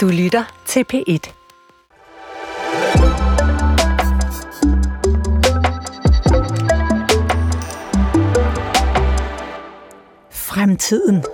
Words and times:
Du 0.00 0.08
lytter 0.08 0.62
til 0.66 0.84
P1. 0.92 1.32
Fremtiden. 10.32 11.24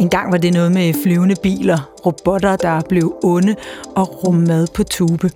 En 0.00 0.08
gang 0.08 0.32
var 0.32 0.38
det 0.38 0.52
noget 0.52 0.72
med 0.72 0.94
flyvende 1.02 1.34
biler, 1.42 1.90
robotter, 2.06 2.56
der 2.56 2.80
blev 2.88 3.14
onde 3.22 3.56
og 3.96 4.24
rummad 4.26 4.66
på 4.74 4.84
tube. 4.84 5.30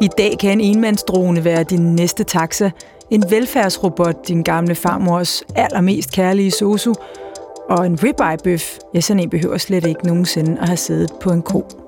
I 0.00 0.08
dag 0.18 0.38
kan 0.40 0.50
en 0.50 0.60
enmandsdrone 0.60 1.44
være 1.44 1.62
din 1.62 1.94
næste 1.94 2.24
taxa, 2.24 2.70
en 3.10 3.24
velfærdsrobot, 3.30 4.28
din 4.28 4.42
gamle 4.42 4.74
farmors 4.74 5.42
allermest 5.56 6.12
kærlige 6.12 6.50
sosu, 6.50 6.94
og 7.68 7.86
en 7.86 7.98
ribeye-bøf, 8.02 8.78
ja, 8.94 9.00
sådan 9.00 9.20
en 9.20 9.30
behøver 9.30 9.58
slet 9.58 9.86
ikke 9.86 10.06
nogensinde 10.06 10.60
at 10.60 10.68
have 10.68 10.76
siddet 10.76 11.12
på 11.20 11.30
en 11.30 11.42
ko. 11.42 11.83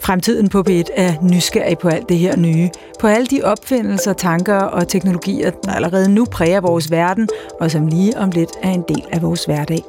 Fremtiden 0.00 0.48
på 0.48 0.64
B1 0.68 0.84
er 0.94 1.12
nysgerrig 1.22 1.78
på 1.78 1.88
alt 1.88 2.08
det 2.08 2.18
her 2.18 2.36
nye, 2.36 2.70
på 3.00 3.06
alle 3.06 3.26
de 3.26 3.42
opfindelser, 3.44 4.12
tanker 4.12 4.58
og 4.58 4.88
teknologier, 4.88 5.50
der 5.50 5.72
allerede 5.72 6.08
nu 6.08 6.24
præger 6.24 6.60
vores 6.60 6.90
verden, 6.90 7.28
og 7.60 7.70
som 7.70 7.86
lige 7.86 8.18
om 8.18 8.30
lidt 8.30 8.50
er 8.62 8.70
en 8.70 8.84
del 8.88 9.04
af 9.12 9.22
vores 9.22 9.44
hverdag. 9.44 9.82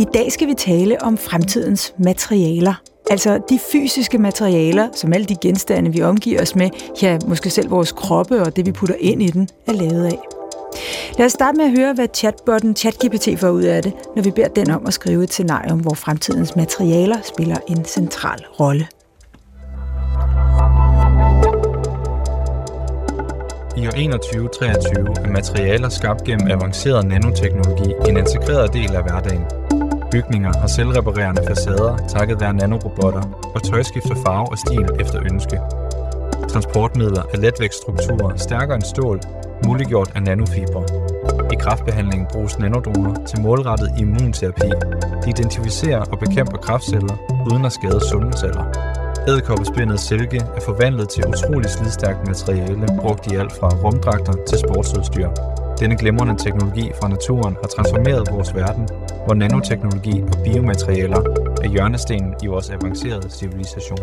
I 0.00 0.04
dag 0.14 0.32
skal 0.32 0.48
vi 0.48 0.54
tale 0.54 1.02
om 1.02 1.18
fremtidens 1.18 1.94
materialer. 1.98 2.74
Altså 3.10 3.40
de 3.48 3.58
fysiske 3.72 4.18
materialer, 4.18 4.88
som 4.94 5.12
alle 5.12 5.26
de 5.26 5.36
genstande, 5.42 5.92
vi 5.92 6.02
omgiver 6.02 6.42
os 6.42 6.56
med, 6.56 6.70
ja, 7.02 7.18
måske 7.26 7.50
selv 7.50 7.70
vores 7.70 7.92
kroppe 7.92 8.40
og 8.40 8.56
det, 8.56 8.66
vi 8.66 8.72
putter 8.72 8.96
ind 9.00 9.22
i 9.22 9.26
den, 9.26 9.48
er 9.66 9.72
lavet 9.72 10.06
af. 10.06 10.41
Lad 11.18 11.26
os 11.26 11.32
starte 11.32 11.56
med 11.56 11.64
at 11.64 11.70
høre, 11.78 11.94
hvad 11.94 12.08
chatbotten 12.14 12.76
ChatGPT 12.76 13.28
får 13.40 13.48
ud 13.48 13.62
af 13.62 13.82
det, 13.82 13.92
når 14.16 14.22
vi 14.22 14.30
beder 14.30 14.48
den 14.48 14.70
om 14.70 14.86
at 14.86 14.94
skrive 14.94 15.24
et 15.24 15.32
scenarium, 15.32 15.78
hvor 15.78 15.94
fremtidens 15.94 16.56
materialer 16.56 17.16
spiller 17.22 17.56
en 17.68 17.84
central 17.84 18.44
rolle. 18.60 18.86
I 23.76 23.86
år 23.86 23.90
2123 23.90 25.24
er 25.24 25.28
materialer 25.28 25.88
skabt 25.88 26.24
gennem 26.24 26.50
avanceret 26.50 27.06
nanoteknologi 27.06 27.94
en 28.08 28.16
integreret 28.16 28.72
del 28.72 28.96
af 28.96 29.02
hverdagen. 29.02 29.44
Bygninger 30.10 30.52
har 30.60 30.66
selvreparerende 30.66 31.42
facader 31.46 31.96
takket 32.08 32.40
være 32.40 32.54
nanorobotter, 32.54 33.22
og 33.54 33.62
tøj 33.62 33.82
skifter 33.82 34.14
farve 34.14 34.48
og 34.50 34.58
stil 34.58 34.86
efter 35.00 35.18
ønske. 35.32 35.60
Transportmidler 36.48 37.22
er 37.34 37.38
letvægtsstrukturer 37.38 38.36
stærkere 38.36 38.74
end 38.74 38.82
stål, 38.82 39.20
muliggjort 39.66 40.10
af 40.14 40.22
nanofibre. 40.22 40.84
I 41.52 41.56
kraftbehandlingen 41.60 42.26
bruges 42.32 42.58
nanodroner 42.58 43.14
til 43.26 43.40
målrettet 43.40 43.90
immunterapi. 43.98 44.70
De 45.24 45.30
identificerer 45.30 46.00
og 46.12 46.18
bekæmper 46.18 46.58
kraftceller 46.58 47.16
uden 47.52 47.64
at 47.64 47.72
skade 47.72 48.00
sunde 48.10 48.38
celler. 48.38 48.64
Æderkoppespindet 49.28 50.00
silke 50.00 50.36
er 50.56 50.60
forvandlet 50.60 51.08
til 51.08 51.24
utrolig 51.26 51.70
slidstærkt 51.70 52.26
materiale, 52.26 52.86
brugt 53.00 53.32
i 53.32 53.36
alt 53.36 53.52
fra 53.52 53.68
rumdragter 53.68 54.32
til 54.48 54.58
sportsudstyr. 54.58 55.28
Denne 55.80 55.96
glimrende 55.96 56.36
teknologi 56.44 56.90
fra 57.00 57.08
naturen 57.08 57.56
har 57.62 57.68
transformeret 57.76 58.28
vores 58.30 58.54
verden, 58.54 58.88
hvor 59.24 59.34
nanoteknologi 59.34 60.22
og 60.22 60.36
biomaterialer 60.44 61.20
er 61.62 61.68
hjørnestenen 61.68 62.34
i 62.42 62.46
vores 62.46 62.70
avancerede 62.70 63.30
civilisation. 63.30 63.98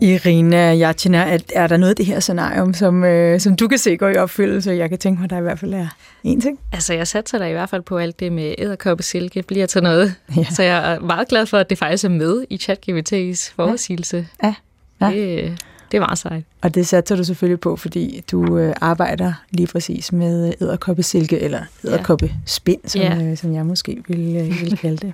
Irina 0.00 0.72
Jachina, 0.72 1.18
er, 1.18 1.38
er 1.54 1.66
der 1.66 1.76
noget 1.76 1.90
af 1.90 1.96
det 1.96 2.06
her 2.06 2.20
scenarium, 2.20 2.74
som, 2.74 3.04
øh, 3.04 3.40
som 3.40 3.56
du 3.56 3.68
kan 3.68 3.78
se 3.78 3.96
går 3.96 4.08
i 4.08 4.16
opfyldelse? 4.16 4.70
Jeg 4.70 4.88
kan 4.88 4.98
tænke 4.98 5.20
mig, 5.20 5.24
at 5.24 5.30
der 5.30 5.38
i 5.38 5.42
hvert 5.42 5.58
fald 5.58 5.74
er 5.74 5.88
en 6.24 6.40
ting. 6.40 6.58
Altså, 6.72 6.94
jeg 6.94 7.06
satser 7.06 7.38
der 7.38 7.46
i 7.46 7.52
hvert 7.52 7.70
fald 7.70 7.82
på 7.82 7.98
alt 7.98 8.20
det 8.20 8.32
med 8.32 8.54
æderkoppesilke 8.58 9.42
bliver 9.42 9.66
til 9.66 9.82
noget. 9.82 10.14
Ja. 10.36 10.44
Så 10.44 10.62
jeg 10.62 10.94
er 10.94 11.00
meget 11.00 11.28
glad 11.28 11.46
for, 11.46 11.58
at 11.58 11.70
det 11.70 11.78
faktisk 11.78 12.04
er 12.04 12.08
med 12.08 12.44
i 12.50 12.56
ChatGPT's 12.62 13.52
forudsigelse. 13.56 14.28
Ja. 14.42 14.54
ja. 15.00 15.06
Det, 15.06 15.58
det 15.92 15.96
er 15.96 16.00
meget 16.00 16.18
sejt. 16.18 16.44
Og 16.62 16.74
det 16.74 16.86
satser 16.86 17.16
du 17.16 17.24
selvfølgelig 17.24 17.60
på, 17.60 17.76
fordi 17.76 18.24
du 18.30 18.58
øh, 18.58 18.74
arbejder 18.80 19.32
lige 19.50 19.66
præcis 19.66 20.12
med 20.12 20.54
æderkoppesilke, 20.60 21.40
eller 21.40 21.60
æderkoppespind, 21.84 22.80
som, 22.86 23.00
ja. 23.00 23.22
øh, 23.22 23.36
som 23.36 23.54
jeg 23.54 23.66
måske 23.66 24.02
vil, 24.08 24.36
øh, 24.36 24.60
vil 24.60 24.78
kalde 24.78 24.96
det. 24.96 25.12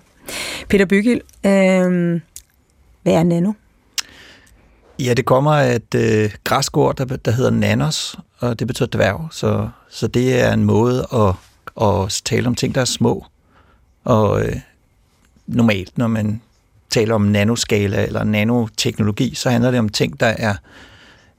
Peter 0.69 0.85
Bygild, 0.85 1.21
øh, 1.47 2.21
hvad 3.03 3.13
er 3.13 3.23
nano? 3.23 3.53
Ja, 4.99 5.15
det 5.15 5.25
kommer 5.25 5.53
af 5.53 5.75
et 5.77 5.95
øh, 5.95 6.31
græsk 6.45 6.77
ord, 6.77 6.97
der, 6.97 7.05
der 7.05 7.31
hedder 7.31 7.51
nanos, 7.51 8.17
og 8.39 8.59
det 8.59 8.67
betyder 8.67 8.89
dværg. 8.93 9.29
Så, 9.31 9.69
så 9.91 10.07
det 10.07 10.41
er 10.41 10.53
en 10.53 10.65
måde 10.65 11.07
at, 11.13 11.35
at 11.87 12.23
tale 12.25 12.47
om 12.47 12.55
ting, 12.55 12.75
der 12.75 12.81
er 12.81 12.85
små. 12.85 13.27
Og 14.05 14.45
øh, 14.45 14.57
normalt, 15.47 15.99
når 15.99 16.07
man 16.07 16.41
taler 16.91 17.15
om 17.15 17.23
nanoskala 17.23 18.07
eller 18.07 18.25
nanoteknologi, 18.25 19.35
så 19.35 19.51
handler 19.51 19.71
det 19.71 19.81
om 19.81 19.89
ting, 19.89 20.21
der 20.21 20.27
er 20.27 20.55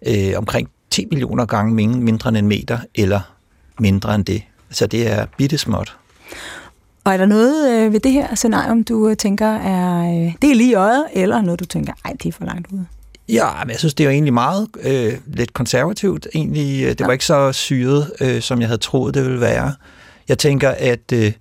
øh, 0.07 0.33
omkring 0.37 0.69
10 0.89 1.05
millioner 1.05 1.45
gange 1.45 1.87
mindre 1.87 2.29
end 2.29 2.37
en 2.37 2.47
meter, 2.47 2.79
eller 2.95 3.19
mindre 3.79 4.15
end 4.15 4.25
det. 4.25 4.43
Så 4.69 4.87
det 4.87 5.11
er 5.11 5.25
bittesmåt. 5.37 5.97
Og 7.03 7.13
er 7.13 7.17
der 7.17 7.25
noget 7.25 7.71
øh, 7.71 7.93
ved 7.93 7.99
det 7.99 8.11
her 8.11 8.35
scenarium, 8.35 8.83
du 8.83 9.09
øh, 9.09 9.17
tænker 9.17 9.47
er, 9.47 9.99
øh, 10.01 10.33
det 10.41 10.51
er 10.51 10.55
lige 10.55 10.71
i 10.71 10.73
øjet, 10.73 11.05
eller 11.13 11.41
noget, 11.41 11.59
du 11.59 11.65
tænker, 11.65 11.93
ej, 12.05 12.13
det 12.23 12.25
er 12.25 12.31
for 12.31 12.45
langt 12.45 12.67
ude? 12.71 12.85
Ja, 13.29 13.49
men 13.63 13.69
jeg 13.69 13.79
synes, 13.79 13.93
det 13.93 14.03
er 14.03 14.07
jo 14.07 14.11
egentlig 14.11 14.33
meget 14.33 14.67
øh, 14.81 15.13
lidt 15.27 15.53
konservativt. 15.53 16.27
Egentlig, 16.35 16.83
øh, 16.83 16.89
det 16.89 16.99
var 16.99 17.11
ikke 17.11 17.25
så 17.25 17.51
syret, 17.51 18.11
øh, 18.21 18.41
som 18.41 18.59
jeg 18.59 18.67
havde 18.67 18.81
troet, 18.81 19.13
det 19.13 19.25
ville 19.25 19.41
være. 19.41 19.73
Jeg 20.27 20.37
tænker, 20.37 20.69
at 20.69 21.11
øh, 21.13 21.31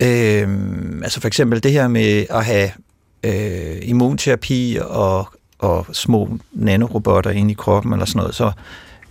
øh, 0.00 0.48
altså 1.02 1.20
for 1.20 1.26
eksempel 1.26 1.62
det 1.62 1.72
her 1.72 1.88
med 1.88 2.26
at 2.30 2.44
have 2.44 2.70
øh, 3.22 3.78
immunterapi 3.82 4.78
og, 4.82 5.28
og 5.58 5.86
små 5.92 6.38
nanorobotter 6.52 7.30
ind 7.30 7.50
i 7.50 7.54
kroppen 7.54 7.92
eller 7.92 8.06
sådan 8.06 8.18
noget, 8.18 8.34
så 8.34 8.52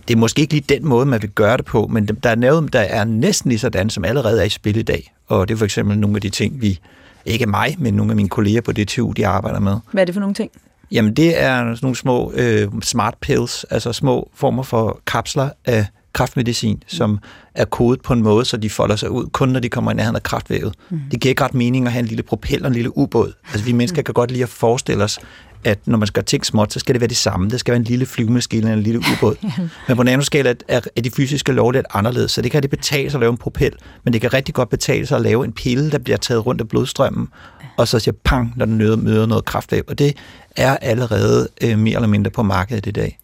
det 0.08 0.14
er 0.14 0.18
måske 0.18 0.42
ikke 0.42 0.54
lige 0.54 0.64
den 0.68 0.86
måde, 0.86 1.06
man 1.06 1.22
vil 1.22 1.30
gøre 1.30 1.56
det 1.56 1.64
på, 1.64 1.86
men 1.86 2.06
der 2.06 2.30
er 2.30 2.34
noget, 2.34 2.72
der 2.72 2.80
er 2.80 3.04
næsten 3.04 3.48
lige 3.48 3.58
sådan, 3.58 3.90
som 3.90 4.04
allerede 4.04 4.40
er 4.40 4.44
i 4.44 4.48
spil 4.48 4.76
i 4.76 4.82
dag. 4.82 5.12
Og 5.26 5.48
det 5.48 5.54
er 5.54 5.58
for 5.58 5.64
eksempel 5.64 5.98
nogle 5.98 6.16
af 6.16 6.20
de 6.20 6.30
ting, 6.30 6.60
vi, 6.60 6.78
ikke 7.24 7.46
mig, 7.46 7.76
men 7.78 7.94
nogle 7.94 8.12
af 8.12 8.16
mine 8.16 8.28
kolleger 8.28 8.60
på 8.60 8.72
DTU, 8.72 9.12
de 9.12 9.26
arbejder 9.26 9.60
med. 9.60 9.76
Hvad 9.92 10.02
er 10.02 10.04
det 10.04 10.14
for 10.14 10.20
nogle 10.20 10.34
ting? 10.34 10.50
Jamen, 10.92 11.14
det 11.14 11.42
er 11.42 11.56
sådan 11.58 11.78
nogle 11.82 11.96
små 11.96 12.32
øh, 12.34 12.68
smart 12.82 13.14
pills, 13.20 13.64
altså 13.64 13.92
små 13.92 14.30
former 14.34 14.62
for 14.62 15.00
kapsler 15.06 15.50
af 15.64 15.86
kraftmedicin, 16.12 16.82
som 16.86 17.18
er 17.54 17.64
kodet 17.64 18.00
på 18.00 18.12
en 18.12 18.22
måde, 18.22 18.44
så 18.44 18.56
de 18.56 18.70
folder 18.70 18.96
sig 18.96 19.10
ud, 19.10 19.26
kun 19.26 19.48
når 19.48 19.60
de 19.60 19.68
kommer 19.68 19.90
i 19.90 19.94
nærheden 19.94 20.16
af 20.16 20.22
kraftvævet. 20.22 20.74
Mm. 20.90 21.00
Det 21.10 21.20
giver 21.20 21.30
ikke 21.30 21.44
ret 21.44 21.54
mening 21.54 21.86
at 21.86 21.92
have 21.92 22.00
en 22.00 22.06
lille 22.06 22.22
propeller 22.22 22.64
og 22.64 22.68
en 22.68 22.74
lille 22.74 22.98
ubåd. 22.98 23.32
Altså, 23.48 23.64
vi 23.64 23.72
mennesker 23.72 24.02
kan 24.02 24.14
godt 24.14 24.30
lide 24.30 24.42
at 24.42 24.48
forestille 24.48 25.04
os, 25.04 25.18
at 25.64 25.78
når 25.86 25.98
man 25.98 26.06
skal 26.06 26.24
ting 26.24 26.46
småt, 26.46 26.72
så 26.72 26.78
skal 26.78 26.94
det 26.94 27.00
være 27.00 27.08
det 27.08 27.16
samme. 27.16 27.50
Det 27.50 27.60
skal 27.60 27.72
være 27.72 27.78
en 27.78 27.84
lille 27.84 28.06
flyvemaskine 28.06 28.62
eller 28.62 28.76
en 28.76 28.82
lille 28.82 29.00
ubåd. 29.12 29.36
men 29.88 29.96
på 29.96 30.02
nanoskala 30.02 30.54
er, 30.68 30.80
er 30.96 31.00
de 31.00 31.10
fysiske 31.10 31.52
lov 31.52 31.72
lidt 31.72 31.86
anderledes, 31.94 32.30
så 32.30 32.42
det 32.42 32.50
kan 32.50 32.62
det 32.62 32.70
betale 32.70 33.10
sig 33.10 33.18
at 33.18 33.20
lave 33.20 33.30
en 33.30 33.36
propel, 33.36 33.72
men 34.04 34.12
det 34.12 34.20
kan 34.20 34.32
rigtig 34.32 34.54
godt 34.54 34.68
betale 34.68 35.06
sig 35.06 35.16
at 35.16 35.22
lave 35.22 35.44
en 35.44 35.52
pille, 35.52 35.90
der 35.90 35.98
bliver 35.98 36.16
taget 36.16 36.46
rundt 36.46 36.60
af 36.60 36.68
blodstrømmen, 36.68 37.28
og 37.76 37.88
så 37.88 37.98
siger 37.98 38.14
pang, 38.24 38.52
når 38.56 38.66
den 38.66 38.78
møder, 38.78 38.96
møder 38.96 39.26
noget 39.26 39.44
kraftvæv. 39.44 39.82
Og 39.88 39.98
det 39.98 40.16
er 40.56 40.76
allerede 40.76 41.48
øh, 41.62 41.78
mere 41.78 41.94
eller 41.94 42.08
mindre 42.08 42.30
på 42.30 42.42
markedet 42.42 42.86
i 42.86 42.90
dag. 42.90 43.18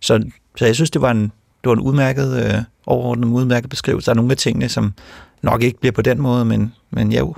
Så, 0.00 0.24
så 0.56 0.66
jeg 0.66 0.74
synes, 0.74 0.90
det 0.90 1.00
var 1.02 1.10
en, 1.10 1.32
det 1.64 1.68
var 1.68 1.72
en 1.72 1.80
udmærket, 1.80 2.44
øh, 2.44 2.62
overordnet 2.86 3.28
udmærket 3.28 3.70
beskrivelse. 3.70 4.06
Der 4.06 4.12
er 4.12 4.16
nogle 4.16 4.30
af 4.30 4.36
tingene, 4.36 4.68
som 4.68 4.92
nok 5.42 5.62
ikke 5.62 5.80
bliver 5.80 5.92
på 5.92 6.02
den 6.02 6.22
måde, 6.22 6.44
men, 6.44 6.72
men 6.90 7.12
jo. 7.12 7.34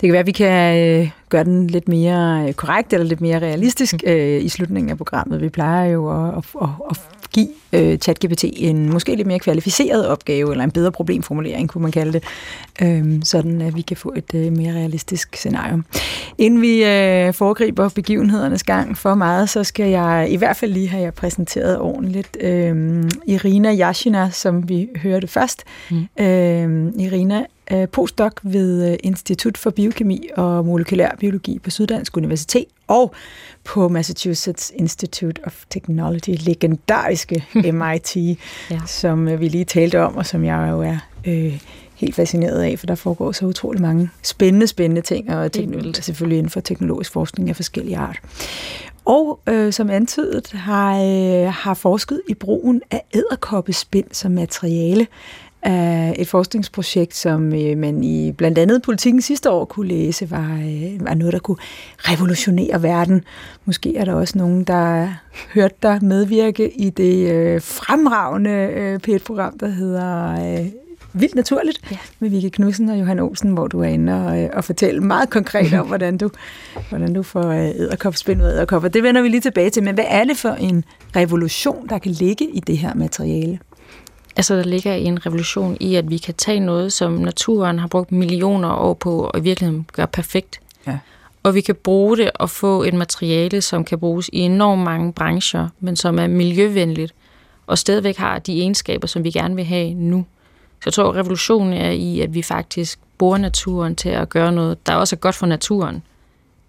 Det 0.00 0.06
kan 0.08 0.12
være, 0.12 0.20
at 0.20 0.26
vi 0.26 0.32
kan 0.32 0.78
øh, 0.78 1.10
gøre 1.28 1.44
den 1.44 1.66
lidt 1.66 1.88
mere 1.88 2.44
øh, 2.48 2.54
korrekt 2.54 2.92
eller 2.92 3.06
lidt 3.06 3.20
mere 3.20 3.38
realistisk 3.38 3.94
mm. 3.94 4.12
øh, 4.12 4.44
i 4.44 4.48
slutningen 4.48 4.90
af 4.90 4.96
programmet. 4.96 5.40
Vi 5.40 5.48
plejer 5.48 5.84
jo 5.84 6.28
at, 6.28 6.44
at, 6.62 6.68
at 6.90 7.00
give 7.32 7.48
øh, 7.72 7.98
ChatGPT 7.98 8.44
en 8.52 8.92
måske 8.92 9.14
lidt 9.14 9.26
mere 9.26 9.38
kvalificeret 9.38 10.06
opgave, 10.06 10.50
eller 10.50 10.64
en 10.64 10.70
bedre 10.70 10.92
problemformulering, 10.92 11.68
kunne 11.68 11.82
man 11.82 11.92
kalde 11.92 12.12
det, 12.12 12.24
øh, 12.82 13.20
sådan 13.24 13.60
at 13.60 13.76
vi 13.76 13.80
kan 13.80 13.96
få 13.96 14.14
et 14.16 14.34
øh, 14.34 14.52
mere 14.52 14.72
realistisk 14.72 15.36
scenario. 15.36 15.82
Inden 16.38 16.62
vi 16.62 16.84
øh, 16.84 17.34
foregriber 17.34 17.88
begivenhedernes 17.88 18.62
gang 18.62 18.98
for 18.98 19.14
meget, 19.14 19.50
så 19.50 19.64
skal 19.64 19.90
jeg 19.90 20.26
i 20.30 20.36
hvert 20.36 20.56
fald 20.56 20.72
lige 20.72 20.88
have 20.88 21.02
jer 21.02 21.10
præsenteret 21.10 21.78
ordentligt. 21.78 22.36
Øh, 22.40 23.04
Irina 23.26 23.74
Yashina, 23.74 24.30
som 24.30 24.68
vi 24.68 24.88
hørte 25.02 25.26
først. 25.26 25.64
Mm. 25.90 26.24
Øh, 26.24 26.92
Irina 26.98 27.44
postdoc 27.92 28.32
ved 28.42 28.90
øh, 28.90 28.96
Institut 29.02 29.58
for 29.58 29.70
Biokemi 29.70 30.28
og 30.36 30.64
Molekylær 30.66 31.16
Biologi 31.20 31.58
på 31.58 31.70
Syddansk 31.70 32.16
Universitet 32.16 32.64
og 32.86 33.14
på 33.64 33.88
Massachusetts 33.88 34.72
Institute 34.74 35.42
of 35.46 35.64
Technology, 35.70 36.36
legendariske 36.46 37.44
MIT, 37.64 38.16
ja. 38.70 38.80
som 38.86 39.28
øh, 39.28 39.40
vi 39.40 39.48
lige 39.48 39.64
talte 39.64 40.00
om, 40.00 40.16
og 40.16 40.26
som 40.26 40.44
jeg 40.44 40.68
jo 40.70 40.82
er 40.82 40.96
øh, 41.24 41.60
helt 41.94 42.14
fascineret 42.14 42.62
af, 42.62 42.78
for 42.78 42.86
der 42.86 42.94
foregår 42.94 43.32
så 43.32 43.46
utrolig 43.46 43.82
mange 43.82 44.10
spændende, 44.22 44.66
spændende 44.66 45.02
ting, 45.02 45.34
og 45.34 45.52
teknologi, 45.52 46.02
selvfølgelig 46.02 46.38
inden 46.38 46.50
for 46.50 46.60
teknologisk 46.60 47.12
forskning 47.12 47.48
af 47.48 47.56
forskellige 47.56 47.96
art. 47.96 48.20
Og 49.04 49.40
øh, 49.46 49.72
som 49.72 49.90
antydet 49.90 50.52
har, 50.52 51.02
øh, 51.02 51.52
har 51.52 51.74
forsket 51.74 52.20
i 52.28 52.34
brugen 52.34 52.82
af 52.90 53.02
æderkoppespind 53.14 54.06
som 54.12 54.32
materiale 54.32 55.06
af 55.62 56.14
et 56.18 56.28
forskningsprojekt, 56.28 57.16
som 57.16 57.54
øh, 57.54 57.78
man 57.78 58.04
i 58.04 58.32
blandt 58.32 58.58
andet 58.58 58.82
politikken 58.82 59.22
sidste 59.22 59.50
år 59.50 59.64
kunne 59.64 59.88
læse, 59.88 60.30
var, 60.30 60.60
øh, 60.62 61.06
var 61.06 61.14
noget, 61.14 61.32
der 61.32 61.38
kunne 61.38 61.56
revolutionere 61.98 62.82
verden. 62.82 63.24
Måske 63.64 63.96
er 63.96 64.04
der 64.04 64.14
også 64.14 64.38
nogen, 64.38 64.64
der 64.64 65.08
hørt 65.54 65.82
dig 65.82 65.98
medvirke 66.04 66.70
i 66.70 66.90
det 66.90 67.30
øh, 67.30 67.60
fremragende 67.60 68.50
øh, 68.50 69.00
P1-program, 69.08 69.58
der 69.58 69.68
hedder 69.68 70.32
øh, 70.32 70.66
Vildt 71.12 71.34
Naturligt, 71.34 71.80
ja. 71.90 71.96
med 72.18 72.30
Vicky 72.30 72.48
Knudsen 72.48 72.88
og 72.88 73.00
Johan 73.00 73.18
Olsen, 73.18 73.50
hvor 73.52 73.66
du 73.66 73.80
er 73.80 73.88
inde 73.88 74.26
og, 74.26 74.42
øh, 74.42 74.50
og 74.52 74.64
fortælle 74.64 75.00
meget 75.00 75.30
konkret 75.30 75.72
om, 75.72 75.86
hvordan 75.92 76.18
du, 76.18 76.30
hvordan 76.88 77.12
du 77.14 77.22
får 77.22 77.46
øh, 77.46 77.68
æderkopspind 77.68 78.42
ud 78.42 78.46
af 78.46 78.52
æderkopper. 78.52 78.88
Det 78.88 79.02
vender 79.02 79.22
vi 79.22 79.28
lige 79.28 79.40
tilbage 79.40 79.70
til, 79.70 79.82
men 79.82 79.94
hvad 79.94 80.04
er 80.08 80.24
det 80.24 80.36
for 80.36 80.48
en 80.48 80.84
revolution, 81.16 81.88
der 81.88 81.98
kan 81.98 82.12
ligge 82.12 82.44
i 82.44 82.60
det 82.60 82.78
her 82.78 82.94
materiale? 82.94 83.58
Altså, 84.36 84.56
der 84.56 84.62
ligger 84.62 84.94
en 84.94 85.26
revolution 85.26 85.76
i, 85.80 85.94
at 85.94 86.10
vi 86.10 86.18
kan 86.18 86.34
tage 86.34 86.60
noget, 86.60 86.92
som 86.92 87.12
naturen 87.12 87.78
har 87.78 87.88
brugt 87.88 88.12
millioner 88.12 88.72
år 88.72 88.94
på, 88.94 89.30
og 89.34 89.38
i 89.38 89.42
virkeligheden 89.42 89.86
gøre 89.92 90.06
perfekt. 90.06 90.60
Ja. 90.86 90.98
Og 91.42 91.54
vi 91.54 91.60
kan 91.60 91.74
bruge 91.74 92.16
det 92.16 92.30
og 92.34 92.50
få 92.50 92.82
et 92.82 92.94
materiale, 92.94 93.60
som 93.60 93.84
kan 93.84 93.98
bruges 93.98 94.30
i 94.32 94.38
enormt 94.38 94.82
mange 94.82 95.12
brancher, 95.12 95.68
men 95.80 95.96
som 95.96 96.18
er 96.18 96.26
miljøvenligt, 96.26 97.14
og 97.66 97.78
stadigvæk 97.78 98.16
har 98.16 98.38
de 98.38 98.58
egenskaber, 98.58 99.06
som 99.06 99.24
vi 99.24 99.30
gerne 99.30 99.56
vil 99.56 99.64
have 99.64 99.94
nu. 99.94 100.26
Så 100.80 100.82
jeg 100.86 100.92
tror, 100.92 101.10
at 101.10 101.16
revolutionen 101.16 101.72
er 101.72 101.90
i, 101.90 102.20
at 102.20 102.34
vi 102.34 102.42
faktisk 102.42 102.98
bruger 103.18 103.38
naturen 103.38 103.96
til 103.96 104.08
at 104.08 104.28
gøre 104.28 104.52
noget, 104.52 104.86
der 104.86 104.94
også 104.94 105.16
er 105.16 105.18
godt 105.18 105.34
for 105.34 105.46
naturen 105.46 106.02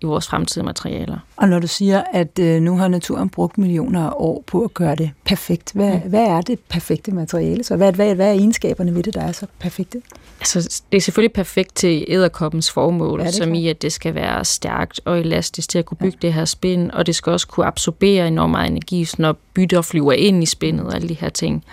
i 0.01 0.06
vores 0.06 0.27
fremtidige 0.27 0.65
materialer. 0.65 1.18
Og 1.36 1.50
når 1.50 1.59
du 1.59 1.68
siger, 1.68 2.03
at 2.13 2.39
øh, 2.39 2.62
nu 2.62 2.77
har 2.77 2.88
naturen 2.88 3.30
brugt 3.30 3.57
millioner 3.57 4.01
af 4.03 4.13
år 4.15 4.44
på 4.48 4.63
at 4.63 4.74
gøre 4.74 4.95
det 4.95 5.12
perfekt, 5.25 5.71
hvad, 5.74 5.94
mm. 5.94 6.09
hvad 6.09 6.27
er 6.27 6.42
det 6.42 6.59
perfekte 6.59 7.12
materiale? 7.12 7.63
Så 7.63 7.75
hvad, 7.75 7.94
hvad, 7.94 8.15
hvad 8.15 8.27
er 8.27 8.31
egenskaberne 8.31 8.95
ved 8.95 9.03
det, 9.03 9.13
der 9.13 9.21
er 9.21 9.31
så 9.31 9.45
perfekte? 9.59 10.01
Altså, 10.39 10.81
det 10.92 10.98
er 10.98 11.01
selvfølgelig 11.01 11.33
perfekt 11.33 11.75
til 11.75 12.06
æderkoppens 12.07 12.71
formål, 12.71 13.21
ja, 13.21 13.31
som 13.31 13.53
i, 13.53 13.68
at 13.68 13.81
det 13.81 13.92
skal 13.92 14.15
være 14.15 14.45
stærkt 14.45 15.01
og 15.06 15.19
elastisk 15.19 15.69
til 15.69 15.80
at 15.80 15.86
kunne 15.86 15.98
bygge 15.98 16.18
ja. 16.24 16.27
det 16.27 16.33
her 16.33 16.45
spind, 16.45 16.92
og 16.92 17.06
det 17.06 17.15
skal 17.15 17.31
også 17.31 17.48
kunne 17.48 17.65
absorbere 17.65 18.27
enormt 18.27 18.51
meget 18.51 18.71
energi, 18.71 19.07
når 19.18 19.38
bytter 19.53 19.81
flyver 19.81 20.13
ind 20.13 20.44
i 20.44 20.45
spindet 20.45 20.86
og 20.86 20.95
alle 20.95 21.09
de 21.09 21.13
her 21.13 21.30
ting. 21.30 21.63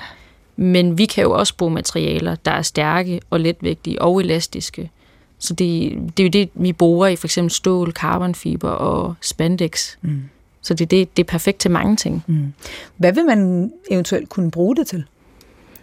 Men 0.57 0.99
vi 0.99 1.07
kan 1.07 1.25
jo 1.25 1.33
også 1.33 1.57
bruge 1.57 1.73
materialer, 1.73 2.35
der 2.35 2.51
er 2.51 2.63
stærke 2.63 3.21
og 3.31 3.41
letvægtige 3.41 4.03
og 4.03 4.21
elastiske. 4.21 4.91
Så 5.39 5.55
det, 5.55 5.99
det 6.17 6.23
er 6.23 6.25
jo 6.25 6.31
det, 6.31 6.51
vi 6.55 6.73
bruger 6.73 7.07
i 7.07 7.17
for 7.17 7.27
eksempel 7.27 7.51
stål, 7.51 7.93
carbonfiber 7.93 8.71
og 8.71 9.15
spandex. 9.21 9.97
Mm. 10.03 10.23
Så 10.63 10.75
det, 10.75 10.91
det, 10.91 11.17
det 11.17 11.23
er 11.23 11.27
perfekt 11.27 11.59
til 11.59 11.71
mange 11.71 11.97
ting. 11.97 12.25
Mm. 12.27 12.53
Hvad 12.97 13.13
vil 13.13 13.25
man 13.25 13.73
eventuelt 13.91 14.29
kunne 14.29 14.51
bruge 14.51 14.77
det 14.77 14.87
til? 14.87 15.05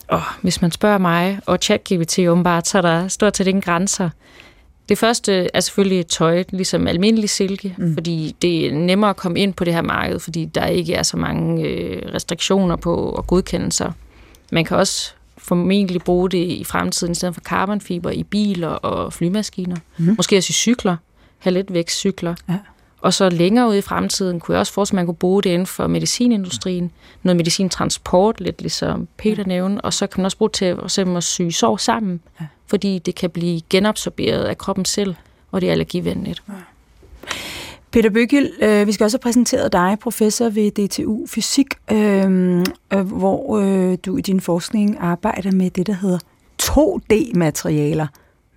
Oh, 0.10 0.22
hvis 0.42 0.62
man 0.62 0.72
spørger 0.72 0.98
mig, 0.98 1.40
og 1.46 1.58
ChatGPT 1.62 2.20
åbenbart, 2.20 2.68
så 2.68 2.78
er 2.78 2.82
der 2.82 3.08
stort 3.08 3.38
set 3.38 3.48
ingen 3.48 3.62
grænser. 3.62 4.10
Det 4.90 4.98
første 4.98 5.50
er 5.54 5.60
selvfølgelig 5.60 6.08
tøj, 6.08 6.44
ligesom 6.50 6.88
almindelig 6.88 7.30
silke, 7.30 7.76
mm. 7.78 7.94
fordi 7.94 8.36
det 8.42 8.68
er 8.68 8.74
nemmere 8.74 9.10
at 9.10 9.16
komme 9.16 9.40
ind 9.40 9.54
på 9.54 9.64
det 9.64 9.74
her 9.74 9.82
marked, 9.82 10.20
fordi 10.20 10.46
der 10.46 10.66
ikke 10.66 10.94
er 10.94 11.04
så 11.04 11.18
mange 11.18 11.64
øh, 11.64 12.14
restriktioner 12.14 12.76
på 12.76 12.96
og 12.96 13.28
godkendelser. 13.28 13.92
Man 14.52 14.66
kan 14.66 14.78
også 14.78 15.14
formentlig 15.46 16.02
bruge 16.02 16.30
det 16.30 16.38
i 16.38 16.64
fremtiden 16.64 17.12
i 17.12 17.16
stedet 17.16 17.36
for 17.36 17.42
carbonfiber 17.42 18.10
i 18.10 18.24
biler 18.24 18.68
og 18.68 19.14
flymaskiner. 19.14 19.76
Mm. 19.98 20.16
Måske 20.18 20.38
også 20.38 20.52
i 20.52 20.54
cykler, 20.54 20.98
cykler. 21.90 22.36
Ja. 22.50 22.58
Og 23.02 23.14
så 23.14 23.30
længere 23.30 23.70
ude 23.70 23.78
i 23.78 23.82
fremtiden 23.82 24.40
kunne 24.40 24.54
jeg 24.54 24.60
også 24.60 24.74
forestille, 24.74 24.96
at 24.96 25.00
man 25.00 25.06
kunne 25.06 25.16
bruge 25.16 25.44
det 25.44 25.50
inden 25.50 25.66
for 25.66 25.88
medicinindustrien. 25.88 26.92
Noget 27.24 27.38
medicintransport, 27.38 28.42
lidt 28.42 28.62
ligesom 28.62 29.08
Peter 29.18 29.44
ja. 29.44 29.44
nævnte. 29.44 29.82
Og 29.82 29.94
så 29.94 30.08
kan 30.08 30.22
man 30.22 30.26
også 30.26 30.38
bruge 30.38 30.50
det 30.50 30.56
til 30.56 30.66
at, 30.66 31.08
at 31.18 31.24
syge 31.24 31.52
sår 31.52 31.78
sammen, 31.78 32.22
ja. 32.42 32.46
fordi 32.68 33.00
det 33.00 33.16
kan 33.16 33.30
blive 33.30 33.62
genabsorberet 33.70 34.44
af 34.44 34.58
kroppen 34.58 34.86
selv, 34.86 35.16
og 35.52 35.62
det 35.62 35.68
er 35.68 35.72
allergivenligt. 35.72 36.44
Ja. 36.50 36.54
Peter 37.96 38.10
Bøgel, 38.10 38.52
øh, 38.62 38.88
vi 38.88 38.92
skal 38.92 39.04
også 39.04 39.18
have 39.18 39.22
præsenteret 39.22 39.74
dig, 39.74 39.98
professor 40.02 40.50
ved 40.50 40.72
DTU 40.72 41.28
Fysik, 41.28 41.68
øh, 41.92 42.60
øh, 42.94 43.00
hvor 43.00 43.60
øh, 43.60 43.98
du 44.06 44.18
i 44.18 44.22
din 44.22 44.42
forskning 44.42 44.98
arbejder 45.00 45.52
med 45.52 45.70
det, 45.70 45.88
der 45.88 45.94
hedder 45.94 46.20
2D-materialer. 46.64 48.08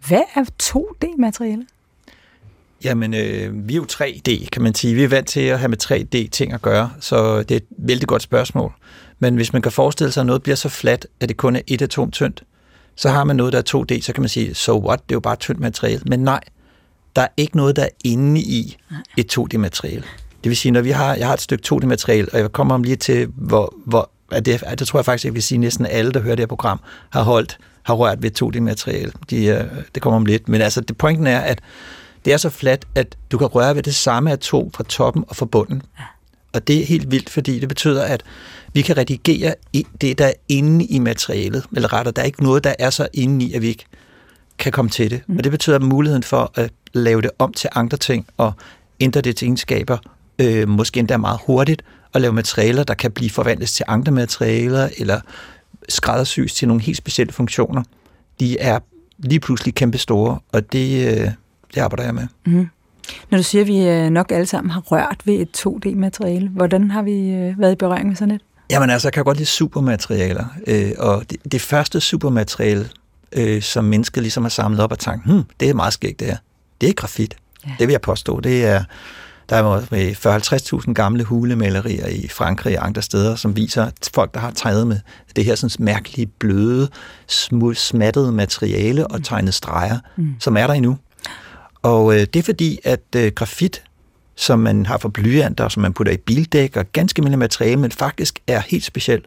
Hvad 0.08 0.22
er 0.34 0.44
2D-materialer? 0.62 1.64
Jamen, 2.84 3.14
øh, 3.14 3.68
vi 3.68 3.72
er 3.72 3.76
jo 3.76 3.86
3D, 3.92 4.48
kan 4.48 4.62
man 4.62 4.74
sige. 4.74 4.94
Vi 4.94 5.04
er 5.04 5.08
vant 5.08 5.28
til 5.28 5.40
at 5.40 5.58
have 5.58 5.68
med 5.68 5.82
3D-ting 5.82 6.52
at 6.52 6.62
gøre, 6.62 6.90
så 7.00 7.38
det 7.38 7.50
er 7.50 7.56
et 7.56 7.66
vældig 7.78 8.08
godt 8.08 8.22
spørgsmål. 8.22 8.72
Men 9.18 9.36
hvis 9.36 9.52
man 9.52 9.62
kan 9.62 9.72
forestille 9.72 10.12
sig, 10.12 10.20
at 10.20 10.26
noget 10.26 10.42
bliver 10.42 10.56
så 10.56 10.68
fladt, 10.68 11.06
at 11.20 11.28
det 11.28 11.36
kun 11.36 11.56
er 11.56 11.60
et 11.66 11.82
atom 11.82 12.10
tyndt, 12.10 12.44
så 12.96 13.08
har 13.08 13.24
man 13.24 13.36
noget, 13.36 13.52
der 13.52 13.58
er 13.58 13.76
2D, 13.76 14.00
så 14.02 14.12
kan 14.12 14.22
man 14.22 14.28
sige, 14.28 14.54
so 14.54 14.86
what, 14.86 15.00
det 15.08 15.12
er 15.12 15.16
jo 15.16 15.20
bare 15.20 15.36
tyndt 15.36 15.60
materiale. 15.60 16.02
Men 16.06 16.20
nej, 16.20 16.40
der 17.18 17.24
er 17.24 17.28
ikke 17.36 17.56
noget, 17.56 17.76
der 17.76 17.82
er 17.82 17.88
inde 18.04 18.40
i 18.40 18.76
et 19.16 19.38
2D-materiale. 19.38 20.04
Det 20.44 20.50
vil 20.50 20.56
sige, 20.56 20.72
når 20.72 20.80
vi 20.80 20.90
har, 20.90 21.14
jeg 21.14 21.26
har 21.26 21.34
et 21.34 21.40
stykke 21.40 21.64
2D-materiale, 21.72 22.28
og 22.32 22.38
jeg 22.38 22.52
kommer 22.52 22.74
om 22.74 22.82
lige 22.82 22.96
til, 22.96 23.28
hvor, 23.36 23.74
hvor 23.86 24.10
at 24.32 24.46
det, 24.46 24.62
at 24.62 24.78
det 24.78 24.88
tror 24.88 24.98
jeg 24.98 25.04
faktisk, 25.04 25.24
jeg 25.24 25.34
vil 25.34 25.42
sige, 25.42 25.56
at 25.56 25.60
næsten 25.60 25.86
alle, 25.86 26.12
der 26.12 26.20
hører 26.20 26.34
det 26.34 26.42
her 26.42 26.46
program, 26.46 26.80
har 27.10 27.22
holdt, 27.22 27.58
har 27.82 27.94
rørt 27.94 28.22
ved 28.22 28.42
2D-materiale. 28.42 29.12
De, 29.30 29.52
uh, 29.52 29.82
det 29.94 30.02
kommer 30.02 30.16
om 30.16 30.26
lidt. 30.26 30.48
Men 30.48 30.60
altså, 30.60 30.80
det 30.80 30.96
pointen 30.96 31.26
er, 31.26 31.40
at 31.40 31.60
det 32.24 32.32
er 32.32 32.36
så 32.36 32.50
fladt, 32.50 32.84
at 32.94 33.16
du 33.32 33.38
kan 33.38 33.46
røre 33.46 33.74
ved 33.74 33.82
det 33.82 33.94
samme 33.94 34.32
atom 34.32 34.72
fra 34.72 34.84
toppen 34.84 35.24
og 35.28 35.36
fra 35.36 35.46
bunden. 35.46 35.82
Og 36.52 36.68
det 36.68 36.80
er 36.80 36.84
helt 36.84 37.10
vildt, 37.10 37.30
fordi 37.30 37.58
det 37.58 37.68
betyder, 37.68 38.04
at 38.04 38.22
vi 38.72 38.82
kan 38.82 38.96
redigere 38.96 39.54
det, 40.00 40.18
der 40.18 40.26
er 40.26 40.32
inde 40.48 40.84
i 40.84 40.98
materialet. 40.98 41.64
Eller 41.76 41.92
rettere, 41.92 42.12
der 42.12 42.22
er 42.22 42.26
ikke 42.26 42.42
noget, 42.42 42.64
der 42.64 42.74
er 42.78 42.90
så 42.90 43.08
inde 43.14 43.44
i, 43.44 43.52
at 43.52 43.62
vi 43.62 43.66
ikke 43.66 43.84
kan 44.58 44.72
komme 44.72 44.90
til 44.90 45.10
det. 45.10 45.22
Mm. 45.26 45.36
Og 45.36 45.44
det 45.44 45.52
betyder 45.52 45.76
at 45.76 45.82
muligheden 45.82 46.22
for 46.22 46.52
at 46.54 46.70
lave 46.92 47.22
det 47.22 47.30
om 47.38 47.52
til 47.52 47.70
andre 47.74 47.96
ting 47.96 48.26
og 48.36 48.52
ændre 49.00 49.20
det 49.20 49.36
til 49.36 49.46
egenskaber, 49.46 49.98
øh, 50.38 50.68
måske 50.68 51.00
endda 51.00 51.16
meget 51.16 51.40
hurtigt, 51.46 51.82
og 52.12 52.20
lave 52.20 52.32
materialer, 52.32 52.84
der 52.84 52.94
kan 52.94 53.10
blive 53.10 53.30
forvandlet 53.30 53.68
til 53.68 53.84
andre 53.88 54.12
materialer, 54.12 54.88
eller 54.98 55.20
skræddersys 55.88 56.54
til 56.54 56.68
nogle 56.68 56.82
helt 56.82 56.96
specielle 56.96 57.32
funktioner. 57.32 57.82
De 58.40 58.58
er 58.58 58.78
lige 59.18 59.40
pludselig 59.40 59.74
kæmpe 59.74 59.98
store, 59.98 60.38
og 60.52 60.72
det, 60.72 61.08
øh, 61.08 61.30
det 61.74 61.80
arbejder 61.80 62.04
jeg 62.04 62.14
med. 62.14 62.26
Mm. 62.46 62.68
Når 63.30 63.38
du 63.38 63.44
siger, 63.44 63.62
at 63.62 63.68
vi 63.68 63.88
øh, 63.88 64.10
nok 64.10 64.32
alle 64.32 64.46
sammen 64.46 64.70
har 64.70 64.80
rørt 64.80 65.20
ved 65.24 65.34
et 65.34 65.66
2D-materiale, 65.66 66.48
hvordan 66.48 66.90
har 66.90 67.02
vi 67.02 67.30
øh, 67.30 67.60
været 67.60 67.72
i 67.72 67.76
berøring 67.76 68.08
med 68.08 68.16
sådan 68.16 68.34
et? 68.34 68.40
Jamen 68.70 68.90
altså, 68.90 69.08
jeg 69.08 69.12
kan 69.12 69.24
godt 69.24 69.36
lide 69.36 69.48
supermaterialer, 69.48 70.44
øh, 70.66 70.90
og 70.98 71.22
det, 71.30 71.52
det 71.52 71.60
første 71.60 72.00
supermateriale, 72.00 72.88
øh, 73.32 73.62
som 73.62 73.84
mennesket 73.84 74.22
ligesom 74.22 74.44
har 74.44 74.50
samlet 74.50 74.80
op 74.80 74.92
og 74.92 74.98
tænkt, 74.98 75.26
hmm, 75.26 75.44
det 75.60 75.70
er 75.70 75.74
meget 75.74 75.92
skægt 75.92 76.20
det 76.20 76.26
her. 76.26 76.36
Det 76.80 76.88
er 76.88 76.92
grafit. 76.92 77.36
Ja. 77.66 77.72
Det 77.78 77.88
vil 77.88 77.92
jeg 77.92 78.00
påstå. 78.00 78.40
Det 78.40 78.64
er, 78.64 78.84
der 79.48 79.56
er 79.56 80.80
40-50.000 80.86 80.92
gamle 80.92 81.24
hulemalerier 81.24 82.06
i 82.06 82.28
Frankrig 82.28 82.78
og 82.78 82.86
andre 82.86 83.02
steder, 83.02 83.36
som 83.36 83.56
viser 83.56 83.90
folk, 84.14 84.34
der 84.34 84.40
har 84.40 84.50
tegnet 84.50 84.86
med 84.86 85.00
det 85.36 85.44
her 85.44 85.54
sådan 85.54 85.84
mærkelige, 85.84 86.26
bløde, 86.26 86.88
smattede 87.74 88.32
materiale 88.32 89.06
og 89.06 89.16
mm. 89.16 89.22
tegnet 89.22 89.54
streger, 89.54 89.98
mm. 90.16 90.34
som 90.40 90.56
er 90.56 90.66
der 90.66 90.74
endnu. 90.74 90.98
Og 91.82 92.14
øh, 92.14 92.20
det 92.20 92.36
er 92.36 92.42
fordi, 92.42 92.78
at 92.84 93.02
øh, 93.16 93.32
grafit, 93.32 93.82
som 94.36 94.58
man 94.58 94.86
har 94.86 94.98
for 94.98 95.08
blyanter, 95.08 95.68
som 95.68 95.82
man 95.82 95.92
putter 95.92 96.12
i 96.12 96.16
bildæk 96.16 96.76
og 96.76 96.84
ganske 96.92 97.22
mindre 97.22 97.36
materiale, 97.36 97.76
men 97.76 97.92
faktisk 97.92 98.38
er 98.46 98.60
helt 98.60 98.84
specielt. 98.84 99.26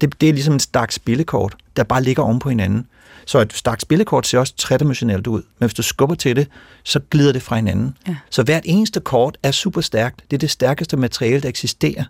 Det, 0.00 0.20
det 0.20 0.28
er 0.28 0.32
ligesom 0.32 0.54
en 0.54 0.60
stak 0.60 0.92
spillekort, 0.92 1.56
der 1.76 1.84
bare 1.84 2.02
ligger 2.02 2.22
oven 2.22 2.38
på 2.38 2.48
hinanden. 2.48 2.86
Så 3.26 3.38
et 3.38 3.52
stak 3.52 3.80
spillekort 3.80 4.26
ser 4.26 4.38
også 4.38 4.56
tredimensionelt 4.56 5.26
ud, 5.26 5.42
men 5.58 5.66
hvis 5.66 5.74
du 5.74 5.82
skubber 5.82 6.14
til 6.14 6.36
det, 6.36 6.48
så 6.84 7.00
glider 7.10 7.32
det 7.32 7.42
fra 7.42 7.56
hinanden. 7.56 7.96
Ja. 8.08 8.16
Så 8.30 8.42
hvert 8.42 8.62
eneste 8.64 9.00
kort 9.00 9.38
er 9.42 9.50
super 9.50 9.80
stærkt. 9.80 10.24
Det 10.30 10.36
er 10.36 10.38
det 10.38 10.50
stærkeste 10.50 10.96
materiale, 10.96 11.40
der 11.40 11.48
eksisterer. 11.48 12.04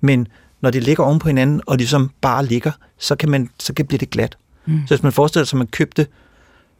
Men 0.00 0.28
når 0.60 0.70
det 0.70 0.82
ligger 0.82 1.04
oven 1.04 1.18
på 1.18 1.28
hinanden, 1.28 1.60
og 1.66 1.76
ligesom 1.76 2.10
bare 2.20 2.46
ligger, 2.46 2.72
så 2.98 3.16
kan, 3.16 3.28
man, 3.28 3.50
så 3.58 3.74
kan 3.74 3.86
blive 3.86 3.98
det 3.98 4.10
glat. 4.10 4.36
Mm. 4.66 4.80
Så 4.86 4.94
hvis 4.94 5.02
man 5.02 5.12
forestiller 5.12 5.44
sig, 5.44 5.56
at 5.56 5.58
man 5.58 5.66
købte 5.66 6.06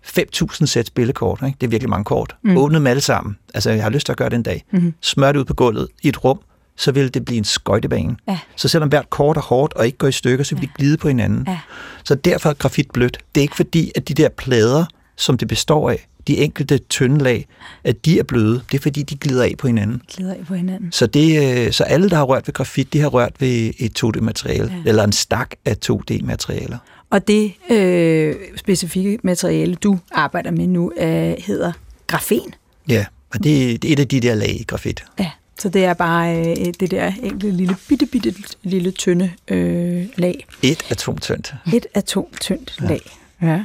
5.000 0.06 0.66
sæt 0.66 0.86
spillekort, 0.86 1.42
ikke? 1.46 1.56
det 1.60 1.66
er 1.66 1.70
virkelig 1.70 1.90
mange 1.90 2.04
kort, 2.04 2.36
mm. 2.42 2.56
åbnet 2.56 2.78
dem 2.78 2.86
alle 2.86 3.00
sammen, 3.00 3.36
altså 3.54 3.70
jeg 3.70 3.82
har 3.82 3.90
lyst 3.90 4.06
til 4.06 4.12
at 4.12 4.16
gøre 4.18 4.28
det 4.28 4.36
en 4.36 4.42
dag, 4.42 4.64
mm. 4.70 4.94
smør 5.00 5.32
det 5.32 5.38
ud 5.38 5.44
på 5.44 5.54
gulvet 5.54 5.88
i 6.02 6.08
et 6.08 6.24
rum, 6.24 6.40
så 6.78 6.92
vil 6.92 7.14
det 7.14 7.24
blive 7.24 7.38
en 7.38 7.44
skøjtebane. 7.44 8.16
Ja. 8.28 8.38
Så 8.56 8.68
selvom 8.68 8.88
hvert 8.88 9.10
kort 9.10 9.36
er 9.36 9.40
hårdt 9.40 9.74
og 9.74 9.86
ikke 9.86 9.98
går 9.98 10.08
i 10.08 10.12
stykker, 10.12 10.44
så 10.44 10.54
vil 10.54 10.62
de 10.62 10.68
glide 10.76 10.96
på 10.96 11.08
hinanden. 11.08 11.44
Ja. 11.48 11.58
Så 12.04 12.14
derfor 12.14 12.50
er 12.50 12.54
grafit 12.54 12.90
blødt. 12.90 13.18
Det 13.34 13.40
er 13.40 13.42
ikke 13.42 13.56
fordi, 13.56 13.92
at 13.94 14.08
de 14.08 14.14
der 14.14 14.28
plader, 14.28 14.84
som 15.16 15.38
det 15.38 15.48
består 15.48 15.90
af, 15.90 16.08
de 16.28 16.38
enkelte 16.38 16.78
tynde 16.78 17.18
lag, 17.18 17.46
at 17.84 18.04
de 18.04 18.18
er 18.18 18.22
bløde. 18.22 18.62
Det 18.72 18.78
er 18.78 18.82
fordi, 18.82 19.02
de 19.02 19.16
glider 19.16 19.42
af 19.42 19.54
på 19.58 19.66
hinanden. 19.66 20.02
Glider 20.16 20.32
af 20.32 20.46
på 20.48 20.54
hinanden. 20.54 20.92
Så, 20.92 21.06
det, 21.06 21.66
øh, 21.66 21.72
så 21.72 21.84
alle, 21.84 22.10
der 22.10 22.16
har 22.16 22.24
rørt 22.24 22.48
ved 22.48 22.54
grafit, 22.54 22.92
de 22.92 23.00
har 23.00 23.08
rørt 23.08 23.32
ved 23.38 23.72
et 23.78 24.04
2D-materiale, 24.04 24.72
ja. 24.84 24.88
eller 24.88 25.04
en 25.04 25.12
stak 25.12 25.50
af 25.64 25.76
2D-materialer. 25.90 26.78
Og 27.10 27.28
det 27.28 27.52
øh, 27.70 28.34
specifikke 28.56 29.18
materiale, 29.22 29.74
du 29.74 29.98
arbejder 30.12 30.50
med 30.50 30.66
nu, 30.66 30.92
øh, 30.98 31.34
hedder 31.38 31.72
grafen. 32.06 32.54
Ja, 32.88 33.06
og 33.30 33.44
det, 33.44 33.82
det 33.82 33.88
er 33.88 33.92
et 33.92 34.00
af 34.00 34.08
de 34.08 34.20
der 34.20 34.34
lag 34.34 34.60
i 34.60 34.64
grafit. 34.64 35.04
Ja. 35.18 35.30
Så 35.58 35.68
det 35.68 35.84
er 35.84 35.94
bare 35.94 36.38
øh, 36.38 36.56
det 36.80 36.90
der 36.90 37.12
enkelte 37.22 37.50
lille, 37.50 37.76
bitte, 37.88 38.06
bitte 38.06 38.34
lille 38.62 38.90
tynde 38.90 39.30
øh, 39.48 40.06
lag. 40.16 40.46
Et 40.62 40.84
atomtyndt. 40.90 41.54
Et 41.74 41.86
atomtyndt 41.94 42.78
ja. 42.82 42.86
lag. 42.86 43.00
Ja. 43.42 43.64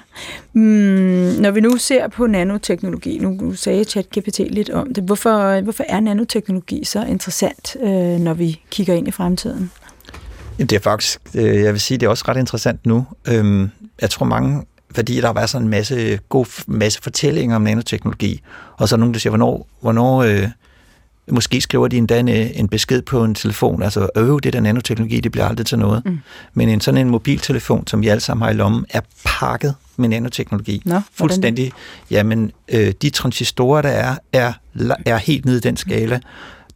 Mm, 0.54 0.62
når 1.42 1.52
vi 1.52 1.62
nu 1.62 1.78
ser 1.78 2.08
på 2.08 2.28
nanoteknologi, 2.28 3.18
nu 3.18 3.56
sagde 3.56 3.84
ChatGPT 3.84 4.40
lidt 4.40 4.70
om 4.70 4.94
det, 4.94 5.04
hvorfor, 5.04 5.62
hvorfor 5.62 5.84
er 5.88 6.00
nanoteknologi 6.00 6.84
så 6.84 7.06
interessant, 7.06 7.76
øh, 7.82 7.90
når 8.20 8.34
vi 8.34 8.62
kigger 8.72 8.94
ind 8.94 9.08
i 9.08 9.12
fremtiden? 9.12 9.72
Jamen, 10.60 10.68
det 10.68 10.76
er 10.76 10.80
faktisk, 10.80 11.20
øh, 11.36 11.62
jeg 11.62 11.74
vil 11.74 11.82
sige, 11.82 11.98
det 11.98 12.06
er 12.06 12.10
også 12.10 12.24
ret 12.28 12.38
interessant 12.38 12.86
nu. 12.86 13.06
Øhm, 13.28 13.70
jeg 14.02 14.10
tror 14.10 14.26
mange, 14.26 14.64
fordi 14.96 15.16
der 15.16 15.26
har 15.26 15.34
været 15.34 15.50
sådan 15.50 15.66
en 15.66 15.70
masse, 15.70 16.20
god 16.30 16.64
masse 16.68 17.02
fortællinger 17.02 17.56
om 17.56 17.62
nanoteknologi, 17.62 18.42
og 18.78 18.90
så 18.90 18.96
er 18.96 18.98
nogen, 18.98 19.14
der 19.14 19.20
siger, 19.20 19.32
hvornår, 19.32 19.68
hvornår 19.82 20.24
øh, 20.24 20.48
Måske 21.32 21.62
skriver 21.62 21.88
de 21.88 21.98
endda 21.98 22.20
en, 22.20 22.28
en 22.28 22.68
besked 22.68 23.02
på 23.02 23.24
en 23.24 23.36
telefon, 23.36 23.84
altså 23.84 24.10
øv, 24.16 24.42
det 24.42 24.54
der 24.54 24.60
nanoteknologi, 24.60 25.20
det 25.20 25.32
bliver 25.32 25.48
aldrig 25.48 25.66
til 25.66 25.80
noget. 25.80 26.06
Mm. 26.06 26.20
Men 26.54 26.70
en 26.70 26.82
sådan 26.82 26.98
en 26.98 27.10
mobiltelefon, 27.10 27.88
som 27.88 28.02
vi 28.02 28.08
alle 28.08 28.22
sammen 28.22 28.44
har 28.44 28.52
i 28.52 28.54
lommen, 28.54 28.86
er 28.90 29.02
pakket 29.26 29.76
med 29.98 30.10
nanoteknologi. 30.10 30.82
Nå, 30.86 31.02
Fuldstændig. 31.14 31.72
Jamen, 32.12 32.52
øh, 32.70 32.94
de 33.02 33.10
transistorer, 33.10 33.82
der 33.82 33.90
er, 33.90 34.16
er, 34.34 34.54
er 35.06 35.18
helt 35.18 35.46
nede 35.46 35.58
i 35.58 35.62
den 35.62 35.78
skala. 35.78 36.20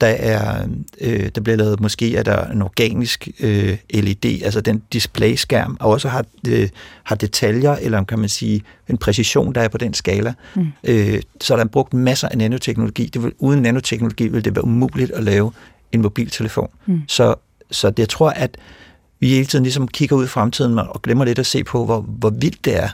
Der 0.02 0.08
er, 0.08 0.68
øh, 1.02 1.30
der 1.36 1.42
bliver 1.42 1.58
lavet, 1.58 1.80
måske 1.80 2.16
er 2.16 2.24
der 2.24 2.48
en 2.48 2.62
organisk 2.62 3.28
øh, 3.40 3.78
LED, 3.94 4.26
altså 4.26 4.62
den 4.62 4.84
displayskærm, 4.94 5.78
og 5.80 5.92
også 5.92 6.10
har, 6.10 6.26
øh, 6.48 6.70
har 7.04 7.16
detaljer, 7.16 7.76
eller 7.76 8.04
kan 8.04 8.20
man 8.20 8.30
sige, 8.30 8.62
en 8.90 8.98
præcision, 8.98 9.56
der 9.56 9.62
er 9.62 9.68
på 9.68 9.78
den 9.78 9.94
skala. 9.94 10.34
Mm. 10.56 10.68
Øh, 10.84 11.22
så 11.42 11.56
der 11.56 11.64
er 11.64 11.68
brugt 11.68 11.94
masser 11.94 12.28
af 12.28 12.38
nanoteknologi. 12.38 13.06
Det 13.06 13.24
vil, 13.24 13.34
uden 13.40 13.62
nanoteknologi 13.62 14.28
vil 14.28 14.46
det 14.46 14.56
være 14.56 14.66
umuligt 14.66 15.12
at 15.12 15.24
lave 15.24 15.52
en 15.92 16.02
mobiltelefon. 16.02 16.70
Mm. 16.86 17.02
Så, 17.08 17.36
så 17.72 17.90
det, 17.90 18.00
jeg 18.00 18.10
tror, 18.10 18.30
at 18.30 18.58
vi 19.20 19.30
hele 19.30 19.46
tiden 19.46 19.64
ligesom 19.64 19.88
kigger 19.88 20.16
ud 20.16 20.24
i 20.24 20.28
fremtiden 20.28 20.80
og 20.80 21.02
glemmer 21.02 21.26
lidt 21.26 21.40
at 21.40 21.46
se 21.46 21.64
på, 21.64 21.86
hvor, 21.86 22.02
hvor 22.02 22.30
vildt 22.30 22.66
det 22.66 22.78
er, 22.78 22.90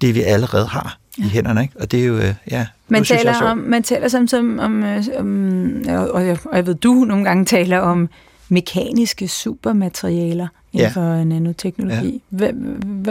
det 0.00 0.14
vi 0.14 0.22
allerede 0.22 0.66
har 0.66 0.98
i 1.18 1.22
hænderne. 1.22 1.62
Ikke? 1.62 1.74
Og 1.80 1.90
det 1.90 2.00
er 2.00 2.04
jo, 2.04 2.16
øh, 2.16 2.34
ja, 2.50 2.66
man 2.88 3.04
taler, 3.04 3.32
jeg 3.32 3.42
om, 3.42 3.58
man 3.58 3.82
taler 3.82 4.26
som, 4.26 4.58
om, 4.58 4.82
øh, 4.82 5.04
om 5.18 5.82
og, 5.88 6.26
jeg, 6.26 6.38
og 6.44 6.56
jeg 6.56 6.66
ved, 6.66 6.74
du 6.74 6.92
nogle 6.92 7.24
gange 7.24 7.44
taler 7.44 7.78
om 7.78 8.08
mekaniske 8.48 9.28
supermaterialer 9.28 10.48
inden 10.72 10.86
ja. 10.86 10.88
for 10.88 11.24
nanoteknologi. 11.24 12.22
Ja. 12.40 12.52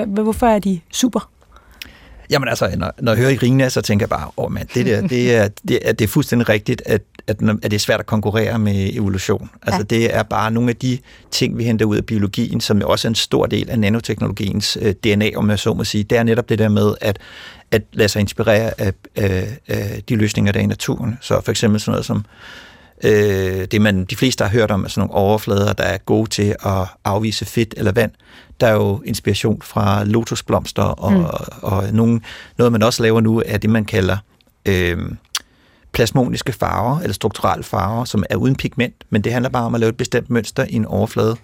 Hvorfor 0.06 0.48
er 0.48 0.60
de 0.60 0.80
super? 0.92 1.30
Jamen 2.30 2.50
altså, 2.50 2.72
når, 2.78 2.92
når 3.00 3.12
jeg 3.12 3.20
hører 3.20 3.32
Irina, 3.32 3.70
så 3.70 3.82
tænker 3.82 4.04
jeg 4.04 4.10
bare, 4.10 4.28
åh 4.38 4.46
oh, 4.46 4.52
mand, 4.52 4.68
det, 4.74 4.86
der, 4.86 5.08
det, 5.08 5.36
er, 5.36 5.48
det, 5.68 5.90
er, 5.90 5.92
det 5.92 6.06
er 6.06 6.08
fuldstændig 6.08 6.50
rigtigt, 6.50 6.82
at, 6.86 7.02
at, 7.28 7.38
at 7.42 7.64
det 7.64 7.74
er 7.74 7.80
svært 7.80 8.00
at 8.00 8.06
konkurrere 8.06 8.60
med 8.60 8.90
evolution. 8.94 9.50
Altså 9.62 9.86
ja. 9.92 9.96
det 9.96 10.16
er 10.16 10.24
bare 10.24 10.52
nogle 10.52 10.70
af 10.70 10.76
de 10.76 10.98
ting, 11.32 11.58
vi 11.58 11.64
henter 11.64 11.86
ud 11.86 11.98
af 11.98 12.06
biologien, 12.06 12.62
som 12.62 12.82
også 12.86 13.08
er 13.08 13.10
en 13.10 13.16
stor 13.16 13.46
del 13.46 13.70
af 13.70 13.80
nanoteknologiens 13.80 14.78
øh, 14.82 14.94
DNA, 14.94 15.30
om 15.36 15.50
jeg 15.50 15.60
så 15.60 15.74
må 15.74 15.84
sige. 15.84 16.04
Det 16.04 16.18
er 16.18 16.24
netop 16.24 16.50
det 16.50 16.60
der 16.60 16.70
med, 16.70 16.96
at 17.02 17.20
at 17.72 17.82
lade 17.94 18.10
sig 18.10 18.20
inspirere 18.20 18.82
af, 18.82 18.94
af, 19.16 19.58
af 19.68 20.04
de 20.10 20.16
løsninger, 20.16 20.52
der 20.52 20.60
er 20.60 20.64
i 20.64 20.68
naturen. 20.68 21.18
Så 21.22 21.42
for 21.42 21.52
eksempel 21.52 21.80
sådan 21.80 21.92
noget 21.92 22.06
som 22.06 22.26
øh, 23.04 23.66
det, 23.72 23.82
man 23.82 24.06
de 24.06 24.16
fleste 24.16 24.44
har 24.44 24.52
hørt 24.52 24.72
om, 24.72 24.84
er 24.84 24.88
sådan 24.88 25.08
nogle 25.08 25.14
overflader, 25.14 25.74
der 25.74 25.84
er 25.84 25.98
gode 25.98 26.30
til 26.30 26.56
at 26.66 26.88
afvise 27.04 27.46
fedt 27.46 27.74
eller 27.78 27.92
vand. 27.92 28.12
Der 28.60 28.68
er 28.68 28.74
jo 28.74 29.02
inspiration 29.06 29.62
fra 29.62 30.04
lotusblomster, 30.04 30.84
og, 30.84 31.12
mm. 31.12 31.24
og, 31.26 31.40
og 31.62 31.84
nogle, 31.94 32.22
noget, 32.58 32.72
man 32.72 32.84
også 32.84 33.04
laver 33.04 33.22
nu, 33.22 33.44
er 33.46 33.58
det, 33.58 33.70
man 33.70 33.86
kalder 33.86 34.18
øh, 34.66 34.98
plasmoniske 35.92 36.54
farver, 36.54 37.00
eller 37.00 37.14
strukturelle 37.14 37.64
farver, 37.64 38.06
som 38.06 38.24
er 38.30 38.36
uden 38.36 38.56
pigment, 38.56 38.96
men 39.10 39.22
det 39.22 39.34
handler 39.34 39.50
bare 39.50 39.66
om 39.66 39.76
at 39.76 39.80
lave 39.80 39.90
et 39.90 39.98
bestemt 39.98 40.30
mønster 40.30 40.66
i 40.70 40.74
en 40.74 40.86
overflade. 40.86 41.36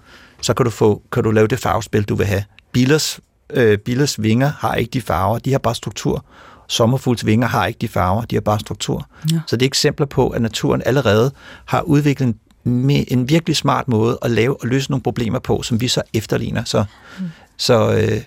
Så 0.42 0.54
kan 0.54 0.64
du, 0.64 0.70
få, 0.70 1.02
kan 1.12 1.24
du 1.24 1.32
lave 1.32 1.48
det 1.48 1.60
farvespil, 1.60 2.04
du 2.04 2.16
vil 2.16 2.26
have. 2.26 2.44
Billers 2.72 3.20
øh, 3.54 3.78
billers 3.78 4.22
vinger 4.22 4.52
har 4.60 4.76
ikke 4.76 4.92
de 4.92 5.02
farver, 5.02 5.40
de 5.40 5.52
har 5.52 5.60
bare 5.60 5.76
struktur. 5.76 6.26
Sommerfugls 6.72 7.26
vinger 7.26 7.48
har 7.48 7.66
ikke 7.66 7.78
de 7.82 7.88
farver, 7.88 8.22
de 8.22 8.36
har 8.36 8.42
bare 8.42 8.60
struktur. 8.60 9.08
Ja. 9.32 9.40
Så 9.48 9.56
det 9.56 9.66
er 9.66 9.68
eksempler 9.68 10.06
på, 10.06 10.30
at 10.30 10.42
naturen 10.42 10.82
allerede 10.86 11.32
har 11.66 11.82
udviklet 11.82 12.36
en, 12.66 13.06
en 13.08 13.30
virkelig 13.30 13.56
smart 13.56 13.88
måde 13.88 14.18
at 14.22 14.32
lave 14.32 14.62
og 14.62 14.68
løse 14.68 14.92
nogle 14.92 15.04
problemer 15.04 15.40
på, 15.40 15.62
som 15.62 15.82
vi 15.82 15.88
så 15.88 16.02
efterligner. 16.14 16.64
Så, 16.64 16.86
mm. 17.20 17.26
så 17.58 17.92
øh, 17.92 18.22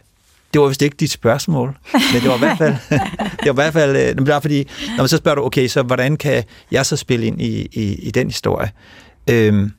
det 0.53 0.61
var 0.61 0.69
vist 0.69 0.83
ikke 0.83 0.97
dit 0.97 1.11
spørgsmål, 1.11 1.77
men 1.93 2.23
det 2.23 2.29
var 2.29 2.35
i 2.35 2.39
hvert 2.39 2.59
fald, 2.59 2.75
det 3.43 3.47
var 3.47 3.53
i 3.53 3.55
hvert 3.55 3.73
fald 3.73 3.97
øh, 3.97 4.17
det 4.17 4.27
var 4.27 4.41
fordi, 4.41 4.69
når 4.89 5.03
man 5.03 5.09
så 5.09 5.17
spørger 5.17 5.37
du, 5.37 5.45
okay, 5.45 5.69
så 5.69 5.83
hvordan 5.83 6.17
kan 6.17 6.45
jeg 6.71 6.87
så 6.87 6.97
spille 6.97 7.27
ind 7.27 7.41
i, 7.41 7.69
i, 7.73 7.95
i 7.95 8.11
den 8.11 8.27
historie? 8.27 8.71
Øhm, 9.31 9.73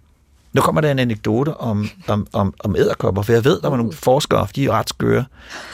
nu 0.54 0.62
kommer 0.62 0.82
der 0.82 0.92
en 0.92 1.00
anekdote 1.00 1.58
om, 1.58 1.90
om, 2.08 2.28
om, 2.34 2.54
om 2.60 2.76
æderkopper, 2.76 3.22
for 3.22 3.34
jeg 3.34 3.46
ved, 3.46 3.62
der 3.62 3.70
var 3.70 3.78
nogle 3.78 3.94
forskere, 3.94 4.48
de 4.56 4.66
er 4.66 4.72
ret 4.72 4.90
skøre, 4.90 5.26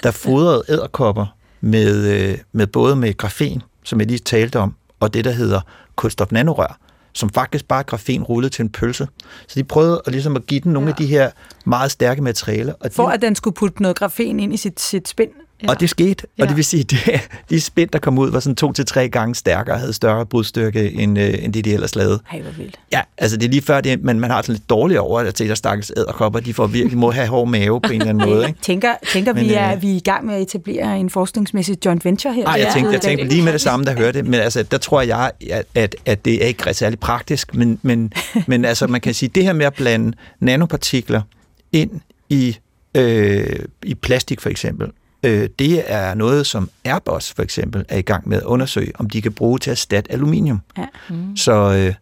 der 0.03 0.11
fodrede 0.11 0.63
æderkopper 0.69 1.25
med, 1.61 2.07
øh, 2.07 2.37
med 2.51 2.67
både 2.67 2.95
med 2.95 3.17
grafen, 3.17 3.61
som 3.83 3.99
jeg 3.99 4.07
lige 4.07 4.19
talte 4.19 4.59
om, 4.59 4.75
og 4.99 5.13
det, 5.13 5.25
der 5.25 5.31
hedder 5.31 5.61
kulstof 5.95 6.31
nanorør, 6.31 6.79
som 7.13 7.29
faktisk 7.29 7.67
bare 7.67 7.83
grafen 7.83 8.23
rullet 8.23 8.51
til 8.51 8.63
en 8.63 8.69
pølse. 8.69 9.07
Så 9.47 9.59
de 9.59 9.63
prøvede 9.63 10.01
at, 10.05 10.11
ligesom 10.11 10.35
at 10.35 10.45
give 10.45 10.59
den 10.59 10.73
nogle 10.73 10.87
ja. 10.87 10.91
af 10.91 10.97
de 10.97 11.05
her 11.05 11.31
meget 11.65 11.91
stærke 11.91 12.21
materialer. 12.21 12.73
Og 12.79 12.91
For 12.91 13.07
de, 13.07 13.13
at 13.13 13.21
den 13.21 13.35
skulle 13.35 13.53
putte 13.53 13.81
noget 13.81 13.97
grafen 13.97 14.39
ind 14.39 14.53
i 14.53 14.57
sit, 14.57 14.79
sit 14.79 15.07
spind? 15.07 15.31
Ja. 15.63 15.69
Og 15.69 15.79
det 15.79 15.89
skete, 15.89 16.27
ja. 16.37 16.43
og 16.43 16.49
det 16.49 16.57
vil 16.57 16.65
sige, 16.65 16.85
at 17.13 17.29
de 17.49 17.61
spind, 17.61 17.89
der 17.89 17.99
kom 17.99 18.17
ud, 18.17 18.31
var 18.31 18.39
sådan 18.39 18.55
to 18.55 18.73
til 18.73 18.85
tre 18.85 19.09
gange 19.09 19.35
stærkere, 19.35 19.77
havde 19.77 19.93
større 19.93 20.25
brudstyrke, 20.25 20.91
end, 20.91 21.19
øh, 21.19 21.43
end 21.43 21.53
det, 21.53 21.65
de 21.65 21.73
ellers 21.73 21.95
lavede. 21.95 22.19
Ej, 22.31 22.41
hvor 22.41 22.51
vildt. 22.51 22.79
Ja, 22.93 23.01
altså 23.17 23.37
det 23.37 23.45
er 23.45 23.49
lige 23.49 23.61
før, 23.61 23.81
det, 23.81 24.03
men 24.03 24.19
man 24.19 24.29
har 24.29 24.41
sådan 24.41 24.53
lidt 24.53 24.69
dårligt 24.69 24.99
over, 24.99 25.19
at 25.19 25.39
der 25.39 25.55
stakkels 25.55 25.91
æderkopper, 25.97 26.39
de 26.39 26.53
får 26.53 26.67
virkelig 26.67 26.97
må 26.97 27.11
have 27.11 27.27
hård 27.27 27.47
mave 27.47 27.81
på 27.81 27.93
en 27.93 28.01
eller 28.01 28.09
anden 28.09 28.29
måde. 28.29 28.47
Ikke? 28.47 28.59
tænker, 28.61 28.93
tænker 29.13 29.33
men, 29.33 29.45
vi, 29.45 29.53
er, 29.53 29.75
øh, 29.75 29.81
vi 29.81 29.91
er 29.91 29.95
i 29.95 29.99
gang 29.99 30.25
med 30.25 30.35
at 30.35 30.41
etablere 30.41 30.99
en 30.99 31.09
forskningsmæssig 31.09 31.85
joint 31.85 32.05
venture 32.05 32.33
her? 32.33 32.43
Nej, 32.43 32.53
jeg 32.53 32.71
tænkte, 32.73 32.93
jeg 32.93 33.01
tænkte 33.01 33.27
lige 33.27 33.41
med 33.41 33.53
det 33.53 33.61
samme, 33.61 33.85
der 33.85 33.97
hørte 33.97 34.19
det, 34.19 34.27
men 34.27 34.39
altså, 34.39 34.63
der 34.63 34.77
tror 34.77 35.01
jeg, 35.01 35.31
at, 35.49 35.65
at, 35.75 35.95
at 36.05 36.25
det 36.25 36.43
er 36.43 36.47
ikke 36.47 36.73
særlig 36.73 36.99
praktisk, 36.99 37.55
men, 37.55 37.79
men, 37.81 38.13
men 38.47 38.65
altså, 38.65 38.87
man 38.87 39.01
kan 39.01 39.13
sige, 39.13 39.29
det 39.35 39.43
her 39.43 39.53
med 39.53 39.65
at 39.65 39.73
blande 39.73 40.17
nanopartikler 40.39 41.21
ind 41.71 41.91
i, 42.29 42.57
øh, 42.95 43.59
i 43.83 43.95
plastik 43.95 44.41
for 44.41 44.49
eksempel, 44.49 44.87
Øh, 45.23 45.49
det 45.59 45.83
er 45.91 46.13
noget, 46.13 46.47
som 46.47 46.69
Airbus 46.85 47.33
for 47.33 47.43
eksempel 47.43 47.85
er 47.89 47.97
i 47.97 48.01
gang 48.01 48.29
med 48.29 48.37
at 48.37 48.43
undersøge, 48.43 48.91
om 48.95 49.09
de 49.09 49.21
kan 49.21 49.33
bruge 49.33 49.59
til 49.59 49.69
at 49.69 49.77
erstatte 49.77 50.11
aluminium. 50.11 50.61
Ja. 50.77 50.85
Mm. 51.09 51.37
Så, 51.37 51.53
øh, 51.53 51.93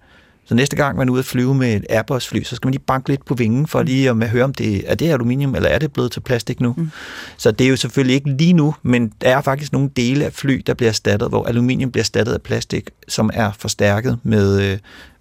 så 0.46 0.56
næste 0.56 0.76
gang 0.76 0.98
man 0.98 1.10
er 1.10 1.14
ude 1.14 1.20
at 1.20 1.26
flyve 1.26 1.56
med 1.56 1.76
et 1.76 1.86
Airbus-fly, 1.90 2.44
så 2.44 2.56
skal 2.56 2.68
man 2.68 2.72
lige 2.72 2.84
banke 2.88 3.10
lidt 3.10 3.26
på 3.26 3.34
vingen 3.34 3.68
for 3.68 3.84
lige 3.84 4.10
at 4.10 4.30
høre, 4.30 4.44
om 4.44 4.54
det 4.54 4.92
er 4.92 4.96
det 4.96 5.10
aluminium, 5.10 5.56
eller 5.56 5.70
er 5.70 5.80
det 5.80 5.94
blevet 5.94 6.12
til 6.12 6.20
plastik 6.20 6.60
nu. 6.60 6.74
Mm. 6.78 6.92
Så 7.38 7.52
det 7.52 7.66
er 7.66 7.70
jo 7.70 7.76
selvfølgelig 7.76 8.16
ikke 8.16 8.30
lige 8.30 8.54
nu, 8.54 8.76
men 8.84 9.14
der 9.22 9.30
er 9.30 9.42
faktisk 9.42 9.74
nogle 9.74 9.90
dele 9.96 10.26
af 10.26 10.34
fly, 10.34 10.64
der 10.68 10.74
bliver 10.74 10.90
erstattet, 10.90 11.30
hvor 11.30 11.46
aluminium 11.46 11.92
bliver 11.92 12.02
erstattet 12.02 12.34
af 12.34 12.42
plastik, 12.42 12.90
som 13.08 13.30
er 13.34 13.52
forstærket 13.52 14.20
med, 14.24 14.72
øh, 14.72 14.78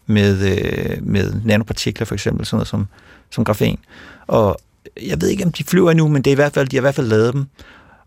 med, 0.06 0.52
øh, 0.52 0.96
med 1.06 1.32
nanopartikler, 1.44 2.06
for 2.06 2.14
eksempel 2.14 2.46
sådan 2.46 2.56
noget 2.56 2.68
som, 2.68 2.86
som 3.30 3.44
grafen. 3.44 3.78
Og 4.26 4.60
jeg 5.06 5.20
ved 5.20 5.28
ikke, 5.28 5.44
om 5.44 5.52
de 5.52 5.64
flyver 5.64 5.90
endnu, 5.90 6.08
men 6.08 6.22
det 6.22 6.30
er 6.30 6.32
i 6.32 6.34
hvert 6.34 6.54
fald, 6.54 6.68
de 6.68 6.76
har 6.76 6.80
i 6.80 6.82
hvert 6.82 6.94
fald 6.94 7.06
lavet 7.06 7.34
dem. 7.34 7.46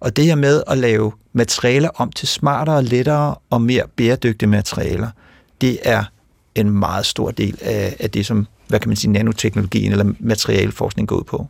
Og 0.01 0.15
det 0.15 0.25
her 0.25 0.35
med 0.35 0.63
at 0.67 0.77
lave 0.77 1.11
materialer 1.33 1.89
om 1.95 2.11
til 2.11 2.27
smartere, 2.27 2.83
lettere 2.83 3.35
og 3.49 3.61
mere 3.61 3.83
bæredygtige 3.95 4.49
materialer, 4.49 5.07
det 5.61 5.79
er 5.83 6.03
en 6.55 6.69
meget 6.69 7.05
stor 7.05 7.31
del 7.31 7.57
af, 7.61 7.95
af 7.99 8.11
det, 8.11 8.25
som 8.25 8.47
hvad 8.67 8.79
kan 8.79 8.89
man 8.89 8.95
sige, 8.95 9.11
nanoteknologien 9.11 9.91
eller 9.91 10.13
materialforskning 10.19 11.07
går 11.07 11.15
ud 11.15 11.23
på. 11.23 11.47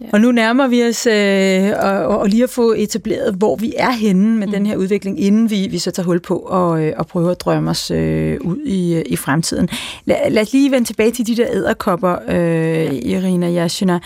Ja. 0.00 0.06
Og 0.12 0.20
nu 0.20 0.32
nærmer 0.32 0.68
vi 0.68 0.82
os 0.88 1.06
øh, 1.06 1.72
og, 1.86 2.18
og 2.18 2.28
lige 2.28 2.42
at 2.42 2.50
få 2.50 2.72
etableret, 2.72 3.34
hvor 3.34 3.56
vi 3.56 3.74
er 3.76 3.90
henne 3.90 4.38
med 4.38 4.46
mm. 4.46 4.52
den 4.52 4.66
her 4.66 4.76
udvikling, 4.76 5.20
inden 5.20 5.50
vi, 5.50 5.68
vi 5.70 5.78
så 5.78 5.90
tager 5.90 6.04
hul 6.04 6.20
på 6.20 6.36
og, 6.36 6.84
øh, 6.84 6.92
og 6.96 7.06
prøver 7.06 7.30
at 7.30 7.40
drømme 7.40 7.70
os 7.70 7.90
øh, 7.90 8.38
ud 8.40 8.58
i, 8.64 9.02
i 9.06 9.16
fremtiden. 9.16 9.68
Lad, 10.04 10.30
lad 10.30 10.42
os 10.42 10.52
lige 10.52 10.70
vende 10.70 10.86
tilbage 10.86 11.10
til 11.10 11.26
de 11.26 11.36
der 11.36 11.46
æderkopper, 11.50 12.16
øh, 12.28 12.94
Irina 12.94 13.50
Yashina. 13.50 13.98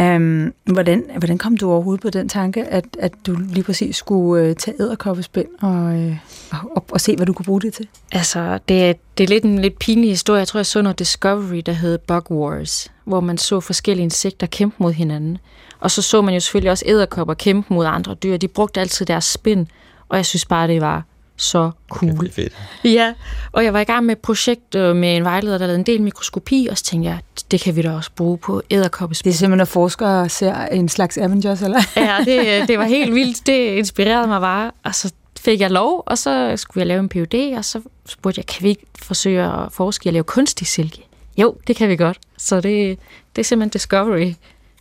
Um, 0.00 0.54
hvordan, 0.64 1.04
hvordan 1.18 1.38
kom 1.38 1.56
du 1.56 1.70
overhovedet 1.70 2.02
på 2.02 2.10
den 2.10 2.28
tanke, 2.28 2.64
at, 2.64 2.84
at 2.98 3.12
du 3.26 3.36
lige 3.36 3.64
præcis 3.64 3.96
skulle 3.96 4.44
øh, 4.44 4.56
tage 4.56 4.82
æderkoppespind 4.82 5.48
og, 5.60 6.00
øh, 6.00 6.16
og, 6.50 6.84
og 6.90 7.00
se, 7.00 7.16
hvad 7.16 7.26
du 7.26 7.32
kunne 7.32 7.44
bruge 7.44 7.60
det 7.60 7.74
til? 7.74 7.88
Altså, 8.12 8.58
det, 8.68 8.96
det 9.18 9.24
er 9.24 9.28
lidt 9.28 9.44
en 9.44 9.58
lidt 9.58 9.78
pinlig 9.78 10.10
historie. 10.10 10.38
Jeg 10.38 10.48
tror, 10.48 10.58
jeg 10.58 10.66
så 10.66 10.82
noget 10.82 10.98
Discovery, 10.98 11.62
der 11.66 11.72
hed 11.72 11.98
Bug 11.98 12.30
Wars, 12.30 12.92
hvor 13.04 13.20
man 13.20 13.38
så 13.38 13.60
forskellige 13.60 14.04
insekter 14.04 14.46
kæmpe 14.46 14.76
mod 14.78 14.92
hinanden. 14.92 15.38
Og 15.80 15.90
så 15.90 16.02
så 16.02 16.22
man 16.22 16.34
jo 16.34 16.40
selvfølgelig 16.40 16.70
også 16.70 16.84
æderkopper 16.86 17.34
kæmpe 17.34 17.74
mod 17.74 17.86
andre 17.86 18.14
dyr. 18.14 18.36
De 18.36 18.48
brugte 18.48 18.80
altid 18.80 19.06
deres 19.06 19.24
spind, 19.24 19.66
og 20.08 20.16
jeg 20.16 20.26
synes 20.26 20.44
bare, 20.44 20.68
det 20.68 20.80
var 20.80 21.04
så 21.38 21.70
cool. 21.90 22.12
Okay, 22.12 22.30
fedt. 22.30 22.52
Ja, 22.84 23.14
og 23.52 23.64
jeg 23.64 23.72
var 23.72 23.80
i 23.80 23.84
gang 23.84 24.06
med 24.06 24.16
et 24.16 24.18
projekt 24.18 24.74
øh, 24.74 24.96
med 24.96 25.16
en 25.16 25.24
vejleder, 25.24 25.58
der 25.58 25.66
lavede 25.66 25.78
en 25.78 25.86
del 25.86 26.02
mikroskopi, 26.02 26.68
og 26.70 26.78
så 26.78 26.84
tænkte 26.84 27.10
jeg, 27.10 27.18
det 27.50 27.60
kan 27.60 27.76
vi 27.76 27.82
da 27.82 27.90
også 27.90 28.10
bruge 28.16 28.38
på 28.38 28.62
æderkoppespil. 28.70 29.24
Det 29.24 29.36
er 29.36 29.38
simpelthen, 29.38 29.60
at 29.60 29.68
forskere 29.68 30.28
ser 30.28 30.54
en 30.54 30.88
slags 30.88 31.18
Avengers, 31.18 31.62
eller? 31.62 31.80
ja, 31.96 32.16
det, 32.24 32.68
det 32.68 32.78
var 32.78 32.84
helt 32.84 33.14
vildt. 33.14 33.46
Det 33.46 33.76
inspirerede 33.76 34.28
mig 34.28 34.40
bare. 34.40 34.70
Og 34.84 34.94
så 34.94 35.12
fik 35.40 35.60
jeg 35.60 35.70
lov, 35.70 36.02
og 36.06 36.18
så 36.18 36.52
skulle 36.56 36.80
jeg 36.80 36.86
lave 36.86 37.00
en 37.00 37.08
PhD, 37.08 37.56
og 37.56 37.64
så 37.64 37.80
spurgte 38.06 38.38
jeg, 38.38 38.46
kan 38.46 38.64
vi 38.64 38.68
ikke 38.68 38.86
forsøge 39.02 39.42
at 39.42 39.72
forske 39.72 40.06
i 40.06 40.08
at 40.08 40.12
lave 40.12 40.24
kunstig 40.24 40.66
silke? 40.66 41.04
Jo, 41.36 41.56
det 41.66 41.76
kan 41.76 41.88
vi 41.88 41.96
godt. 41.96 42.18
Så 42.38 42.60
det, 42.60 42.98
det 43.36 43.42
er 43.42 43.44
simpelthen 43.44 43.70
Discovery. 43.70 44.32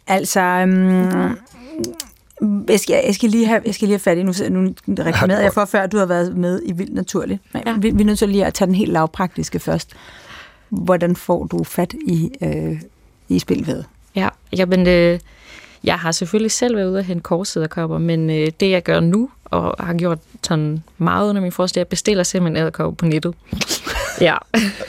Altså, 0.08 0.64
um, 0.64 1.38
Jeg 2.70 2.80
skal, 2.80 3.02
jeg 3.06 3.16
skal, 3.16 3.30
lige, 3.30 3.48
have, 3.48 3.62
jeg 3.66 3.74
skal 3.74 3.88
lige 3.88 3.94
have 3.94 4.00
fat 4.00 4.18
i, 4.18 4.24
nu, 4.24 4.34
nu 4.50 4.74
reklamerede 5.00 5.44
jeg 5.44 5.54
for, 5.54 5.66
før 5.66 5.88
du 5.88 5.98
har 5.98 6.06
været 6.06 6.38
med 6.38 6.62
i 6.66 6.72
Vildt 6.72 6.94
Naturligt. 6.94 7.42
Ja. 7.66 7.74
vi, 7.78 7.90
vi 7.90 8.02
er 8.02 8.06
nødt 8.06 8.20
til 8.20 8.30
lige 8.30 8.46
at 8.46 8.54
tage 8.54 8.66
den 8.66 8.76
helt 8.76 8.92
lavpraktiske 8.92 9.60
først. 9.60 9.90
Hvordan 10.70 11.16
får 11.16 11.44
du 11.44 11.64
fat 11.64 11.94
i, 12.08 12.32
øh, 12.42 12.82
i 13.30 13.40
spilvædet? 13.40 13.86
Ja, 14.16 14.30
jamen, 14.58 14.88
øh, 14.88 15.20
jeg 15.84 16.00
har 16.00 16.12
selvfølgelig 16.12 16.52
selv 16.52 16.76
været 16.76 16.90
ude 16.90 16.98
og 16.98 17.04
hente 17.04 17.24
korsæderkopper, 17.24 17.98
men 17.98 18.30
øh, 18.30 18.48
det 18.60 18.70
jeg 18.70 18.84
gør 18.84 19.00
nu, 19.00 19.30
og 19.46 19.86
har 19.86 19.94
gjort 19.94 20.20
sådan 20.44 20.84
meget 20.98 21.30
under 21.30 21.42
min 21.42 21.52
forstand, 21.52 21.80
jeg 21.80 21.88
bestiller 21.88 22.24
simpelthen 22.24 22.62
æderkopper 22.62 22.96
på 22.96 23.06
nettet. 23.06 23.34
Ja. 24.22 24.36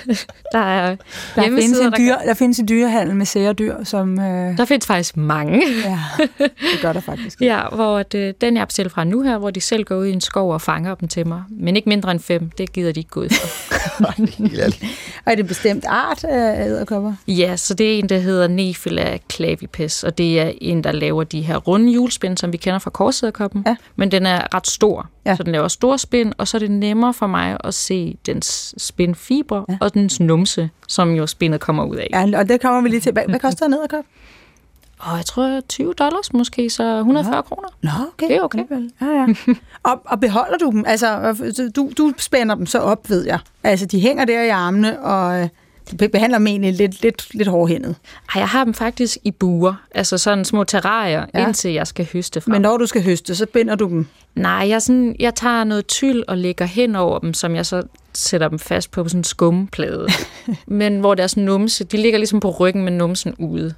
der 0.53 0.59
er 0.59 0.97
der 1.37 1.43
findes, 1.43 1.79
en 1.79 1.93
dyr, 1.99 2.13
der, 2.13 2.25
der 2.27 2.35
findes 2.35 2.59
en 2.59 2.69
dyrehandel 2.69 3.17
med 3.17 3.27
særedyr, 3.27 3.85
som... 3.85 4.21
Øh... 4.21 4.57
Der 4.59 4.65
findes 4.65 4.87
faktisk 4.87 5.17
mange. 5.17 5.63
ja, 5.85 5.99
det 6.39 6.81
gør 6.83 6.93
der 6.93 7.01
faktisk. 7.01 7.41
ja, 7.51 7.69
hvor 7.73 8.03
det, 8.03 8.41
den 8.41 8.57
jeg 8.57 8.67
bestiller 8.67 8.91
fra 8.91 9.05
nu 9.05 9.23
her, 9.23 9.39
hvor 9.39 9.51
de 9.51 9.61
selv 9.61 9.85
går 9.85 9.97
ud 9.97 10.07
i 10.07 10.13
en 10.13 10.21
skov 10.21 10.53
og 10.53 10.61
fanger 10.61 10.95
dem 10.95 11.09
til 11.09 11.27
mig. 11.27 11.43
Men 11.51 11.77
ikke 11.77 11.89
mindre 11.89 12.11
end 12.11 12.21
fem, 12.21 12.51
det 12.51 12.73
gider 12.73 12.93
de 12.93 13.01
ikke 13.01 13.11
gå 13.11 13.21
ud 13.21 13.29
for. 13.29 13.75
og 15.25 15.33
er 15.33 15.35
det 15.35 15.43
en 15.43 15.47
bestemt 15.47 15.85
art 15.89 16.25
af 16.25 16.67
æderkopper? 16.67 17.15
Ja, 17.29 17.57
så 17.57 17.75
det 17.75 17.95
er 17.95 17.99
en, 17.99 18.09
der 18.09 18.19
hedder 18.19 18.49
Nephila 18.49 19.19
clavipes, 19.33 20.05
og 20.05 20.19
det 20.19 20.41
er 20.41 20.53
en, 20.61 20.85
der 20.85 20.93
laver 20.93 21.25
de 21.25 21.43
her 21.43 21.57
runde 21.57 21.93
julespind, 21.93 22.39
som 22.39 22.53
vi 22.53 22.57
kender 22.57 22.79
fra 22.79 22.91
korsæderkoppen. 22.91 23.63
Ja. 23.67 23.77
Men 23.97 24.11
den 24.11 24.27
er 24.27 24.55
ret 24.55 24.67
stor, 24.67 25.11
ja. 25.27 25.37
så 25.37 25.43
den 25.43 25.53
laver 25.53 25.69
store 25.69 25.99
spind, 25.99 26.33
og 26.39 26.49
så 26.49 26.57
er 26.57 26.59
det 26.59 26.71
nemmere 26.71 27.15
for 27.15 27.27
mig 27.27 27.57
at 27.65 27.75
se 27.75 28.17
dens 28.27 28.75
spind 28.79 29.15
fiber 29.19 29.65
ja. 29.69 29.77
og 29.81 29.95
dens 29.95 30.21
numse, 30.21 30.71
som 30.89 31.15
jo 31.15 31.27
spindet 31.27 31.61
kommer 31.61 31.85
ud 31.85 31.97
af. 31.97 32.09
Ja, 32.13 32.39
og 32.39 32.49
det 32.49 32.61
kommer 32.61 32.81
vi 32.81 32.89
lige 32.89 33.01
til. 33.01 33.13
Hvad, 33.13 33.23
hvad 33.29 33.41
koster 33.41 33.67
en 33.67 33.71
nederkop? 33.71 34.05
Og 34.99 35.17
jeg 35.17 35.27
tror 35.27 35.61
20 35.69 35.95
dollars 35.95 36.33
måske, 36.33 36.71
så 36.71 36.99
140 36.99 37.37
Nå. 37.37 37.43
kroner. 37.43 37.69
Nå, 37.83 37.91
okay. 38.15 38.29
Det 38.29 38.37
er 38.37 38.41
okay. 38.41 38.65
Ja, 39.01 39.07
ja. 39.07 39.27
og, 39.83 40.03
og 40.05 40.21
beholder 40.21 40.59
du 40.59 40.71
dem? 40.71 40.85
Altså, 40.87 41.35
du, 41.77 41.91
du 41.99 42.13
spænder 42.19 42.55
dem 42.55 42.67
så 42.67 42.79
op, 42.79 43.11
ved 43.11 43.27
jeg. 43.27 43.39
Altså, 43.65 43.87
de 43.87 44.01
hænger 44.01 44.25
der 44.25 44.43
i 44.43 44.49
armene, 44.49 45.01
og 45.01 45.41
øh, 45.41 45.49
du 45.91 46.09
behandler 46.09 46.39
dem 46.39 46.47
egentlig 46.47 46.73
lidt, 46.73 47.03
lidt, 47.03 47.35
lidt 47.35 47.49
hårdhændet. 47.49 47.97
Ej, 48.35 48.41
jeg 48.41 48.49
har 48.49 48.65
dem 48.65 48.75
faktisk 48.75 49.19
i 49.25 49.31
buer, 49.31 49.75
altså 49.95 50.19
sådan 50.19 50.45
små 50.45 50.65
terrarier, 50.65 51.27
ja. 51.35 51.47
indtil 51.47 51.73
jeg 51.73 51.87
skal 51.87 52.09
høste 52.13 52.41
fra 52.41 52.51
Men 52.51 52.63
når 52.63 52.77
du 52.77 52.87
skal 52.87 53.03
høste, 53.03 53.35
så 53.35 53.47
binder 53.47 53.75
du 53.75 53.89
dem? 53.89 54.07
Nej, 54.35 54.69
jeg, 54.69 54.83
sådan, 54.83 55.17
jeg 55.19 55.35
tager 55.35 55.65
noget 55.65 55.87
tyld 55.87 56.23
og 56.29 56.39
lægger 56.39 56.65
hen 56.65 56.97
over 56.97 57.19
dem, 57.19 57.35
som 57.35 57.55
jeg 57.55 57.67
så 57.67 57.83
sætter 58.19 58.49
dem 58.49 58.59
fast 58.59 58.91
på, 58.91 59.09
sådan 59.09 59.21
en 59.21 59.25
skumplade. 59.25 60.09
Men 60.67 61.01
hvor 61.01 61.15
deres 61.15 61.37
numse, 61.37 61.85
de 61.85 61.97
ligger 61.97 62.19
ligesom 62.19 62.41
på 62.41 62.51
ryggen 62.51 62.85
med 62.85 62.93
numsen 62.93 63.35
ude. 63.39 63.75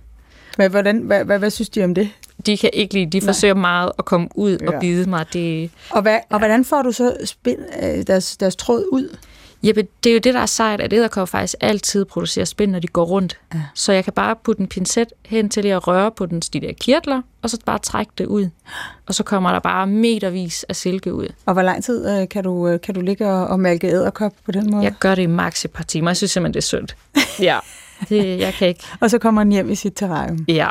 Men 0.59 0.71
hvordan, 0.71 0.99
hvad, 0.99 1.25
hvad, 1.25 1.39
hvad 1.39 1.51
synes 1.51 1.69
de 1.69 1.85
om 1.85 1.95
det? 1.95 2.11
De 2.47 2.57
kan 2.59 2.71
ikke 2.73 2.95
lide, 2.95 3.11
de 3.11 3.19
Nej. 3.19 3.27
forsøger 3.27 3.55
meget 3.55 3.93
at 3.99 4.05
komme 4.05 4.29
ud 4.35 4.59
ja. 4.61 4.75
og 4.75 4.81
bide 4.81 5.11
mig. 5.11 5.27
Det, 5.33 5.71
og, 5.91 6.03
hvad, 6.03 6.19
og 6.31 6.39
hvordan 6.39 6.65
får 6.65 6.83
du 6.83 6.93
så 6.93 7.17
spind, 7.25 7.59
øh, 7.83 8.07
deres, 8.07 8.37
deres 8.37 8.57
tråd 8.57 8.85
ud? 8.93 9.17
Jeppe, 9.63 9.87
det 10.05 10.11
er 10.11 10.15
jo 10.15 10.21
det, 10.21 10.35
der 10.35 10.41
er 10.41 10.47
sejt, 10.47 10.81
at 10.81 10.93
æderkopper 10.93 11.27
faktisk 11.27 11.55
altid 11.61 12.05
producerer 12.05 12.45
spind, 12.45 12.71
når 12.71 12.79
de 12.79 12.87
går 12.87 13.05
rundt. 13.05 13.39
Ja. 13.55 13.63
Så 13.75 13.93
jeg 13.93 14.05
kan 14.05 14.13
bare 14.13 14.37
putte 14.45 14.61
en 14.61 14.69
pincet 14.69 15.13
hen 15.27 15.49
til 15.49 15.67
at 15.67 15.87
røre 15.87 16.11
på 16.11 16.27
den, 16.27 16.41
de 16.41 16.61
der 16.61 16.73
kirtler, 16.81 17.23
og 17.43 17.51
så 17.51 17.59
bare 17.67 17.79
trække 17.79 18.13
det 18.19 18.27
ud. 18.27 18.49
Og 19.07 19.15
så 19.15 19.23
kommer 19.23 19.53
der 19.53 19.59
bare 19.59 19.87
metervis 19.87 20.65
af 20.69 20.77
silke 20.77 21.15
ud. 21.15 21.29
Og 21.47 21.53
hvor 21.53 21.63
lang 21.63 21.85
tid 21.85 22.11
øh, 22.11 22.29
kan, 22.29 22.45
du, 22.45 22.69
øh, 22.69 22.81
kan 22.81 22.95
du 22.95 23.01
ligge 23.01 23.27
og, 23.27 23.47
og 23.47 23.61
mælke 23.61 23.87
æderkop 23.87 24.33
på 24.45 24.53
den 24.53 24.71
måde? 24.71 24.83
Jeg 24.85 24.95
gør 25.01 25.15
det 25.15 25.23
i 25.23 25.27
maks 25.27 25.65
et 25.65 25.71
par 25.71 25.85
timer. 25.85 26.11
Jeg 26.11 26.17
synes 26.17 26.31
simpelthen, 26.31 26.55
det 26.55 26.61
er 26.61 26.63
sundt. 26.63 26.97
ja, 27.49 27.59
det, 28.09 28.41
jeg 28.41 28.55
kan 28.55 28.69
ikke. 28.69 28.85
og 29.01 29.11
så 29.11 29.19
kommer 29.19 29.43
den 29.43 29.53
hjem 29.53 29.71
i 29.71 29.75
sit 29.75 29.93
terrarium. 29.97 30.45
Ja. 30.49 30.69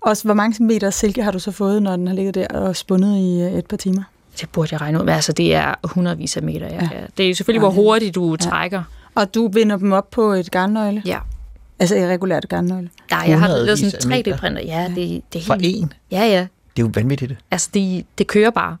Og 0.00 0.16
hvor 0.22 0.34
mange 0.34 0.64
meter 0.64 0.90
silke 0.90 1.22
har 1.22 1.30
du 1.30 1.38
så 1.38 1.50
fået, 1.50 1.82
når 1.82 1.96
den 1.96 2.06
har 2.06 2.14
ligget 2.14 2.34
der 2.34 2.46
og 2.48 2.76
spundet 2.76 3.18
i 3.18 3.42
øh, 3.42 3.58
et 3.58 3.66
par 3.66 3.76
timer? 3.76 4.02
Det 4.40 4.48
burde 4.50 4.68
jeg 4.72 4.80
regne 4.80 5.02
ud. 5.02 5.08
Altså, 5.08 5.32
det 5.32 5.54
er 5.54 5.74
hundredvis 5.84 6.36
af 6.36 6.42
meter. 6.42 6.66
Ja. 6.66 6.88
Ja. 6.92 7.00
Det 7.16 7.24
er 7.24 7.28
jo 7.28 7.34
selvfølgelig, 7.34 7.60
hvor 7.60 7.70
hurtigt 7.70 8.14
du 8.14 8.30
ja. 8.30 8.36
trækker. 8.36 8.82
Og 9.14 9.34
du 9.34 9.48
binder 9.48 9.76
dem 9.76 9.92
op 9.92 10.10
på 10.10 10.32
et 10.32 10.50
garnnøgle? 10.50 11.02
Ja. 11.06 11.18
Altså 11.78 11.96
et 11.96 12.08
regulært 12.08 12.48
garnnøgle? 12.48 12.90
Nej, 13.10 13.24
jeg 13.28 13.40
har 13.40 13.48
lavet 13.48 13.78
sådan 13.78 14.12
en 14.22 14.24
3D-printer. 14.26 14.62
Ja, 14.62 14.92
det, 14.96 15.22
det 15.32 15.40
er 15.40 15.44
For 15.44 15.56
en? 15.60 15.92
Ja, 16.10 16.24
ja. 16.24 16.46
Det 16.76 16.82
er 16.82 16.86
jo 16.86 16.90
vanvittigt. 16.94 17.34
Altså, 17.50 17.70
det, 17.74 18.06
det 18.18 18.26
kører 18.26 18.50
bare. 18.50 18.76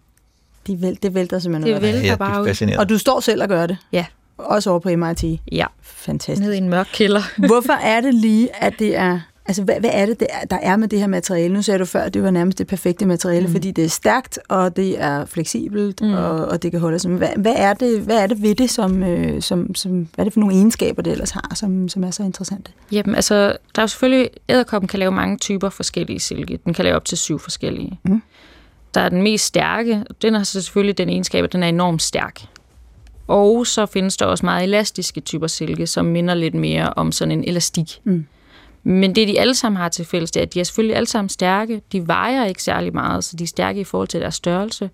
De 0.66 0.82
væl, 0.82 0.98
det 1.02 1.14
vælter 1.14 1.38
simpelthen 1.38 1.74
Det 1.74 1.82
vælter 1.82 2.00
ja, 2.00 2.16
bare 2.16 2.42
ud. 2.42 2.76
Og 2.78 2.88
du 2.88 2.98
står 2.98 3.20
selv 3.20 3.42
og 3.42 3.48
gør 3.48 3.66
det? 3.66 3.76
Ja. 3.92 4.06
Også 4.38 4.70
over 4.70 4.78
på 4.78 4.88
MIT? 4.96 5.40
Ja. 5.52 5.66
Fantastisk. 5.82 6.42
Nede 6.42 6.54
i 6.54 6.58
en 6.58 6.68
mørk 6.68 6.88
kælder. 6.92 7.46
Hvorfor 7.46 7.72
er 7.72 8.00
det 8.00 8.14
lige, 8.14 8.62
at 8.64 8.74
det 8.78 8.96
er 8.96 9.20
Altså, 9.46 9.62
hvad, 9.62 9.80
hvad 9.80 9.90
er 9.92 10.06
det, 10.06 10.26
der 10.50 10.58
er 10.62 10.76
med 10.76 10.88
det 10.88 10.98
her 10.98 11.06
materiale? 11.06 11.54
Nu 11.54 11.62
sagde 11.62 11.78
du 11.78 11.84
før, 11.84 12.00
at 12.00 12.14
det 12.14 12.22
var 12.22 12.30
nærmest 12.30 12.58
det 12.58 12.66
perfekte 12.66 13.06
materiale, 13.06 13.46
mm. 13.46 13.52
fordi 13.52 13.70
det 13.70 13.84
er 13.84 13.88
stærkt, 13.88 14.38
og 14.48 14.76
det 14.76 15.00
er 15.02 15.24
fleksibelt, 15.24 16.00
mm. 16.00 16.12
og, 16.12 16.30
og 16.30 16.62
det 16.62 16.70
kan 16.70 16.80
holde 16.80 16.98
sig. 16.98 17.10
Hvad, 17.10 17.28
hvad, 17.36 17.54
er 17.56 17.74
det, 17.74 18.00
hvad 18.00 18.22
er 18.22 18.26
det 18.26 18.42
ved 18.42 18.54
det, 18.54 18.70
som, 18.70 19.02
øh, 19.02 19.42
som, 19.42 19.74
som, 19.74 19.92
hvad 19.92 20.22
er 20.22 20.24
det 20.24 20.32
for 20.32 20.40
nogle 20.40 20.54
egenskaber, 20.54 21.02
det 21.02 21.10
ellers 21.10 21.30
har, 21.30 21.52
som, 21.54 21.88
som 21.88 22.04
er 22.04 22.10
så 22.10 22.22
interessante? 22.22 22.72
Jamen, 22.92 23.14
altså, 23.14 23.34
der 23.36 23.78
er 23.78 23.82
jo 23.82 23.86
selvfølgelig, 23.86 24.30
æderkoppen 24.48 24.88
kan 24.88 24.98
lave 24.98 25.12
mange 25.12 25.36
typer 25.36 25.68
forskellige 25.68 26.20
silke. 26.20 26.58
Den 26.64 26.74
kan 26.74 26.84
lave 26.84 26.96
op 26.96 27.04
til 27.04 27.18
syv 27.18 27.38
forskellige. 27.38 27.98
Mm. 28.04 28.22
Der 28.94 29.00
er 29.00 29.08
den 29.08 29.22
mest 29.22 29.44
stærke, 29.44 30.04
den 30.22 30.34
har 30.34 30.42
så 30.42 30.62
selvfølgelig 30.62 30.98
den 30.98 31.08
egenskab, 31.08 31.44
at 31.44 31.52
den 31.52 31.62
er 31.62 31.68
enormt 31.68 32.02
stærk. 32.02 32.40
Og 33.26 33.66
så 33.66 33.86
findes 33.86 34.16
der 34.16 34.26
også 34.26 34.46
meget 34.46 34.64
elastiske 34.64 35.20
typer 35.20 35.46
silke, 35.46 35.86
som 35.86 36.04
minder 36.04 36.34
lidt 36.34 36.54
mere 36.54 36.92
om 36.96 37.12
sådan 37.12 37.32
en 37.32 37.44
elastik. 37.44 38.00
Mm. 38.04 38.26
Men 38.84 39.14
det, 39.14 39.28
de 39.28 39.40
alle 39.40 39.54
sammen 39.54 39.76
har 39.76 39.88
til 39.88 40.04
fælles, 40.04 40.30
det 40.30 40.40
er, 40.40 40.46
at 40.46 40.54
de 40.54 40.60
er 40.60 40.64
selvfølgelig 40.64 40.96
alle 40.96 41.06
sammen 41.06 41.28
stærke. 41.28 41.82
De 41.92 42.06
vejer 42.08 42.44
ikke 42.44 42.62
særlig 42.62 42.94
meget, 42.94 43.24
så 43.24 43.36
de 43.36 43.44
er 43.44 43.48
stærke 43.48 43.80
i 43.80 43.84
forhold 43.84 44.08
til 44.08 44.20
deres 44.20 44.34
størrelse. 44.34 44.90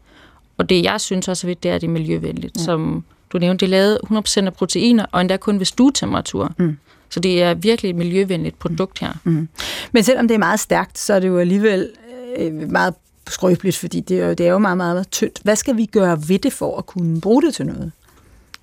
Og 0.58 0.68
det, 0.68 0.84
jeg 0.84 1.00
synes 1.00 1.28
også 1.28 1.46
er 1.46 1.48
vigtigt, 1.48 1.62
det 1.62 1.70
er, 1.70 1.74
at 1.74 1.80
det 1.80 1.86
er 1.86 1.92
miljøvenligt. 1.92 2.56
Ja. 2.58 2.64
Som 2.64 3.04
du 3.32 3.38
nævnte, 3.38 3.66
det 3.66 3.74
er 3.74 3.78
lavet 3.78 3.98
100% 4.42 4.46
af 4.46 4.54
proteiner, 4.54 5.06
og 5.12 5.20
endda 5.20 5.36
kun 5.36 5.58
ved 5.58 5.66
stuetemperatur. 5.66 6.52
Mm. 6.58 6.78
Så 7.10 7.20
det 7.20 7.42
er 7.42 7.54
virkelig 7.54 7.90
et 7.90 7.96
miljøvenligt 7.96 8.58
produkt 8.58 8.98
her. 8.98 9.12
Mm. 9.24 9.48
Men 9.92 10.02
selvom 10.02 10.28
det 10.28 10.34
er 10.34 10.38
meget 10.38 10.60
stærkt, 10.60 10.98
så 10.98 11.14
er 11.14 11.20
det 11.20 11.28
jo 11.28 11.38
alligevel 11.38 11.90
øh, 12.36 12.70
meget 12.70 12.94
skrøbeligt, 13.28 13.76
fordi 13.76 14.00
det 14.00 14.20
er, 14.20 14.26
jo, 14.26 14.32
det 14.32 14.46
er 14.46 14.50
jo 14.50 14.58
meget, 14.58 14.76
meget, 14.76 14.94
meget 14.94 15.10
tyndt. 15.10 15.40
Hvad 15.42 15.56
skal 15.56 15.76
vi 15.76 15.86
gøre 15.86 16.18
ved 16.28 16.38
det 16.38 16.52
for 16.52 16.78
at 16.78 16.86
kunne 16.86 17.20
bruge 17.20 17.42
det 17.42 17.54
til 17.54 17.66
noget? 17.66 17.92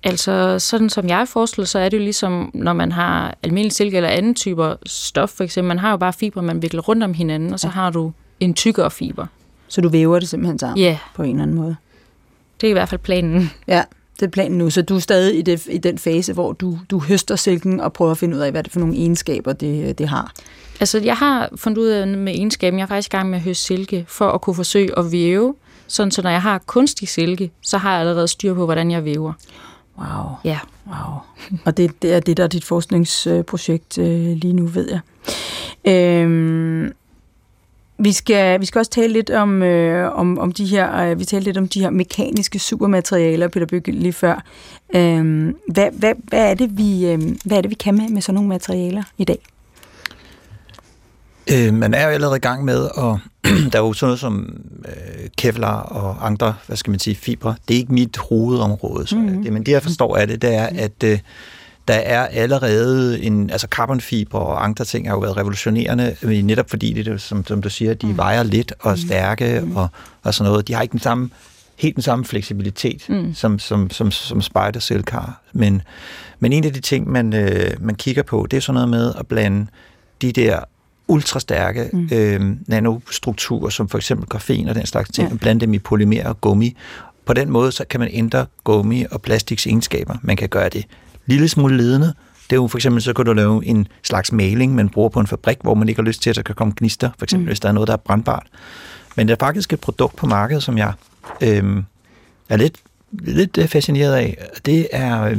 Altså, 0.04 0.58
sådan 0.58 0.90
som 0.90 1.08
jeg 1.08 1.28
forestiller, 1.28 1.66
så 1.66 1.78
er 1.78 1.88
det 1.88 1.96
jo 1.96 2.02
ligesom, 2.02 2.50
når 2.54 2.72
man 2.72 2.92
har 2.92 3.34
almindelig 3.42 3.72
silke 3.72 3.96
eller 3.96 4.08
anden 4.08 4.34
typer 4.34 4.74
stof, 4.86 5.30
for 5.30 5.44
eksempel. 5.44 5.68
Man 5.68 5.78
har 5.78 5.90
jo 5.90 5.96
bare 5.96 6.12
fiber, 6.12 6.42
man 6.42 6.62
vikler 6.62 6.82
rundt 6.82 7.02
om 7.02 7.14
hinanden, 7.14 7.52
og 7.52 7.60
så 7.60 7.66
ja. 7.66 7.72
har 7.72 7.90
du 7.90 8.12
en 8.40 8.54
tykkere 8.54 8.90
fiber. 8.90 9.26
Så 9.68 9.80
du 9.80 9.88
væver 9.88 10.18
det 10.18 10.28
simpelthen 10.28 10.58
sammen 10.58 10.84
yeah. 10.84 10.96
på 11.14 11.22
en 11.22 11.30
eller 11.30 11.42
anden 11.42 11.56
måde? 11.56 11.76
Det 12.60 12.66
er 12.66 12.70
i 12.70 12.72
hvert 12.72 12.88
fald 12.88 13.00
planen. 13.00 13.50
Ja, 13.66 13.82
det 14.20 14.26
er 14.26 14.30
planen 14.30 14.58
nu. 14.58 14.70
Så 14.70 14.82
du 14.82 14.96
er 14.96 15.00
stadig 15.00 15.38
i, 15.38 15.42
det, 15.42 15.66
i 15.70 15.78
den 15.78 15.98
fase, 15.98 16.32
hvor 16.32 16.52
du, 16.52 16.78
du 16.90 16.98
høster 16.98 17.36
silken 17.36 17.80
og 17.80 17.92
prøver 17.92 18.10
at 18.10 18.18
finde 18.18 18.36
ud 18.36 18.40
af, 18.40 18.50
hvad 18.50 18.62
det 18.62 18.72
for 18.72 18.80
nogle 18.80 18.96
egenskaber, 18.96 19.52
det, 19.52 19.98
det 19.98 20.08
har. 20.08 20.32
Altså, 20.80 20.98
jeg 20.98 21.16
har 21.16 21.48
fundet 21.56 21.78
ud 21.78 21.86
af 21.86 22.08
med 22.08 22.34
egenskaben. 22.34 22.78
Jeg 22.78 22.84
er 22.84 22.88
faktisk 22.88 23.14
i 23.14 23.16
gang 23.16 23.30
med 23.30 23.38
at 23.38 23.44
høste 23.44 23.64
silke, 23.64 24.04
for 24.08 24.30
at 24.30 24.40
kunne 24.40 24.56
forsøge 24.56 24.98
at 24.98 25.12
væve. 25.12 25.54
Sådan, 25.86 26.10
så 26.10 26.22
når 26.22 26.30
jeg 26.30 26.42
har 26.42 26.58
kunstig 26.66 27.08
silke, 27.08 27.50
så 27.62 27.78
har 27.78 27.90
jeg 27.90 28.00
allerede 28.00 28.28
styr 28.28 28.54
på, 28.54 28.64
hvordan 28.64 28.90
jeg 28.90 29.04
væver. 29.04 29.32
Wow. 29.98 30.34
Ja. 30.44 30.58
Wow. 30.86 31.14
Og 31.64 31.76
det, 31.76 32.02
det 32.02 32.14
er 32.14 32.20
det, 32.20 32.36
der 32.36 32.42
er 32.42 32.48
dit 32.48 32.64
forskningsprojekt 32.64 33.98
øh, 33.98 34.36
lige 34.36 34.52
nu, 34.52 34.66
ved 34.66 34.90
jeg. 34.90 35.00
Øhm, 35.84 36.92
vi 37.98 38.12
skal, 38.12 38.60
vi 38.60 38.66
skal 38.66 38.78
også 38.78 38.90
tale 38.90 39.12
lidt 39.12 39.30
om, 39.30 39.62
øh, 39.62 40.18
om, 40.18 40.38
om 40.38 40.52
de 40.52 40.66
her, 40.66 40.96
øh, 40.96 41.18
vi 41.18 41.24
talte 41.24 41.44
lidt 41.44 41.58
om 41.58 41.68
de 41.68 41.80
her 41.80 41.90
mekaniske 41.90 42.58
supermaterialer, 42.58 43.48
Peter 43.48 43.66
Bygge, 43.66 43.92
lige 43.92 44.12
før. 44.12 44.44
Øhm, 44.94 45.56
hvad, 45.68 45.90
hvad, 45.92 46.14
hvad, 46.22 46.50
er 46.50 46.54
det, 46.54 46.78
vi, 46.78 47.06
øh, 47.06 47.20
hvad 47.44 47.56
er 47.56 47.60
det, 47.60 47.70
vi 47.70 47.74
kan 47.74 47.94
med, 47.94 48.08
med 48.08 48.22
sådan 48.22 48.34
nogle 48.34 48.48
materialer 48.48 49.02
i 49.18 49.24
dag? 49.24 49.38
Øh, 51.52 51.74
man 51.74 51.94
er 51.94 52.04
jo 52.04 52.08
allerede 52.08 52.36
i 52.36 52.40
gang 52.40 52.64
med, 52.64 52.88
og 52.94 53.18
der 53.72 53.78
er 53.78 53.82
jo 53.82 53.92
sådan 53.92 54.08
noget 54.08 54.20
som 54.20 54.60
øh, 54.84 55.28
kevlar 55.36 55.80
og 55.80 56.26
andre, 56.26 56.54
hvad 56.66 56.76
skal 56.76 56.90
man 56.90 57.00
sige, 57.00 57.16
fibre. 57.16 57.54
Det 57.68 57.74
er 57.74 57.78
ikke 57.78 57.92
mit 57.92 58.16
hovedområde. 58.16 59.06
Så 59.06 59.16
mm-hmm. 59.16 59.42
det, 59.42 59.52
men 59.52 59.66
det, 59.66 59.72
jeg 59.72 59.82
forstår 59.82 60.16
af 60.16 60.26
det, 60.26 60.42
det 60.42 60.54
er, 60.54 60.66
at 60.66 61.04
øh, 61.04 61.18
der 61.88 61.94
er 61.94 62.26
allerede 62.26 63.22
en, 63.22 63.50
altså 63.50 63.66
carbonfiber 63.70 64.38
og 64.38 64.64
andre 64.64 64.84
ting 64.84 65.08
har 65.08 65.14
jo 65.14 65.20
været 65.20 65.36
revolutionerende, 65.36 66.16
netop 66.22 66.70
fordi 66.70 67.02
det, 67.02 67.20
som, 67.20 67.46
som 67.46 67.62
du 67.62 67.70
siger, 67.70 67.94
de 67.94 68.06
mm. 68.06 68.16
vejer 68.16 68.42
lidt 68.42 68.72
og 68.80 68.90
er 68.90 68.94
mm. 68.94 69.00
stærke 69.00 69.60
mm. 69.64 69.76
og, 69.76 69.88
og 70.22 70.34
sådan 70.34 70.50
noget. 70.50 70.68
De 70.68 70.74
har 70.74 70.82
ikke 70.82 70.92
den 70.92 71.00
samme, 71.00 71.30
helt 71.78 71.94
den 71.94 72.02
samme 72.02 72.24
fleksibilitet, 72.24 73.08
mm. 73.08 73.34
som, 73.34 73.58
som, 73.58 73.90
som, 73.90 74.10
som 74.10 74.42
Spider 74.42 75.02
har. 75.10 75.42
Men, 75.52 75.82
men 76.38 76.52
en 76.52 76.64
af 76.64 76.72
de 76.72 76.80
ting, 76.80 77.10
man, 77.10 77.32
øh, 77.32 77.70
man 77.80 77.94
kigger 77.94 78.22
på, 78.22 78.46
det 78.50 78.56
er 78.56 78.60
sådan 78.60 78.74
noget 78.74 78.88
med 78.88 79.14
at 79.18 79.26
blande 79.26 79.66
de 80.22 80.32
der 80.32 80.60
ultrastærke 81.08 81.90
mm. 81.92 82.08
øh, 82.12 82.40
nanostrukturer, 82.66 83.70
som 83.70 83.88
for 83.88 83.98
eksempel 83.98 84.28
grafen 84.28 84.68
og 84.68 84.74
den 84.74 84.86
slags 84.86 85.10
ting, 85.10 85.28
ja. 85.28 85.34
og 85.34 85.40
blande 85.40 85.60
dem 85.60 85.74
i 85.74 85.78
polymer 85.78 86.24
og 86.24 86.40
gummi. 86.40 86.76
På 87.24 87.32
den 87.32 87.50
måde 87.50 87.72
så 87.72 87.84
kan 87.84 88.00
man 88.00 88.08
ændre 88.12 88.46
gummi 88.64 89.04
og 89.10 89.22
plastiks 89.22 89.66
egenskaber. 89.66 90.14
Man 90.22 90.36
kan 90.36 90.48
gøre 90.48 90.68
det 90.68 90.84
lille 91.26 91.48
smule 91.48 91.76
ledende, 91.76 92.14
Det 92.50 92.56
er 92.56 92.60
jo 92.60 92.66
for 92.66 92.78
eksempel, 92.78 93.02
så 93.02 93.12
kan 93.12 93.24
du 93.24 93.32
lave 93.32 93.66
en 93.66 93.88
slags 94.02 94.32
maling, 94.32 94.74
man 94.74 94.88
bruger 94.88 95.08
på 95.08 95.20
en 95.20 95.26
fabrik, 95.26 95.58
hvor 95.62 95.74
man 95.74 95.88
ikke 95.88 96.00
har 96.00 96.06
lyst 96.06 96.22
til, 96.22 96.30
at 96.30 96.36
der 96.36 96.42
kan 96.42 96.54
komme 96.54 96.74
gnister, 96.76 97.10
for 97.18 97.26
eksempel 97.26 97.44
mm. 97.44 97.48
hvis 97.48 97.60
der 97.60 97.68
er 97.68 97.72
noget, 97.72 97.86
der 97.86 97.92
er 97.92 97.96
brandbart. 97.96 98.46
Men 99.16 99.28
der 99.28 99.34
er 99.34 99.38
faktisk 99.40 99.72
et 99.72 99.80
produkt 99.80 100.16
på 100.16 100.26
markedet, 100.26 100.62
som 100.62 100.78
jeg 100.78 100.92
øh, 101.40 101.82
er 102.48 102.56
lidt, 102.56 102.76
lidt 103.12 103.58
øh, 103.58 103.68
fascineret 103.68 104.14
af. 104.14 104.36
Det 104.66 104.88
er, 104.92 105.22
øh, 105.22 105.36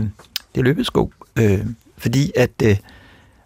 det 0.55 0.58
er 0.58 0.62
løbesko, 0.62 1.12
øh, 1.36 1.60
fordi 1.97 2.32
at 2.36 2.51
øh, 2.63 2.77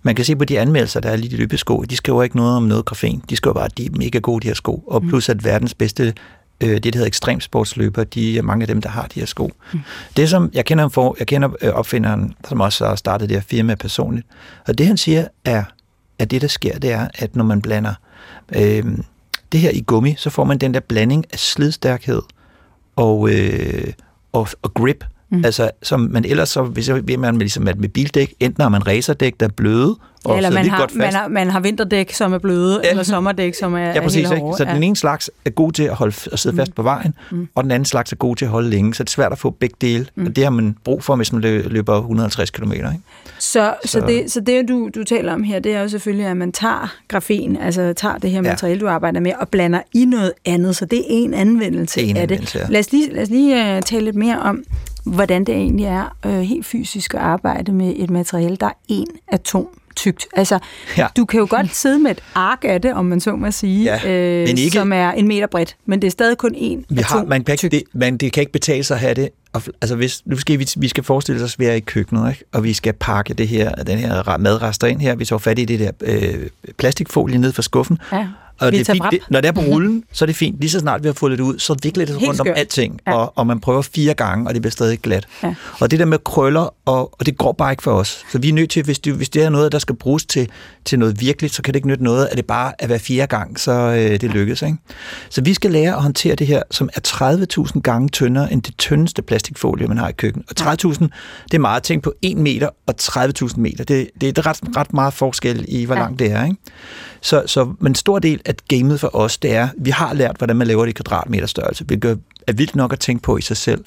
man 0.03 0.15
kan 0.15 0.25
se 0.25 0.35
på 0.35 0.45
de 0.45 0.59
anmeldelser, 0.59 0.99
der 0.99 1.09
er 1.09 1.15
lige 1.15 1.29
de 1.29 1.37
løbesko, 1.37 1.83
de 1.83 1.95
skriver 1.95 2.23
ikke 2.23 2.35
noget 2.35 2.57
om 2.57 2.63
noget 2.63 2.85
grafen. 2.85 3.23
De 3.29 3.35
skriver 3.35 3.53
bare, 3.53 3.65
at 3.65 3.77
de 3.77 3.85
er 3.85 3.89
mega 3.97 4.19
gode, 4.19 4.41
de 4.41 4.47
her 4.47 4.55
sko. 4.55 4.83
Og 4.87 5.03
mm. 5.03 5.09
plus 5.09 5.29
at 5.29 5.43
verdens 5.43 5.73
bedste 5.73 6.13
øh, 6.61 6.69
det, 6.69 6.83
der 6.83 6.91
hedder 6.93 7.07
ekstremsportsløber, 7.07 8.03
de 8.03 8.37
er 8.37 8.41
mange 8.41 8.63
af 8.63 8.67
dem, 8.67 8.81
der 8.81 8.89
har 8.89 9.07
de 9.07 9.19
her 9.19 9.27
sko. 9.27 9.51
Mm. 9.73 9.79
Det 10.17 10.29
som, 10.29 10.49
jeg 10.53 10.65
kender, 10.65 10.89
for, 10.89 11.15
jeg 11.19 11.27
kender 11.27 11.49
øh, 11.61 11.73
opfinderen, 11.73 12.33
som 12.47 12.61
også 12.61 12.85
har 12.85 12.95
startet 12.95 13.29
det 13.29 13.37
her 13.37 13.43
firma 13.47 13.75
personligt, 13.75 14.27
og 14.67 14.77
det 14.77 14.87
han 14.87 14.97
siger 14.97 15.27
er, 15.45 15.63
at 16.19 16.31
det 16.31 16.41
der 16.41 16.47
sker, 16.47 16.79
det 16.79 16.91
er, 16.91 17.07
at 17.15 17.35
når 17.35 17.43
man 17.43 17.61
blander 17.61 17.93
øh, 18.55 18.85
det 19.51 19.59
her 19.59 19.69
i 19.69 19.81
gummi, 19.81 20.15
så 20.17 20.29
får 20.29 20.43
man 20.43 20.57
den 20.57 20.73
der 20.73 20.79
blanding 20.79 21.25
af 21.33 21.39
slidstærkhed 21.39 22.21
og, 22.95 23.29
øh, 23.29 23.93
og, 24.31 24.47
og 24.61 24.73
grip, 24.73 25.05
Mm. 25.33 25.45
Altså, 25.45 25.71
som 25.83 25.99
man 26.11 26.25
ellers 26.25 26.49
så, 26.49 26.63
hvis 26.63 26.91
vil 27.03 27.19
man 27.19 27.37
ligesom 27.37 27.67
at 27.67 27.79
med 27.79 27.89
bildæk, 27.89 28.33
enten 28.39 28.61
har 28.61 28.69
man 28.69 28.87
racerdæk, 28.87 29.39
der 29.39 29.45
er 29.45 29.49
bløde, 29.49 29.95
og 30.25 30.31
ja, 30.31 30.37
eller 30.37 30.51
man 30.51 30.69
har, 30.69 30.79
godt 30.79 30.91
fast. 30.91 30.97
Man, 30.97 31.13
har, 31.13 31.27
man 31.27 31.49
har 31.49 31.59
vinterdæk, 31.59 32.13
som 32.13 32.33
er 32.33 32.37
bløde, 32.37 32.81
ja. 32.83 32.89
eller 32.89 33.03
sommerdæk, 33.03 33.53
som 33.53 33.73
er, 33.73 33.79
ja, 33.79 34.01
præcis, 34.01 34.25
er 34.25 34.35
helt 34.35 34.57
Så 34.57 34.65
ja. 34.67 34.73
den 34.73 34.83
ene 34.83 34.95
slags 34.95 35.31
er 35.45 35.49
god 35.49 35.71
til 35.71 35.83
at, 35.83 35.95
holde, 35.95 36.15
at 36.31 36.39
sidde 36.39 36.53
mm. 36.53 36.59
fast 36.59 36.75
på 36.75 36.83
vejen, 36.83 37.13
mm. 37.31 37.47
og 37.55 37.63
den 37.63 37.71
anden 37.71 37.85
slags 37.85 38.11
er 38.11 38.15
god 38.15 38.35
til 38.35 38.45
at 38.45 38.51
holde 38.51 38.69
længe, 38.69 38.93
så 38.93 39.03
det 39.03 39.09
er 39.09 39.11
svært 39.11 39.31
at 39.31 39.37
få 39.37 39.49
begge 39.49 39.75
dele, 39.81 40.05
mm. 40.15 40.25
og 40.25 40.35
det 40.35 40.43
har 40.43 40.51
man 40.51 40.75
brug 40.83 41.03
for, 41.03 41.15
hvis 41.15 41.33
man 41.33 41.41
løber 41.41 41.97
150 41.97 42.49
km. 42.49 42.71
Ikke? 42.71 42.87
Så, 43.39 43.73
så. 43.85 43.91
Så, 43.91 44.07
det, 44.07 44.31
så 44.31 44.39
det, 44.39 44.67
du, 44.67 44.89
du 44.95 45.03
taler 45.03 45.33
om 45.33 45.43
her, 45.43 45.59
det 45.59 45.73
er 45.73 45.81
jo 45.81 45.87
selvfølgelig, 45.87 46.25
at 46.25 46.37
man 46.37 46.51
tager 46.51 46.95
grafen, 47.07 47.57
altså 47.57 47.93
tager 47.93 48.17
det 48.17 48.31
her 48.31 48.41
materiale, 48.41 48.77
ja. 48.77 48.85
du 48.85 48.87
arbejder 48.87 49.19
med, 49.19 49.31
og 49.39 49.49
blander 49.49 49.81
i 49.93 50.05
noget 50.05 50.33
andet, 50.45 50.75
så 50.75 50.85
det 50.85 50.99
er 50.99 51.03
en 51.07 51.33
anvendelse 51.33 51.99
det 51.99 52.05
er 52.05 52.09
en 52.09 52.17
af 52.17 52.21
anvendelse, 52.21 52.59
det. 52.59 52.65
Ja. 52.65 52.71
Lad 52.71 52.79
os 52.79 52.91
lige, 52.91 53.13
lad 53.13 53.23
os 53.23 53.29
lige 53.29 53.77
uh, 53.77 53.81
tale 53.81 54.05
lidt 54.05 54.15
mere 54.15 54.39
om, 54.39 54.63
hvordan 55.05 55.43
det 55.43 55.55
egentlig 55.55 55.85
er 55.85 56.17
øh, 56.25 56.39
helt 56.39 56.65
fysisk 56.65 57.13
at 57.13 57.19
arbejde 57.19 57.71
med 57.71 57.93
et 57.97 58.09
materiale, 58.09 58.55
der 58.55 58.65
er 58.65 58.73
en 58.87 59.07
atom 59.27 59.67
tykt. 59.95 60.27
Altså, 60.33 60.59
ja. 60.97 61.07
du 61.17 61.25
kan 61.25 61.39
jo 61.39 61.47
godt 61.49 61.75
sidde 61.81 61.99
med 61.99 62.11
et 62.11 62.23
ark 62.35 62.59
af 62.63 62.81
det, 62.81 62.93
om 62.93 63.05
man 63.05 63.19
så 63.19 63.35
må 63.35 63.51
sige, 63.51 63.83
ja, 63.83 64.09
øh, 64.09 64.47
men 64.47 64.57
ikke, 64.57 64.71
som 64.71 64.93
er 64.93 65.11
en 65.11 65.27
meter 65.27 65.47
bredt, 65.47 65.75
men 65.85 66.01
det 66.01 66.07
er 66.07 66.11
stadig 66.11 66.37
kun 66.37 66.53
en 66.55 66.85
vi 66.89 66.99
atom 66.99 67.17
har, 67.17 67.25
man 67.25 67.43
kan 67.43 67.53
ikke, 67.53 67.69
det, 67.69 67.83
man, 67.93 68.17
det 68.17 68.33
kan 68.33 68.41
ikke 68.41 68.51
betale 68.51 68.83
sig 68.83 68.95
at 68.95 69.01
have 69.01 69.13
det. 69.13 69.29
Altså, 69.81 69.95
hvis, 69.95 70.21
nu 70.25 70.37
skal 70.37 70.59
vi, 70.59 70.67
vi 70.77 70.87
skal 70.87 71.03
forestille 71.03 71.43
os, 71.43 71.53
at 71.53 71.59
vi 71.59 71.65
er 71.65 71.73
i 71.73 71.79
køkkenet, 71.79 72.29
ikke? 72.29 72.43
og 72.51 72.63
vi 72.63 72.73
skal 72.73 72.93
pakke 72.93 73.33
det 73.33 73.47
her, 73.47 73.71
den 73.71 73.97
her 73.97 74.37
madrester 74.37 74.87
ind 74.87 75.01
her. 75.01 75.15
Vi 75.15 75.25
tager 75.25 75.39
fat 75.39 75.59
i 75.59 75.65
det 75.65 75.79
der 75.79 75.91
øh, 76.01 76.47
plastikfolie 76.77 77.37
ned 77.37 77.51
fra 77.53 77.61
skuffen, 77.61 77.97
ja. 78.11 78.27
Og 78.59 78.71
det 78.71 78.89
er 78.89 78.93
fint, 78.93 79.05
det, 79.11 79.19
når 79.29 79.41
det 79.41 79.47
er 79.47 79.51
på 79.51 79.61
rullen, 79.61 80.03
så 80.11 80.25
er 80.25 80.27
det 80.27 80.35
fint. 80.35 80.59
Lige 80.59 80.69
så 80.69 80.79
snart 80.79 81.03
vi 81.03 81.07
har 81.07 81.13
fået 81.13 81.31
det 81.31 81.43
ud, 81.43 81.59
så 81.59 81.75
vikler 81.83 82.05
det 82.05 82.21
rundt 82.21 82.37
skørt. 82.37 82.47
om 82.47 82.53
alting, 82.57 82.99
ja. 83.07 83.13
og, 83.13 83.33
og 83.35 83.47
man 83.47 83.59
prøver 83.59 83.81
fire 83.81 84.13
gange, 84.13 84.47
og 84.47 84.53
det 84.53 84.61
bliver 84.61 84.71
stadig 84.71 84.99
glat. 84.99 85.27
Ja. 85.43 85.55
Og 85.79 85.91
det 85.91 85.99
der 85.99 86.05
med 86.05 86.17
krøller, 86.23 86.73
og, 86.85 87.13
og 87.19 87.25
det 87.25 87.37
går 87.37 87.51
bare 87.51 87.71
ikke 87.71 87.83
for 87.83 87.91
os. 87.91 88.25
Så 88.31 88.37
vi 88.39 88.49
er 88.49 88.53
nødt 88.53 88.69
til, 88.69 88.83
hvis 88.83 88.99
det, 88.99 89.13
hvis 89.13 89.29
det 89.29 89.43
er 89.43 89.49
noget, 89.49 89.71
der 89.71 89.79
skal 89.79 89.95
bruges 89.95 90.25
til, 90.25 90.49
til 90.85 90.99
noget 90.99 91.21
virkeligt, 91.21 91.53
så 91.53 91.61
kan 91.61 91.73
det 91.73 91.75
ikke 91.75 91.87
nytte 91.87 92.03
noget, 92.03 92.27
at 92.31 92.37
det 92.37 92.45
bare 92.45 92.73
er 92.79 92.87
hver 92.87 92.97
fire 92.97 93.27
gang, 93.27 93.59
så 93.59 93.71
øh, 93.71 94.21
det 94.21 94.23
lykkes. 94.23 94.61
Ikke? 94.61 94.77
Så 95.29 95.41
vi 95.41 95.53
skal 95.53 95.71
lære 95.71 95.95
at 95.95 96.01
håndtere 96.01 96.35
det 96.35 96.47
her, 96.47 96.63
som 96.71 96.89
er 96.93 96.99
30.000 97.67 97.81
gange 97.81 98.09
tyndere 98.09 98.53
end 98.53 98.61
det 98.61 98.77
tyndeste 98.77 99.21
plastikfolie, 99.21 99.87
man 99.87 99.97
har 99.97 100.09
i 100.09 100.11
køkkenet. 100.11 100.61
Og 100.61 100.71
30.000, 100.73 101.07
det 101.43 101.53
er 101.53 101.59
meget 101.59 101.83
tænke 101.83 102.03
på 102.03 102.13
1 102.21 102.37
meter 102.37 102.69
og 102.87 102.95
30.000 103.01 103.59
meter. 103.59 103.83
Det, 103.83 104.09
det 104.21 104.37
er 104.37 104.47
ret, 104.47 104.59
ret 104.77 104.93
meget 104.93 105.13
forskel 105.13 105.65
i, 105.67 105.85
hvor 105.85 105.95
ja. 105.95 106.01
langt 106.01 106.19
det 106.19 106.31
er. 106.31 106.43
Ikke? 106.45 106.57
Så, 107.21 107.43
så 107.45 107.73
men 107.79 107.91
en 107.91 107.95
stor 107.95 108.19
del 108.19 108.41
af 108.45 108.55
gamet 108.67 108.99
for 108.99 109.15
os, 109.15 109.37
det 109.37 109.55
er, 109.55 109.69
vi 109.77 109.89
har 109.89 110.13
lært, 110.13 110.37
hvordan 110.37 110.55
man 110.55 110.67
laver 110.67 110.85
det 110.85 110.89
i 110.89 110.93
kvadratmeter 110.93 111.47
størrelse, 111.47 111.83
hvilket 111.83 112.19
er 112.47 112.53
vildt 112.53 112.75
nok 112.75 112.93
at 112.93 112.99
tænke 112.99 113.23
på 113.23 113.37
i 113.37 113.41
sig 113.41 113.57
selv. 113.57 113.83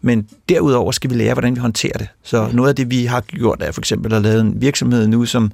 Men 0.00 0.28
derudover 0.48 0.92
skal 0.92 1.10
vi 1.10 1.14
lære, 1.14 1.34
hvordan 1.34 1.54
vi 1.54 1.60
håndterer 1.60 1.98
det. 1.98 2.08
Så 2.22 2.48
noget 2.52 2.68
af 2.68 2.76
det, 2.76 2.90
vi 2.90 3.04
har 3.04 3.20
gjort, 3.20 3.62
er 3.62 3.72
for 3.72 3.80
eksempel 3.80 4.14
at 4.14 4.22
lave 4.22 4.40
en 4.40 4.60
virksomhed 4.60 5.06
nu, 5.06 5.24
som 5.24 5.52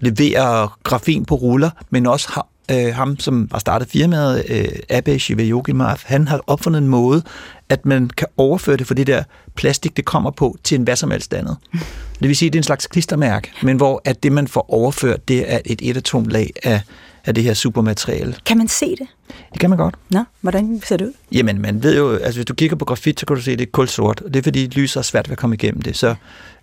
leverer 0.00 0.78
grafin 0.82 1.24
på 1.24 1.34
ruller, 1.34 1.70
men 1.90 2.06
også 2.06 2.28
har 2.32 2.46
øh, 2.70 2.94
ham, 2.94 3.18
som 3.18 3.48
har 3.52 3.58
startet 3.58 3.88
firmaet, 3.88 4.44
øh, 4.48 4.68
Abhay 4.88 5.18
Shivayogimath, 5.18 6.02
han 6.04 6.28
har 6.28 6.40
opfundet 6.46 6.78
en 6.78 6.88
måde, 6.88 7.22
at 7.68 7.86
man 7.86 8.10
kan 8.16 8.26
overføre 8.36 8.76
det 8.76 8.86
fra 8.86 8.94
det 8.94 9.06
der 9.06 9.22
plastik, 9.54 9.96
det 9.96 10.04
kommer 10.04 10.30
på, 10.30 10.56
til 10.64 10.78
en 10.78 10.82
hvad 10.82 10.96
som 10.96 11.10
helst 11.10 11.34
andet. 11.34 11.56
Det 12.20 12.28
vil 12.28 12.36
sige, 12.36 12.46
at 12.46 12.52
det 12.52 12.58
er 12.58 12.60
en 12.60 12.64
slags 12.64 12.86
klistermærke, 12.86 13.52
men 13.62 13.76
hvor 13.76 14.02
at 14.04 14.22
det, 14.22 14.32
man 14.32 14.48
får 14.48 14.74
overført, 14.74 15.28
det 15.28 15.52
er 15.52 15.58
et 15.64 15.80
etatomlag 15.82 16.50
af, 16.62 16.80
af 17.24 17.34
det 17.34 17.44
her 17.44 17.54
supermateriale. 17.54 18.34
Kan 18.46 18.58
man 18.58 18.68
se 18.68 18.90
det? 18.90 19.06
Det 19.52 19.60
kan 19.60 19.70
man 19.70 19.78
godt. 19.78 19.94
Nå, 20.10 20.24
hvordan 20.40 20.82
ser 20.84 20.96
det 20.96 21.04
ud? 21.04 21.12
Jamen, 21.32 21.62
man 21.62 21.82
ved 21.82 21.96
jo, 21.96 22.16
altså 22.16 22.38
hvis 22.38 22.46
du 22.46 22.54
kigger 22.54 22.76
på 22.76 22.84
grafit, 22.84 23.20
så 23.20 23.26
kan 23.26 23.36
du 23.36 23.42
se, 23.42 23.52
at 23.52 23.58
det 23.58 23.66
er 23.66 23.70
kulsort. 23.70 24.22
Det 24.26 24.36
er 24.36 24.42
fordi, 24.42 24.66
lyset 24.66 24.96
er 24.96 25.02
svært 25.02 25.28
ved 25.28 25.32
at 25.32 25.38
komme 25.38 25.54
igennem 25.54 25.82
det. 25.82 25.96
Så 25.96 26.14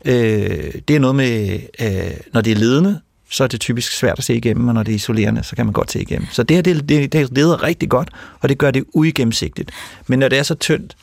øh, 0.06 0.74
det 0.88 0.96
er 0.96 1.00
noget 1.00 1.15
med, 1.15 1.60
øh, 1.82 2.12
når 2.34 2.41
det 2.41 2.52
er 2.52 2.56
ledende, 2.56 3.00
så 3.30 3.43
er 3.43 3.48
det 3.48 3.60
typisk 3.60 3.91
svært 3.91 4.17
at 4.17 4.24
se 4.24 4.36
igennem, 4.36 4.67
og 4.67 4.74
når 4.74 4.84
det 4.84 4.91
er 4.91 4.96
isolerende, 4.96 5.43
så 5.43 5.56
kan 5.56 5.65
man 5.65 5.74
godt 5.74 5.91
se 5.91 6.02
igennem. 6.02 6.28
Så 6.32 6.43
det 6.43 6.58
her, 6.58 6.62
det, 6.62 6.89
det, 6.89 7.13
det 7.13 7.38
leder 7.38 7.63
rigtig 7.63 7.89
godt, 7.89 8.10
og 8.39 8.50
det 8.50 8.58
gør 8.58 8.72
det 8.72 8.84
uigennemsigtigt. 8.93 9.72
Men 10.08 10.20
når 10.20 10.28
det 10.28 10.39
er 10.39 10.43
så 10.43 10.56
tyndt, 10.56 10.96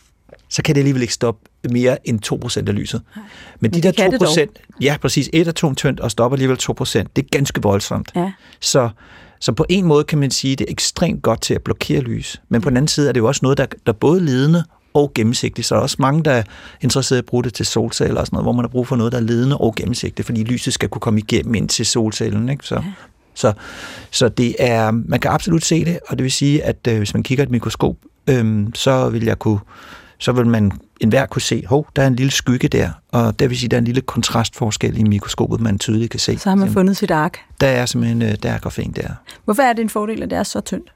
så 0.49 0.63
kan 0.63 0.75
det 0.75 0.81
alligevel 0.81 1.03
ikke 1.03 1.15
stoppe 1.15 1.51
mere 1.71 2.09
end 2.09 2.21
2% 2.27 2.69
af 2.69 2.75
lyset. 2.75 3.03
Men, 3.15 3.23
Men 3.61 3.83
de 3.83 3.93
der 3.93 4.47
2%, 4.47 4.77
ja 4.81 4.97
præcis, 5.01 5.31
et 5.33 5.49
atom 5.49 5.75
tyndt 5.75 6.01
og 6.01 6.11
stopper 6.11 6.37
alligevel 6.37 6.59
2%, 6.63 6.73
det 7.17 7.23
er 7.23 7.29
ganske 7.31 7.63
voldsomt. 7.63 8.13
Ja. 8.17 8.33
Så, 8.61 8.89
så 9.45 9.53
på 9.53 9.67
en 9.69 9.85
måde 9.85 10.05
kan 10.05 10.19
man 10.19 10.31
sige, 10.31 10.53
at 10.53 10.59
det 10.59 10.65
er 10.69 10.73
ekstremt 10.73 11.23
godt 11.23 11.41
til 11.41 11.55
at 11.55 11.63
blokere 11.63 12.01
lys. 12.01 12.43
Men 12.49 12.61
på 12.61 12.71
den 12.71 12.77
anden 12.77 12.89
side 12.89 13.09
er 13.09 13.13
det 13.13 13.21
jo 13.21 13.27
også 13.27 13.41
noget, 13.43 13.59
der, 13.59 13.67
der 13.87 13.93
både 13.93 14.21
ledende 14.21 14.65
og 14.95 15.13
gennemsigtigt. 15.15 15.67
Så 15.67 15.75
er 15.75 15.79
der 15.79 15.83
også 15.83 15.97
mange, 15.99 16.23
der 16.23 16.31
er 16.31 16.43
interesseret 16.81 17.19
i 17.19 17.19
at 17.19 17.25
bruge 17.25 17.45
det 17.45 17.55
til 17.55 17.67
solceller 17.67 18.21
og 18.21 18.27
sådan 18.27 18.37
noget, 18.37 18.45
hvor 18.45 18.53
man 18.53 18.65
har 18.65 18.69
brug 18.69 18.87
for 18.87 18.97
noget, 18.97 19.13
der 19.13 19.19
er 19.19 19.23
ledende 19.23 19.59
og 19.59 19.75
gennemsigtigt, 19.75 20.27
fordi 20.27 20.43
lyset 20.43 20.75
skal 20.75 20.89
kunne 20.89 21.01
komme 21.01 21.21
igennem 21.21 21.55
ind 21.55 21.69
til 21.69 21.87
solcellen. 21.87 22.49
Ikke? 22.49 22.67
Så, 22.67 22.75
ja. 22.75 22.83
så, 23.35 23.53
så 24.11 24.29
det 24.29 24.57
er, 24.59 24.91
man 24.91 25.21
kan 25.21 25.31
absolut 25.31 25.65
se 25.65 25.85
det, 25.85 25.99
og 26.09 26.19
det 26.19 26.23
vil 26.23 26.33
sige, 26.33 26.65
at 26.65 26.87
øh, 26.89 26.99
hvis 26.99 27.15
man 27.15 27.23
kigger 27.23 27.45
et 27.45 27.51
mikroskop, 27.51 27.97
øh, 28.27 28.67
så 28.75 29.09
vil 29.09 29.25
jeg 29.25 29.39
kunne 29.39 29.59
så 30.19 30.33
vil 30.33 30.47
man 30.47 30.73
enhver 31.01 31.27
kunne 31.27 31.43
se, 31.43 31.67
hov, 31.67 31.87
der 31.97 32.03
er 32.03 32.07
en 32.07 32.17
lille 32.17 32.33
skygge 32.33 32.69
der, 32.69 32.91
og 33.09 33.39
det 33.39 33.51
vil 33.51 33.59
sige, 33.59 33.69
der 33.69 33.77
er 33.77 33.79
en 33.79 33.85
lille 33.85 34.01
kontrastforskel 34.01 34.99
i 34.99 35.03
mikroskopet, 35.03 35.61
man 35.61 35.79
tydeligt 35.79 36.11
kan 36.11 36.21
se. 36.21 36.39
Så 36.39 36.49
har 36.49 36.57
man 36.57 36.73
fundet 36.73 36.97
sit 36.97 37.11
ark. 37.11 37.39
Der 37.61 37.67
er 37.67 37.87
simpelthen, 37.87 38.23
øh, 38.23 38.35
der 38.43 38.51
er 38.51 38.59
grafen 38.59 38.93
der. 38.93 39.09
Hvorfor 39.45 39.63
er 39.63 39.73
det 39.73 39.83
en 39.83 39.91
fordel, 39.91 40.23
at 40.23 40.31
det 40.31 40.39
er 40.39 40.43
så 40.43 40.61
tyndt? 40.61 40.93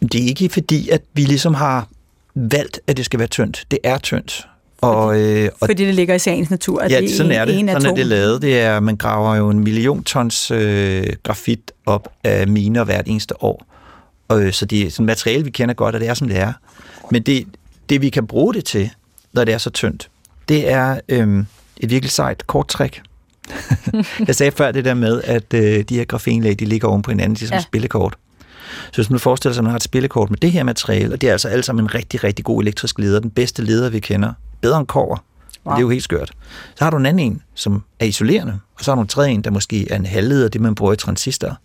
Det 0.00 0.22
er 0.22 0.26
ikke 0.26 0.48
fordi, 0.48 0.88
at 0.88 1.02
vi 1.12 1.22
ligesom 1.22 1.54
har 1.54 1.88
valgt, 2.34 2.80
at 2.86 2.96
det 2.96 3.04
skal 3.04 3.18
være 3.18 3.28
tyndt. 3.28 3.64
Det 3.70 3.78
er 3.84 3.98
tyndt. 3.98 4.46
Og, 4.80 5.20
øh, 5.20 5.50
og, 5.60 5.66
fordi 5.66 5.86
det 5.86 5.94
ligger 5.94 6.14
i 6.14 6.18
sagens 6.18 6.50
natur. 6.50 6.80
At 6.80 6.90
ja, 6.90 7.00
det 7.00 7.10
sådan 7.10 7.32
er 7.32 7.44
det. 7.44 7.70
Sådan 7.70 7.86
er 7.86 7.94
det 7.94 8.06
lavet. 8.06 8.42
Det 8.42 8.60
er, 8.60 8.80
man 8.80 8.96
graver 8.96 9.34
jo 9.34 9.50
en 9.50 9.58
million 9.58 10.04
tons 10.04 10.50
øh, 10.50 11.06
grafit 11.22 11.72
op 11.86 12.08
af 12.24 12.48
miner 12.48 12.84
hvert 12.84 13.04
eneste 13.06 13.42
år. 13.44 13.66
Og, 14.28 14.42
øh, 14.42 14.52
så 14.52 14.66
det 14.66 14.82
er 14.82 14.90
sådan 14.90 15.06
materiale, 15.06 15.44
vi 15.44 15.50
kender 15.50 15.74
godt, 15.74 15.94
og 15.94 16.00
det 16.00 16.08
er, 16.08 16.14
som 16.14 16.28
det 16.28 16.38
er. 16.38 16.52
Men 17.10 17.22
det, 17.22 17.46
det, 17.88 18.02
vi 18.02 18.10
kan 18.10 18.26
bruge 18.26 18.54
det 18.54 18.64
til, 18.64 18.90
når 19.32 19.44
det 19.44 19.54
er 19.54 19.58
så 19.58 19.70
tyndt, 19.70 20.10
det 20.48 20.70
er 20.70 21.00
øh, 21.08 21.44
et 21.76 21.90
virkelig 21.90 22.10
sejt 22.10 22.46
korttræk. 22.46 23.02
jeg 24.26 24.36
sagde 24.36 24.52
før 24.52 24.72
det 24.72 24.84
der 24.84 24.94
med, 24.94 25.22
at 25.24 25.54
øh, 25.54 25.84
de 25.84 25.96
her 25.96 26.04
grafenlag, 26.04 26.56
de 26.58 26.64
ligger 26.64 26.88
oven 26.88 27.02
på 27.02 27.10
hinanden, 27.10 27.34
ligesom 27.34 27.54
ja. 27.54 27.60
spillekort. 27.60 28.16
Så 28.92 28.96
hvis 28.96 29.10
man 29.10 29.20
forestiller 29.20 29.54
sig, 29.54 29.60
at 29.60 29.64
man 29.64 29.70
har 29.70 29.76
et 29.76 29.82
spillekort 29.82 30.30
med 30.30 30.38
det 30.38 30.52
her 30.52 30.62
materiale, 30.62 31.14
og 31.14 31.20
det 31.20 31.28
er 31.28 31.32
altså 31.32 31.48
alle 31.48 31.62
sammen 31.62 31.84
en 31.84 31.94
rigtig, 31.94 32.24
rigtig 32.24 32.44
god 32.44 32.62
elektrisk 32.62 32.98
leder, 32.98 33.20
den 33.20 33.30
bedste 33.30 33.62
leder, 33.62 33.88
vi 33.88 34.00
kender, 34.00 34.32
bedre 34.60 34.78
end 34.78 34.86
kover, 34.86 35.16
wow. 35.66 35.74
det 35.74 35.78
er 35.78 35.82
jo 35.82 35.88
helt 35.88 36.04
skørt. 36.04 36.32
Så 36.74 36.84
har 36.84 36.90
du 36.90 36.96
en 36.96 37.06
anden 37.06 37.32
en, 37.32 37.42
som 37.54 37.82
er 38.00 38.04
isolerende, 38.06 38.58
og 38.78 38.84
så 38.84 38.90
har 38.90 38.96
du 38.96 39.02
en 39.02 39.08
tredje 39.08 39.30
en, 39.30 39.42
der 39.42 39.50
måske 39.50 39.92
er 39.92 39.96
en 39.96 40.06
halvleder, 40.06 40.48
det 40.48 40.60
man 40.60 40.74
bruger 40.74 40.92
i 40.92 40.96
transistor. 40.96 41.58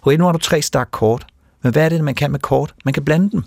Og 0.00 0.14
nu 0.14 0.24
har 0.24 0.32
du 0.32 0.38
tre 0.38 0.62
stak 0.62 0.88
kort, 0.90 1.26
men 1.62 1.72
hvad 1.72 1.84
er 1.84 1.88
det, 1.88 2.04
man 2.04 2.14
kan 2.14 2.30
med 2.30 2.40
kort? 2.40 2.74
Man 2.84 2.94
kan 2.94 3.04
blande 3.04 3.30
dem. 3.30 3.42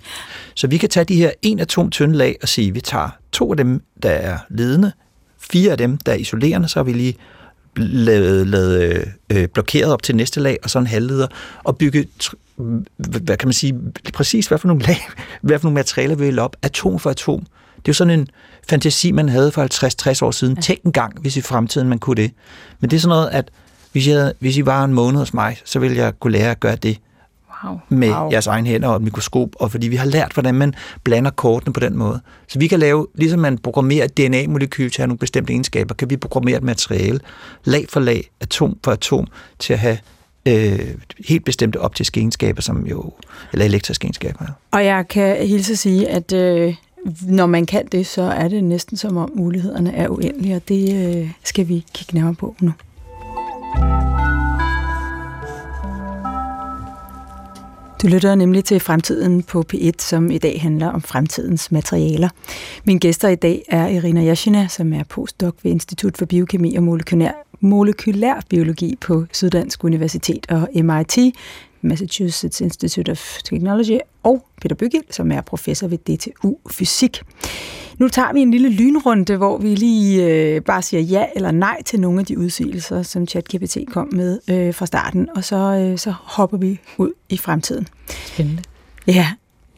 Så 0.56 0.68
vi 0.68 0.78
kan 0.78 0.90
tage 0.90 1.04
de 1.04 1.16
her 1.16 1.32
en 1.42 1.60
atom 1.60 1.90
tynde 1.90 2.18
lag 2.18 2.38
og 2.42 2.50
sige, 2.50 2.68
at 2.68 2.76
vi 2.76 2.82
tager 2.82 3.10
to 3.32 3.52
af 3.52 3.58
dem, 3.58 3.84
der 4.04 4.10
er 4.10 4.38
ledende, 4.50 4.92
fire 5.40 5.72
af 5.72 5.78
dem, 5.78 5.98
der 5.98 6.12
er 6.12 6.16
isolerende, 6.16 6.68
så 6.68 6.80
har 6.80 6.84
vi 6.84 6.94
lige 6.94 7.16
lavet, 7.78 8.48
lavet 8.48 9.12
øh, 9.32 9.48
blokeret 9.48 9.94
op 9.94 10.04
til 10.04 10.16
næste 10.16 10.40
lag, 10.40 10.58
og 10.64 10.70
så 10.70 10.80
en 10.80 10.88
halvleder, 10.88 11.28
og 11.64 11.78
bygge, 11.78 12.08
hvad 12.98 13.38
kan 13.38 13.48
man 13.48 13.54
sige, 13.54 13.76
præcis 14.14 14.48
hvad 14.48 14.58
for 14.58 14.68
nogle 14.68 14.84
lag, 14.84 15.08
hvad 15.42 15.60
for 15.60 15.66
nogle 15.66 15.76
materialer 15.76 16.16
vi 16.16 16.26
vil 16.26 16.40
op, 16.40 16.56
atom 16.62 17.00
for 17.00 17.10
atom. 17.10 17.40
Det 17.76 17.88
er 17.88 17.90
jo 17.90 17.94
sådan 17.94 18.20
en 18.20 18.28
fantasi, 18.70 19.12
man 19.12 19.30
havde 19.30 19.52
for 19.52 20.20
50-60 20.22 20.26
år 20.26 20.32
siden. 20.32 20.56
Ja. 20.56 20.62
Tænk 20.62 20.84
en 20.84 20.92
gang, 20.92 21.20
hvis 21.22 21.38
i 21.38 21.42
fremtiden 21.42 21.90
man 21.90 22.00
kunne 22.00 22.16
det. 22.16 22.32
Men 22.80 22.90
det 22.90 22.98
er 22.98 23.02
sådan 23.02 23.10
noget, 23.10 23.30
at 23.30 23.52
hvis, 23.92 24.08
jeg, 24.08 24.34
hvis 24.40 24.58
I 24.58 24.66
var 24.66 24.84
en 24.84 24.94
måned 24.94 25.20
hos 25.20 25.34
mig, 25.34 25.58
så 25.66 25.80
ville 25.80 25.98
jeg 25.98 26.20
kunne 26.20 26.34
lære 26.34 26.52
at 26.52 26.60
gøre 26.60 26.76
det 26.76 26.98
Wow. 27.66 27.80
med 27.90 28.10
Wow. 28.10 28.32
jeres 28.32 28.48
egen 28.48 28.66
hænder 28.66 28.88
og 28.88 28.96
et 28.96 29.02
mikroskop, 29.02 29.50
og 29.56 29.72
fordi 29.72 29.88
vi 29.88 29.96
har 29.96 30.06
lært, 30.06 30.34
hvordan 30.34 30.56
man 30.56 30.74
blander 31.04 31.32
kortene 31.32 31.74
på 31.74 31.80
den 31.80 31.98
måde. 31.98 32.22
Så 32.48 32.60
vi 32.60 32.68
kan 32.68 32.80
lave, 32.80 33.08
ligesom 33.16 33.40
man 33.40 33.58
programmerer 33.58 34.06
et 34.06 34.18
DNA-molekyl 34.18 34.90
til 34.90 34.96
at 34.96 34.98
have 34.98 35.08
nogle 35.08 35.18
bestemte 35.18 35.54
egenskaber, 35.54 35.96
kan 35.96 36.10
vi 36.10 36.18
programmere 36.18 36.58
et 36.58 36.64
materiale, 36.64 37.20
lag 37.64 37.86
for 37.90 38.00
lag, 38.00 38.30
atom 38.42 38.78
for 38.84 38.92
atom, 38.92 39.28
til 39.60 39.74
at 39.74 39.80
have 39.80 39.98
øh, 40.46 40.80
helt 41.28 41.46
bestemte 41.46 41.80
optiske 41.80 42.20
egenskaber, 42.20 42.62
som 42.62 42.86
jo, 42.88 43.14
eller 43.54 43.66
elektriske 43.66 44.06
egenskaber. 44.06 44.46
Og 44.72 44.86
jeg 44.86 45.08
kan 45.08 45.48
hilse 45.48 45.72
at 45.72 45.80
sige, 45.80 46.10
at 46.10 46.34
øh, 46.34 46.76
når 47.22 47.46
man 47.46 47.66
kan 47.66 47.86
det, 47.92 48.08
så 48.08 48.22
er 48.22 48.48
det 48.48 48.64
næsten 48.64 48.98
som 48.98 49.18
om 49.18 49.32
mulighederne 49.36 49.96
er 49.96 50.08
uendelige, 50.10 50.56
og 50.56 50.62
det 50.68 51.16
øh, 51.18 51.32
skal 51.44 51.68
vi 51.68 51.86
kigge 51.94 52.16
nærmere 52.16 52.36
på 52.36 52.56
nu. 52.62 52.72
Du 58.02 58.08
lytter 58.08 58.36
nemlig 58.36 58.66
til 58.66 58.80
Fremtiden 58.80 59.44
på 59.44 59.64
P1, 59.74 59.92
som 60.00 60.32
i 60.32 60.38
dag 60.38 60.62
handler 60.62 60.88
om 60.88 61.02
fremtidens 61.02 61.72
materialer. 61.72 62.30
Mine 62.84 63.00
gæster 63.00 63.30
i 63.30 63.36
dag 63.36 63.64
er 63.68 63.88
Irina 63.88 64.26
Yashina, 64.26 64.68
som 64.68 64.94
er 64.94 65.04
postdoc 65.04 65.56
ved 65.64 65.72
Institut 65.72 66.18
for 66.18 66.26
Biokemi 66.26 66.76
og 66.76 66.84
Molekylær, 66.84 67.32
Molekylær 67.60 68.42
Biologi 68.50 68.98
på 69.02 69.26
Syddansk 69.32 69.84
Universitet 69.84 70.48
og 70.50 70.70
MIT, 70.76 71.18
Massachusetts 71.84 72.62
Institute 72.62 73.12
of 73.12 73.38
Technology, 73.44 73.98
og 74.24 74.46
Peter 74.62 74.76
Bygild, 74.76 75.04
som 75.10 75.32
er 75.32 75.42
professor 75.42 75.88
ved 75.88 75.98
DTU 75.98 76.58
Fysik. 76.72 77.22
Nu 77.98 78.08
tager 78.08 78.34
vi 78.34 78.40
en 78.40 78.52
lille 78.52 78.70
lynrunde, 78.70 79.38
hvor 79.38 79.58
vi 79.58 79.76
lige 79.76 80.26
øh, 80.26 80.62
bare 80.62 80.82
siger 80.82 81.02
ja 81.02 81.26
eller 81.36 81.52
nej 81.52 81.84
til 81.86 82.00
nogle 82.00 82.20
af 82.20 82.26
de 82.26 82.40
udsigelser, 82.40 83.04
som 83.04 83.28
ChatGPT 83.28 83.78
kom 83.88 84.10
med 84.12 84.40
øh, 84.50 84.74
fra 84.74 84.86
starten, 84.86 85.30
og 85.36 85.44
så, 85.44 85.56
øh, 85.56 85.98
så 85.98 86.14
hopper 86.24 86.58
vi 86.58 86.80
ud 86.98 87.12
i 87.30 87.38
fremtiden. 87.38 87.88
Spændende. 88.10 88.62
Ja, 89.08 89.28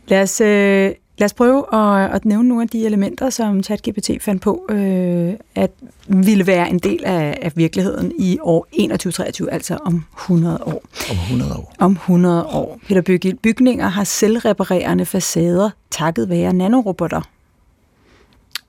lad 0.08 0.22
os, 0.22 0.42
øh, 0.42 0.92
lad 1.18 1.26
os 1.26 1.34
prøve 1.34 1.76
at, 1.76 2.12
at 2.16 2.26
nævne 2.26 2.50
nogle 2.50 2.64
af 2.64 2.70
de 2.70 2.86
elementer, 2.86 3.30
som 3.30 3.64
ChatGPT 3.64 4.10
fandt 4.22 4.42
på, 4.42 4.66
øh, 4.70 5.34
at 5.56 5.72
ville 6.08 6.48
være 6.48 6.70
en 6.70 6.80
del 6.80 7.06
af, 7.06 7.38
af 7.42 7.52
virkeligheden 7.56 8.12
i 8.20 8.38
år 8.42 8.64
2123, 8.64 9.52
altså 9.52 9.78
om 9.86 10.06
100 10.18 10.64
år. 10.66 10.84
Om 11.10 11.16
100 11.16 11.56
år. 11.56 11.74
Om 11.80 11.92
100 11.92 12.46
år. 12.46 12.80
Peter 12.88 13.02
Bygild, 13.02 13.38
bygninger 13.38 13.88
har 13.88 14.04
selvreparerende 14.04 15.06
facader 15.06 15.70
takket 15.92 16.30
være 16.30 16.54
nanorobotter. 16.54 17.22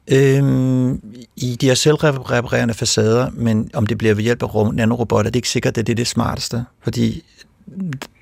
Øhm, 0.09 1.01
I 1.37 1.57
de 1.61 1.67
her 1.67 1.75
selvreparerende 1.75 2.75
facader, 2.75 3.31
men 3.33 3.71
om 3.75 3.87
det 3.87 3.99
bliver 3.99 4.15
ved 4.15 4.23
hjælp 4.23 4.43
af 4.43 4.55
ro- 4.55 4.71
nanorobotter, 4.71 5.31
det 5.31 5.37
er 5.37 5.39
ikke 5.39 5.49
sikkert, 5.49 5.79
at 5.79 5.87
det 5.87 5.93
er 5.93 5.97
det 5.97 6.07
smarteste, 6.07 6.65
fordi 6.83 7.25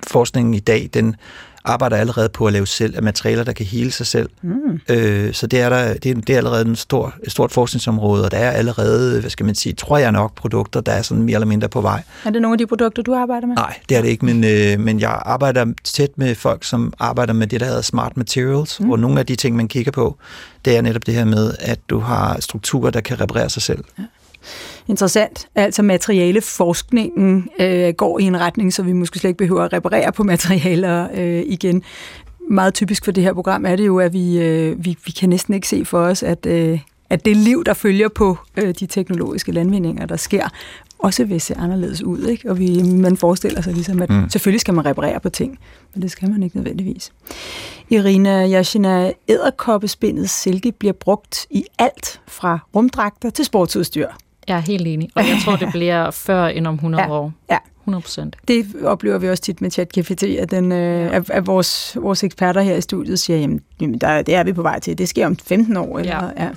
forskningen 0.07 0.53
i 0.53 0.59
dag, 0.59 0.89
den 0.93 1.15
arbejder 1.65 1.97
allerede 1.97 2.29
på 2.29 2.47
at 2.47 2.53
lave 2.53 2.67
selv 2.67 2.95
af 2.95 3.03
materialer, 3.03 3.43
der 3.43 3.53
kan 3.53 3.65
hele 3.65 3.91
sig 3.91 4.07
selv. 4.07 4.29
Mm. 4.41 4.79
Øh, 4.89 5.33
så 5.33 5.47
det 5.47 5.61
er, 5.61 5.69
der, 5.69 5.93
det, 5.93 6.11
er, 6.11 6.15
det 6.15 6.29
er 6.29 6.37
allerede 6.37 6.65
en 6.65 6.75
stor, 6.75 7.13
et 7.23 7.31
stort 7.31 7.51
forskningsområde, 7.51 8.25
og 8.25 8.31
der 8.31 8.37
er 8.37 8.51
allerede, 8.51 9.19
hvad 9.21 9.29
skal 9.29 9.45
man 9.45 9.55
sige, 9.55 9.73
tror 9.73 9.97
jeg 9.97 10.11
nok, 10.11 10.35
produkter, 10.35 10.81
der 10.81 10.91
er 10.91 11.01
sådan 11.01 11.23
mere 11.23 11.35
eller 11.35 11.47
mindre 11.47 11.69
på 11.69 11.81
vej. 11.81 12.03
Er 12.25 12.29
det 12.29 12.41
nogle 12.41 12.53
af 12.53 12.57
de 12.57 12.67
produkter, 12.67 13.03
du 13.03 13.13
arbejder 13.13 13.47
med? 13.47 13.55
Nej, 13.55 13.79
det 13.89 13.97
er 13.97 14.01
det 14.01 14.09
ikke, 14.09 14.25
men, 14.25 14.43
øh, 14.43 14.79
men 14.79 14.99
jeg 14.99 15.21
arbejder 15.25 15.65
tæt 15.83 16.09
med 16.15 16.35
folk, 16.35 16.63
som 16.63 16.93
arbejder 16.99 17.33
med 17.33 17.47
det, 17.47 17.59
der 17.59 17.65
hedder 17.65 17.81
smart 17.81 18.17
materials, 18.17 18.79
mm. 18.79 18.91
og 18.91 18.99
nogle 18.99 19.19
af 19.19 19.25
de 19.25 19.35
ting, 19.35 19.55
man 19.55 19.67
kigger 19.67 19.91
på, 19.91 20.17
det 20.65 20.77
er 20.77 20.81
netop 20.81 21.05
det 21.05 21.13
her 21.13 21.25
med, 21.25 21.53
at 21.59 21.79
du 21.89 21.99
har 21.99 22.37
strukturer, 22.39 22.91
der 22.91 23.01
kan 23.01 23.21
reparere 23.21 23.49
sig 23.49 23.61
selv. 23.61 23.83
Interessant. 24.87 25.47
Altså 25.55 25.81
materialeforskningen 25.81 27.49
øh, 27.59 27.93
går 27.93 28.19
i 28.19 28.23
en 28.23 28.39
retning, 28.39 28.73
så 28.73 28.83
vi 28.83 28.93
måske 28.93 29.19
slet 29.19 29.29
ikke 29.29 29.37
behøver 29.37 29.63
at 29.63 29.73
reparere 29.73 30.11
på 30.11 30.23
materialer 30.23 31.07
øh, 31.13 31.43
igen. 31.45 31.83
Meget 32.49 32.73
typisk 32.73 33.05
for 33.05 33.11
det 33.11 33.23
her 33.23 33.33
program 33.33 33.65
er 33.65 33.75
det 33.75 33.85
jo, 33.85 33.99
at 33.99 34.13
vi, 34.13 34.39
øh, 34.39 34.85
vi, 34.85 34.97
vi 35.05 35.11
kan 35.11 35.29
næsten 35.29 35.53
ikke 35.53 35.67
se 35.67 35.85
for 35.85 35.99
os, 35.99 36.23
at, 36.23 36.45
øh, 36.45 36.79
at 37.09 37.25
det 37.25 37.37
liv, 37.37 37.63
der 37.65 37.73
følger 37.73 38.09
på 38.09 38.37
øh, 38.57 38.73
de 38.79 38.85
teknologiske 38.85 39.51
landvindinger, 39.51 40.05
der 40.05 40.17
sker, 40.17 40.49
også 41.03 41.25
vil 41.25 41.41
se 41.41 41.55
anderledes 41.55 42.03
ud. 42.03 42.23
Ikke? 42.23 42.49
Og 42.49 42.59
vi, 42.59 42.83
man 42.83 43.17
forestiller 43.17 43.61
sig 43.61 43.73
ligesom, 43.73 44.01
at 44.01 44.09
mm. 44.09 44.29
Selvfølgelig 44.29 44.61
skal 44.61 44.73
man 44.73 44.85
reparere 44.85 45.19
på 45.19 45.29
ting, 45.29 45.59
men 45.93 46.01
det 46.01 46.11
skal 46.11 46.29
man 46.29 46.43
ikke 46.43 46.55
nødvendigvis. 46.55 47.11
Irina 47.89 48.47
Yashina, 48.47 49.11
æderkoppespindets 49.27 50.31
silke 50.31 50.71
bliver 50.71 50.93
brugt 50.93 51.47
i 51.49 51.65
alt 51.79 52.21
fra 52.27 52.59
rumdragter 52.75 53.29
til 53.29 53.45
sportsudstyr. 53.45 54.07
Jeg 54.47 54.55
er 54.57 54.61
helt 54.61 54.87
enig, 54.87 55.09
og 55.15 55.23
jeg 55.23 55.37
tror, 55.45 55.55
det 55.55 55.69
bliver 55.71 56.11
før 56.27 56.45
end 56.47 56.67
om 56.67 56.73
100 56.73 57.03
Ja. 57.03 57.11
år. 57.11 57.33
Ja. 57.49 57.57
100 57.83 58.01
procent. 58.01 58.35
Det 58.47 58.65
oplever 58.83 59.17
vi 59.17 59.29
også 59.29 59.43
tit 59.43 59.61
med 59.61 59.71
ChatGPT, 59.71 60.23
at, 60.23 60.51
den, 60.51 60.71
øh, 60.71 61.15
at, 61.15 61.29
at 61.29 61.47
vores, 61.47 61.97
vores 62.01 62.23
eksperter 62.23 62.61
her 62.61 62.75
i 62.75 62.81
studiet 62.81 63.19
siger, 63.19 63.39
jamen, 63.39 63.61
jamen 63.81 63.97
der, 63.97 64.21
det 64.21 64.35
er 64.35 64.43
vi 64.43 64.53
på 64.53 64.61
vej 64.61 64.79
til. 64.79 64.97
Det 64.97 65.09
sker 65.09 65.25
om 65.25 65.37
15 65.37 65.77
år. 65.77 65.99
Eller, 65.99 66.29
ja. 66.37 66.49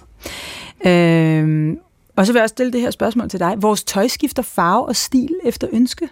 Ja. 0.85 1.39
Øhm, 1.41 1.79
og 2.17 2.27
så 2.27 2.33
vil 2.33 2.39
jeg 2.39 2.43
også 2.45 2.53
stille 2.53 2.73
det 2.73 2.81
her 2.81 2.91
spørgsmål 2.91 3.29
til 3.31 3.41
dig. 3.41 3.55
Vores 3.59 3.85
tøj 3.85 4.09
skifter 4.09 4.43
farve 4.43 4.87
og 4.89 4.97
stil 4.97 5.31
efter 5.45 5.69
ønske? 5.73 6.09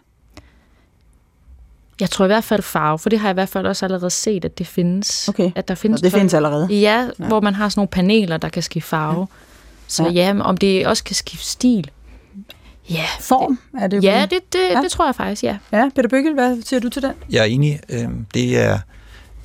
Jeg 2.01 2.11
tror 2.11 2.25
i 2.25 2.29
hvert 2.29 2.45
fald 2.45 2.63
farve, 2.63 2.99
for 2.99 3.09
det 3.09 3.19
har 3.19 3.29
jeg 3.29 3.33
i 3.33 3.35
hvert 3.37 3.49
fald 3.49 3.67
også 3.67 3.87
allerede 3.87 4.11
set, 4.11 4.45
at 4.45 4.59
det 4.59 4.67
findes. 4.67 5.29
Okay. 5.29 5.51
At 5.55 5.69
der 5.69 5.75
findes 5.75 6.01
det 6.01 6.11
tøj- 6.13 6.19
findes 6.19 6.35
allerede. 6.35 6.67
Ja, 6.71 6.77
Ja. 6.77 7.09
ja, 7.19 7.27
hvor 7.29 7.41
man 7.41 7.55
har 7.55 7.69
sådan 7.69 7.79
nogle 7.81 7.89
paneler, 7.89 8.37
der 8.37 8.49
kan 8.49 8.63
skifte 8.63 8.89
farve. 8.89 9.21
Ja. 9.21 9.27
Så 9.87 10.09
Ja. 10.09 10.41
om 10.41 10.57
det 10.57 10.87
også 10.87 11.05
kan 11.05 11.15
skifte 11.17 11.47
stil. 11.47 11.91
Ja, 12.91 13.05
Form 13.21 13.59
er 13.81 13.87
det 13.87 13.97
jo 13.97 14.03
ja 14.03 14.27
det, 14.31 14.39
det, 14.53 14.59
Ja. 14.71 14.81
det 14.83 14.91
tror 14.91 15.07
jeg 15.07 15.15
faktisk, 15.15 15.43
ja. 15.45 15.57
Ja, 15.73 15.89
Peter 15.97 16.09
Bøgel, 16.09 16.35
hvad 16.35 16.63
siger 16.63 16.81
du 16.81 16.89
til 16.89 17.03
den? 17.03 17.13
Jeg 17.31 17.41
er 17.41 17.45
enig. 17.45 17.81
Øh, 17.89 18.09
det 18.35 18.59
er 18.59 18.79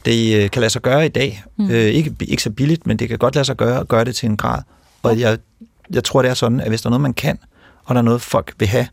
det 0.06 0.44
øh, 0.44 0.50
kan 0.50 0.60
lade 0.60 0.70
sig 0.70 0.82
gøre 0.82 1.06
i 1.06 1.10
dag. 1.10 1.44
Mm. 1.58 1.70
Øh, 1.70 1.86
ikke, 1.86 2.16
ikke 2.22 2.44
så 2.44 2.50
billigt, 2.50 2.88
men 2.88 3.00
det 3.00 3.10
kan 3.10 3.18
godt 3.18 3.36
lade 3.36 3.46
sig 3.46 3.56
gøre 3.58 3.80
at 3.80 3.88
gøre 3.88 4.06
det 4.06 4.16
til 4.16 4.30
en 4.30 4.38
grad. 4.38 4.62
Og 5.04 5.20
jeg, 5.20 5.38
jeg 5.94 6.04
tror, 6.04 6.22
det 6.22 6.30
er 6.32 6.34
sådan, 6.34 6.60
at 6.62 6.68
hvis 6.70 6.82
der 6.82 6.88
er 6.88 6.92
noget, 6.92 7.02
man 7.02 7.14
kan, 7.14 7.40
og 7.86 7.96
der 7.96 8.00
er 8.02 8.06
noget, 8.06 8.22
folk 8.22 8.54
vil 8.60 8.68
have, 8.68 8.88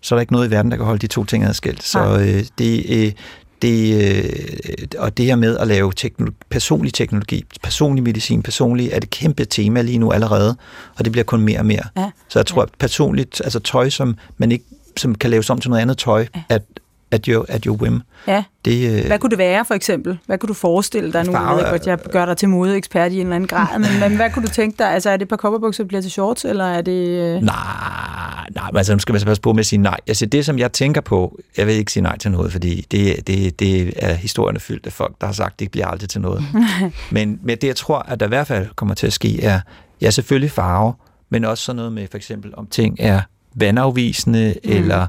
så 0.00 0.14
er 0.14 0.16
der 0.16 0.20
ikke 0.20 0.32
noget 0.32 0.48
i 0.48 0.50
verden, 0.50 0.70
der 0.70 0.76
kan 0.76 0.86
holde 0.86 0.98
de 0.98 1.06
to 1.06 1.24
ting 1.24 1.44
adskilt. 1.44 1.82
Så 1.82 2.18
øh, 2.18 2.44
det, 2.58 2.84
øh, 2.88 3.12
det, 3.62 4.02
øh, 4.16 4.88
og 4.98 5.16
det 5.16 5.24
her 5.24 5.36
med 5.36 5.58
at 5.58 5.68
lave 5.68 5.92
teknologi, 5.96 6.36
personlig 6.50 6.94
teknologi, 6.94 7.44
personlig 7.62 8.04
medicin, 8.04 8.42
personlig 8.42 8.90
er 8.90 8.96
et 8.96 9.10
kæmpe 9.10 9.44
tema 9.44 9.82
lige 9.82 9.98
nu 9.98 10.12
allerede, 10.12 10.56
og 10.98 11.04
det 11.04 11.12
bliver 11.12 11.24
kun 11.24 11.40
mere 11.40 11.58
og 11.58 11.66
mere. 11.66 11.84
Ja. 11.96 12.10
Så 12.28 12.38
jeg 12.38 12.46
tror, 12.46 12.62
at 12.62 12.68
personligt, 12.78 13.40
altså 13.44 13.58
tøj, 13.58 13.90
som 13.90 14.16
man 14.38 14.52
ikke 14.52 14.64
som 14.96 15.14
kan 15.14 15.30
laves 15.30 15.50
om 15.50 15.60
til 15.60 15.70
noget 15.70 15.82
andet 15.82 15.98
tøj, 15.98 16.26
at, 16.48 16.62
at, 17.10 17.26
your, 17.26 17.46
at 17.48 17.64
your 17.64 17.76
whim, 17.76 18.02
Ja. 18.26 18.44
det, 18.64 19.00
øh, 19.00 19.06
Hvad 19.06 19.18
kunne 19.18 19.30
det 19.30 19.38
være, 19.38 19.64
for 19.64 19.74
eksempel? 19.74 20.18
Hvad 20.26 20.38
kunne 20.38 20.48
du 20.48 20.54
forestille 20.54 21.12
dig 21.12 21.26
nu? 21.26 21.32
Farve 21.32 21.56
Jeg 21.56 21.64
ved 21.64 21.70
godt, 21.70 21.86
jeg 21.86 21.98
gør 22.12 22.24
dig 22.26 22.36
til 22.36 22.48
modeekspert 22.48 23.12
i 23.12 23.14
en 23.14 23.20
eller 23.20 23.36
anden 23.36 23.48
grad, 23.48 23.78
men, 23.78 24.00
men 24.00 24.16
hvad 24.16 24.30
kunne 24.30 24.46
du 24.46 24.52
tænke 24.52 24.78
dig? 24.78 24.92
Altså, 24.92 25.10
er 25.10 25.16
det 25.16 25.22
et 25.22 25.28
par 25.28 25.36
kopperbukser, 25.36 25.84
der 25.84 25.88
bliver 25.88 26.00
til 26.00 26.10
shorts, 26.10 26.44
eller 26.44 26.64
er 26.64 26.82
det... 26.82 27.08
Øh... 27.08 27.42
Nej, 27.42 28.48
nej, 28.54 28.70
men 28.70 28.76
altså, 28.76 28.92
nu 28.92 28.98
skal 28.98 29.12
man 29.12 29.20
så 29.20 29.26
passe 29.26 29.42
på 29.42 29.52
med 29.52 29.60
at 29.60 29.66
sige 29.66 29.82
nej. 29.82 29.96
Altså, 30.06 30.26
det, 30.26 30.46
som 30.46 30.58
jeg 30.58 30.72
tænker 30.72 31.00
på, 31.00 31.40
jeg 31.56 31.66
vil 31.66 31.74
ikke 31.74 31.92
sige 31.92 32.02
nej 32.02 32.18
til 32.18 32.30
noget, 32.30 32.52
fordi 32.52 32.86
det, 32.90 33.26
det, 33.26 33.60
det 33.60 33.92
er 33.96 34.14
historierne 34.14 34.60
fyldt 34.60 34.86
af 34.86 34.92
folk, 34.92 35.14
der 35.20 35.26
har 35.26 35.34
sagt, 35.34 35.58
det 35.58 35.64
ikke 35.64 35.72
bliver 35.72 35.86
aldrig 35.86 36.08
til 36.08 36.20
noget. 36.20 36.44
men, 37.10 37.40
men 37.42 37.58
det, 37.58 37.66
jeg 37.66 37.76
tror, 37.76 37.98
at 37.98 38.20
der 38.20 38.26
i 38.26 38.28
hvert 38.28 38.46
fald 38.46 38.66
kommer 38.76 38.94
til 38.94 39.06
at 39.06 39.12
ske, 39.12 39.42
er, 39.42 39.60
ja, 40.00 40.10
selvfølgelig 40.10 40.50
farve, 40.50 40.94
men 41.30 41.44
også 41.44 41.64
sådan 41.64 41.76
noget 41.76 41.92
med, 41.92 42.06
for 42.10 42.16
eksempel, 42.16 42.54
om 42.56 42.66
ting 42.66 42.96
er 42.98 43.20
vandafvisende, 43.54 44.54
mm. 44.64 44.70
eller 44.70 45.06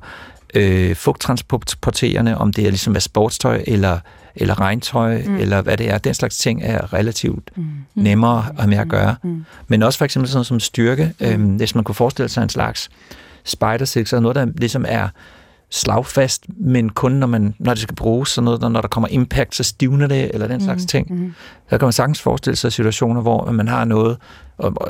øh, 0.53 0.95
fugttransporterende, 0.95 2.37
om 2.37 2.53
det 2.53 2.65
er 2.65 2.69
ligesom 2.69 2.95
er 2.95 2.99
sportstøj, 2.99 3.63
eller 3.67 3.99
eller 4.35 4.59
regntøj, 4.59 5.21
mm. 5.25 5.35
eller 5.35 5.61
hvad 5.61 5.77
det 5.77 5.89
er. 5.89 5.97
Den 5.97 6.13
slags 6.13 6.37
ting 6.37 6.61
er 6.63 6.93
relativt 6.93 7.49
mm. 7.55 7.63
nemmere 7.95 8.37
at 8.37 8.55
have 8.59 8.69
med 8.69 8.77
at 8.77 8.87
gøre. 8.87 9.15
Mm. 9.23 9.45
Men 9.67 9.83
også 9.83 9.97
for 9.97 10.05
eksempel 10.05 10.29
sådan 10.29 10.37
noget 10.37 10.47
som 10.47 10.59
styrke. 10.59 11.13
Mm. 11.19 11.25
Øhm, 11.25 11.55
hvis 11.55 11.75
man 11.75 11.83
kunne 11.83 11.95
forestille 11.95 12.29
sig 12.29 12.43
en 12.43 12.49
slags 12.49 12.89
spider 13.43 13.85
silk, 13.85 14.07
så 14.07 14.15
er 14.15 14.19
noget, 14.19 14.35
der 14.35 14.45
ligesom 14.45 14.85
er 14.87 15.07
slagfast, 15.71 16.45
men 16.57 16.89
kun 16.89 17.12
når, 17.12 17.27
man, 17.27 17.55
når 17.60 17.73
det 17.73 17.84
skal 17.84 17.95
bruges, 17.95 18.29
så 18.29 18.41
noget, 18.41 18.71
når 18.71 18.81
der 18.81 18.88
kommer 18.88 19.07
impact, 19.07 19.55
så 19.55 19.63
stivner 19.63 20.07
det, 20.07 20.31
eller 20.34 20.47
den 20.47 20.62
slags 20.62 20.86
ting. 20.86 21.07
Mm. 21.13 21.34
Så 21.69 21.77
kan 21.77 21.86
man 21.86 21.93
sagtens 21.93 22.21
forestille 22.21 22.55
sig 22.55 22.73
situationer, 22.73 23.21
hvor 23.21 23.51
man 23.51 23.67
har 23.67 23.86
noget, 23.86 24.17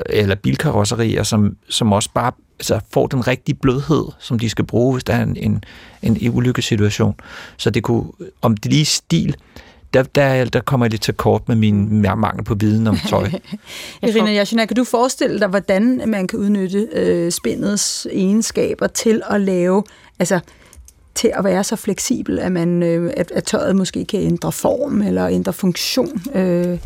eller 0.06 0.36
bilkarosserier, 0.36 1.24
som, 1.24 1.58
som 1.70 1.94
også 1.94 2.10
bare 2.13 2.32
altså, 2.60 2.80
får 2.94 3.08
den 3.08 3.28
rigtige 3.28 3.56
blødhed, 3.56 4.06
som 4.20 4.39
de 4.39 4.50
skal 4.50 4.65
bruge, 4.65 4.94
hvis 4.94 5.04
der 5.04 5.13
er 5.13 5.24
en, 5.24 5.38
en, 5.38 5.63
en 6.02 6.30
ulykkesituation. 6.30 7.15
Så 7.58 7.70
det 7.70 7.84
kunne, 7.84 8.06
om 8.41 8.58
det 8.58 8.72
lige 8.72 8.86
stil, 8.86 9.36
der, 9.94 10.04
der, 10.04 10.46
der 10.46 10.62
kommer 10.62 10.86
jeg 10.86 10.91
lidt 10.91 11.02
til 11.02 11.13
kort 11.13 11.48
med 11.48 11.56
min 11.56 12.02
mangel 12.02 12.44
på 12.44 12.56
viden 12.56 12.88
om 12.88 12.98
tøj. 13.10 13.30
Irina 14.04 14.36
Yashina, 14.36 14.65
kan 14.65 14.76
du 14.76 14.84
forestille 14.84 15.39
dig, 15.39 15.48
hvordan 15.48 16.02
man 16.08 16.28
kan 16.28 16.39
udnytte 16.39 16.88
øh, 16.94 17.32
spændets 17.32 18.08
egenskaber 18.12 18.88
til 18.88 19.22
at 19.30 19.41
lave, 19.41 19.84
altså 20.20 20.39
til 21.15 21.32
at 21.34 21.43
være 21.43 21.63
så 21.63 21.76
fleksibel, 21.76 22.39
at, 22.39 22.52
man, 22.52 22.84
øh, 22.84 23.13
at, 23.17 23.32
at 23.32 23.43
tøjet 23.43 23.76
måske 23.76 24.06
kan 24.06 24.19
ændre 24.21 24.52
form 24.52 25.02
eller 25.02 25.28
ændre 25.28 25.54
funktion 25.54 26.21
øh, 26.36 26.78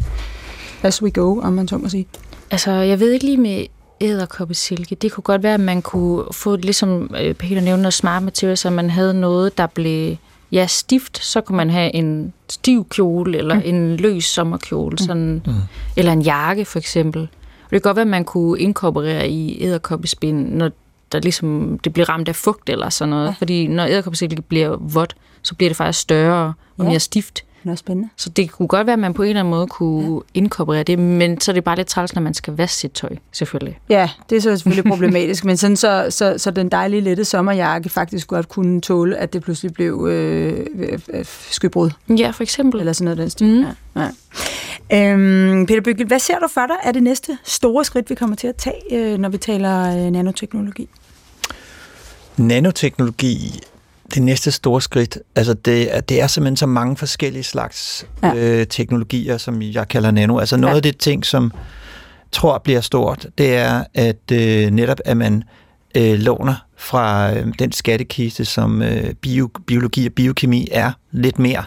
as 0.83 1.03
we 1.03 1.11
go, 1.11 1.39
om 1.39 1.53
man 1.53 1.67
så 1.67 1.77
må 1.77 1.89
sige? 1.89 2.07
Altså, 2.51 2.71
jeg 2.71 2.99
ved 2.99 3.11
ikke 3.11 3.25
lige 3.25 3.37
med 3.37 3.65
æderkoppesilke. 4.01 4.95
Det 4.95 5.11
kunne 5.11 5.21
godt 5.21 5.43
være, 5.43 5.53
at 5.53 5.59
man 5.59 5.81
kunne 5.81 6.23
få, 6.31 6.55
ligesom 6.55 7.15
øh, 7.21 7.33
Peter 7.33 7.61
nævnte, 7.61 7.81
noget 7.81 7.93
smart 7.93 8.23
materials, 8.23 8.59
så 8.59 8.69
man 8.69 8.89
havde 8.89 9.13
noget, 9.13 9.57
der 9.57 9.67
blev 9.67 10.15
ja, 10.51 10.67
stift, 10.67 11.25
så 11.25 11.41
kunne 11.41 11.57
man 11.57 11.69
have 11.69 11.95
en 11.95 12.33
stiv 12.49 12.87
kjole, 12.89 13.37
eller 13.37 13.55
mm. 13.55 13.61
en 13.65 13.97
løs 13.97 14.25
sommerkjole, 14.25 14.97
sådan, 14.97 15.41
mm. 15.45 15.53
eller 15.97 16.11
en 16.11 16.21
jakke 16.21 16.65
for 16.65 16.79
eksempel. 16.79 17.21
Og 17.65 17.71
det 17.71 17.81
kan 17.81 17.89
godt 17.89 17.95
være, 17.95 18.01
at 18.01 18.07
man 18.07 18.25
kunne 18.25 18.59
inkorporere 18.59 19.29
i 19.29 19.63
æderkoppespind, 19.63 20.49
når 20.53 20.71
der 21.15 21.21
ligesom, 21.21 21.79
det 21.83 21.93
bliver 21.93 22.09
ramt 22.09 22.29
af 22.29 22.35
fugt 22.35 22.69
eller 22.69 22.89
sådan 22.89 23.09
noget. 23.09 23.27
Ja. 23.27 23.35
Fordi 23.39 23.67
når 23.67 23.85
æderkoppesilke 23.85 24.41
bliver 24.41 24.77
vådt, 24.79 25.15
så 25.41 25.55
bliver 25.55 25.69
det 25.69 25.77
faktisk 25.77 25.99
større 25.99 26.53
og 26.77 26.83
ja. 26.83 26.89
mere 26.89 26.99
stift. 26.99 27.43
Det 27.63 27.71
er 27.71 27.75
spændende. 27.75 28.09
Så 28.15 28.29
det 28.29 28.51
kunne 28.51 28.67
godt 28.67 28.87
være, 28.87 28.93
at 28.93 28.99
man 28.99 29.13
på 29.13 29.23
en 29.23 29.29
eller 29.29 29.39
anden 29.39 29.51
måde 29.51 29.67
kunne 29.67 30.15
ja. 30.15 30.39
inkorporere 30.39 30.83
det, 30.83 30.99
men 30.99 31.41
så 31.41 31.51
er 31.51 31.53
det 31.53 31.63
bare 31.63 31.75
lidt 31.75 31.87
træls, 31.87 32.15
når 32.15 32.21
man 32.21 32.33
skal 32.33 32.53
vaske 32.53 32.75
sit 32.77 32.91
tøj, 32.91 33.09
selvfølgelig. 33.31 33.79
Ja, 33.89 34.09
det 34.29 34.35
er 34.35 34.41
så 34.41 34.57
selvfølgelig 34.57 34.91
problematisk, 34.91 35.45
men 35.45 35.57
sådan 35.57 35.77
så, 35.77 36.07
så, 36.09 36.37
så 36.37 36.51
den 36.51 36.69
dejlige 36.69 37.01
lette 37.01 37.25
sommerjakke 37.25 37.89
faktisk 37.89 38.27
godt 38.27 38.49
kunne 38.49 38.81
tåle, 38.81 39.17
at 39.17 39.33
det 39.33 39.43
pludselig 39.43 39.73
blev 39.73 40.07
øh, 40.11 40.65
øh, 41.09 41.25
skybrud. 41.25 41.89
Ja, 42.09 42.29
for 42.29 42.43
eksempel. 42.43 42.79
Eller 42.79 42.93
sådan 42.93 43.05
noget 43.05 43.17
den 43.17 43.29
stil. 43.29 43.47
Mm. 43.47 43.65
Ja. 43.95 44.09
Ja. 44.91 45.11
Øhm, 45.13 45.65
Peter 45.65 45.81
Bygge, 45.81 46.05
hvad 46.05 46.19
ser 46.19 46.39
du 46.39 46.47
for 46.53 46.61
dig 46.67 46.75
er 46.83 46.91
det 46.91 47.03
næste 47.03 47.37
store 47.43 47.85
skridt, 47.85 48.09
vi 48.09 48.15
kommer 48.15 48.35
til 48.35 48.47
at 48.47 48.55
tage, 48.55 48.81
øh, 48.91 49.17
når 49.17 49.29
vi 49.29 49.37
taler 49.37 50.05
øh, 50.05 50.11
nanoteknologi? 50.11 50.89
Nanoteknologi 52.37 53.59
det 54.13 54.23
næste 54.23 54.51
store 54.51 54.81
skridt, 54.81 55.17
altså 55.35 55.53
det, 55.53 55.95
er, 55.95 56.01
det 56.01 56.21
er 56.21 56.27
simpelthen 56.27 56.57
så 56.57 56.65
mange 56.65 56.97
forskellige 56.97 57.43
slags 57.43 58.05
ja. 58.23 58.35
øh, 58.35 58.67
teknologier, 58.67 59.37
som 59.37 59.61
jeg 59.61 59.87
kalder 59.87 60.11
nano. 60.11 60.39
Altså 60.39 60.57
noget 60.57 60.73
ja. 60.73 60.75
af 60.75 60.83
det 60.83 60.97
ting, 60.97 61.25
som 61.25 61.51
tror 62.31 62.57
bliver 62.57 62.81
stort, 62.81 63.27
det 63.37 63.55
er, 63.55 63.83
at 63.93 64.31
øh, 64.31 64.71
netop 64.71 64.97
at 65.05 65.17
man 65.17 65.43
øh, 65.97 66.19
låner 66.19 66.55
fra 66.77 67.33
øh, 67.33 67.53
den 67.59 67.71
skattekiste, 67.71 68.45
som 68.45 68.81
øh, 68.81 69.13
bio, 69.13 69.49
biologi 69.67 70.05
og 70.05 70.13
biokemi 70.13 70.67
er, 70.71 70.91
lidt 71.11 71.39
mere. 71.39 71.63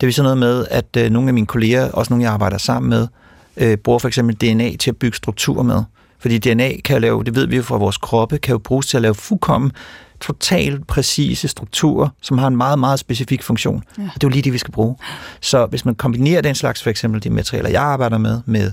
Det 0.00 0.08
er 0.08 0.12
sådan 0.12 0.24
noget 0.24 0.38
med, 0.38 0.66
at 0.70 0.96
øh, 0.98 1.10
nogle 1.10 1.28
af 1.28 1.34
mine 1.34 1.46
kolleger, 1.46 1.90
også 1.90 2.12
nogle 2.12 2.24
jeg 2.24 2.32
arbejder 2.32 2.58
sammen 2.58 2.90
med, 2.90 3.08
øh, 3.56 3.76
bruger 3.76 3.98
for 3.98 4.08
eksempel 4.08 4.36
DNA 4.36 4.76
til 4.76 4.90
at 4.90 4.96
bygge 4.96 5.16
struktur 5.16 5.62
med. 5.62 5.82
Fordi 6.18 6.38
DNA 6.38 6.70
kan 6.84 7.00
lave, 7.00 7.24
det 7.24 7.34
ved 7.34 7.46
vi 7.46 7.56
jo 7.56 7.62
fra 7.62 7.76
vores 7.76 7.96
kroppe, 7.96 8.38
kan 8.38 8.52
jo 8.52 8.58
bruges 8.58 8.86
til 8.86 8.96
at 8.96 9.02
lave 9.02 9.14
fuldkommen 9.14 9.72
totalt 10.20 10.86
præcise 10.86 11.48
strukturer, 11.48 12.08
som 12.22 12.38
har 12.38 12.46
en 12.46 12.56
meget, 12.56 12.78
meget 12.78 12.98
specifik 12.98 13.42
funktion. 13.42 13.84
Ja. 13.98 14.02
Og 14.02 14.14
det 14.14 14.24
er 14.24 14.28
jo 14.28 14.28
lige 14.28 14.42
det, 14.42 14.52
vi 14.52 14.58
skal 14.58 14.72
bruge. 14.72 14.96
Så 15.40 15.66
hvis 15.66 15.84
man 15.84 15.94
kombinerer 15.94 16.40
den 16.40 16.54
slags, 16.54 16.82
for 16.82 16.90
eksempel 16.90 17.22
de 17.22 17.30
materialer, 17.30 17.70
jeg 17.70 17.82
arbejder 17.82 18.18
med, 18.18 18.40
med 18.46 18.72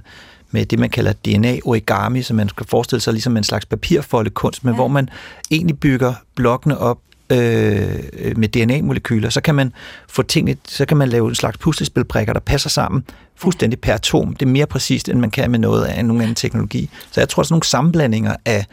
med 0.54 0.66
det, 0.66 0.80
man 0.80 0.90
kalder 0.90 1.14
DNA-origami, 1.14 2.22
som 2.22 2.38
man 2.38 2.50
skal 2.50 2.66
forestille 2.68 3.02
sig 3.02 3.14
ligesom 3.14 3.38
en 3.38 3.44
slags 3.44 3.66
papirfoldekunst, 3.66 4.64
men 4.64 4.74
ja. 4.74 4.76
hvor 4.76 4.88
man 4.88 5.10
egentlig 5.52 5.80
bygger 5.80 6.14
blokkene 6.36 6.78
op 6.78 7.00
øh, 7.30 8.38
med 8.38 8.48
DNA-molekyler, 8.48 9.30
så 9.30 9.42
kan 9.42 9.56
man 9.56 9.74
få 10.10 10.24
tingene, 10.24 10.58
så 10.68 10.86
kan 10.86 10.98
man 10.98 11.10
lave 11.10 11.30
en 11.30 11.36
slags 11.36 11.58
puslespilbrikker, 11.58 12.34
der 12.34 12.40
passer 12.40 12.70
sammen 12.70 13.04
fuldstændig 13.36 13.80
per 13.80 13.94
atom. 13.94 14.36
Det 14.36 14.46
er 14.46 14.50
mere 14.50 14.66
præcist, 14.66 15.10
end 15.10 15.20
man 15.20 15.32
kan 15.32 15.52
med 15.52 15.60
noget 15.60 15.86
af 15.86 16.06
nogen 16.06 16.22
anden 16.22 16.36
teknologi. 16.36 16.90
Så 17.12 17.22
jeg 17.22 17.30
tror, 17.30 17.42
at 17.42 17.48
sådan 17.48 17.54
nogle 17.54 17.66
sammenblandinger 17.66 18.36
af, 18.46 18.66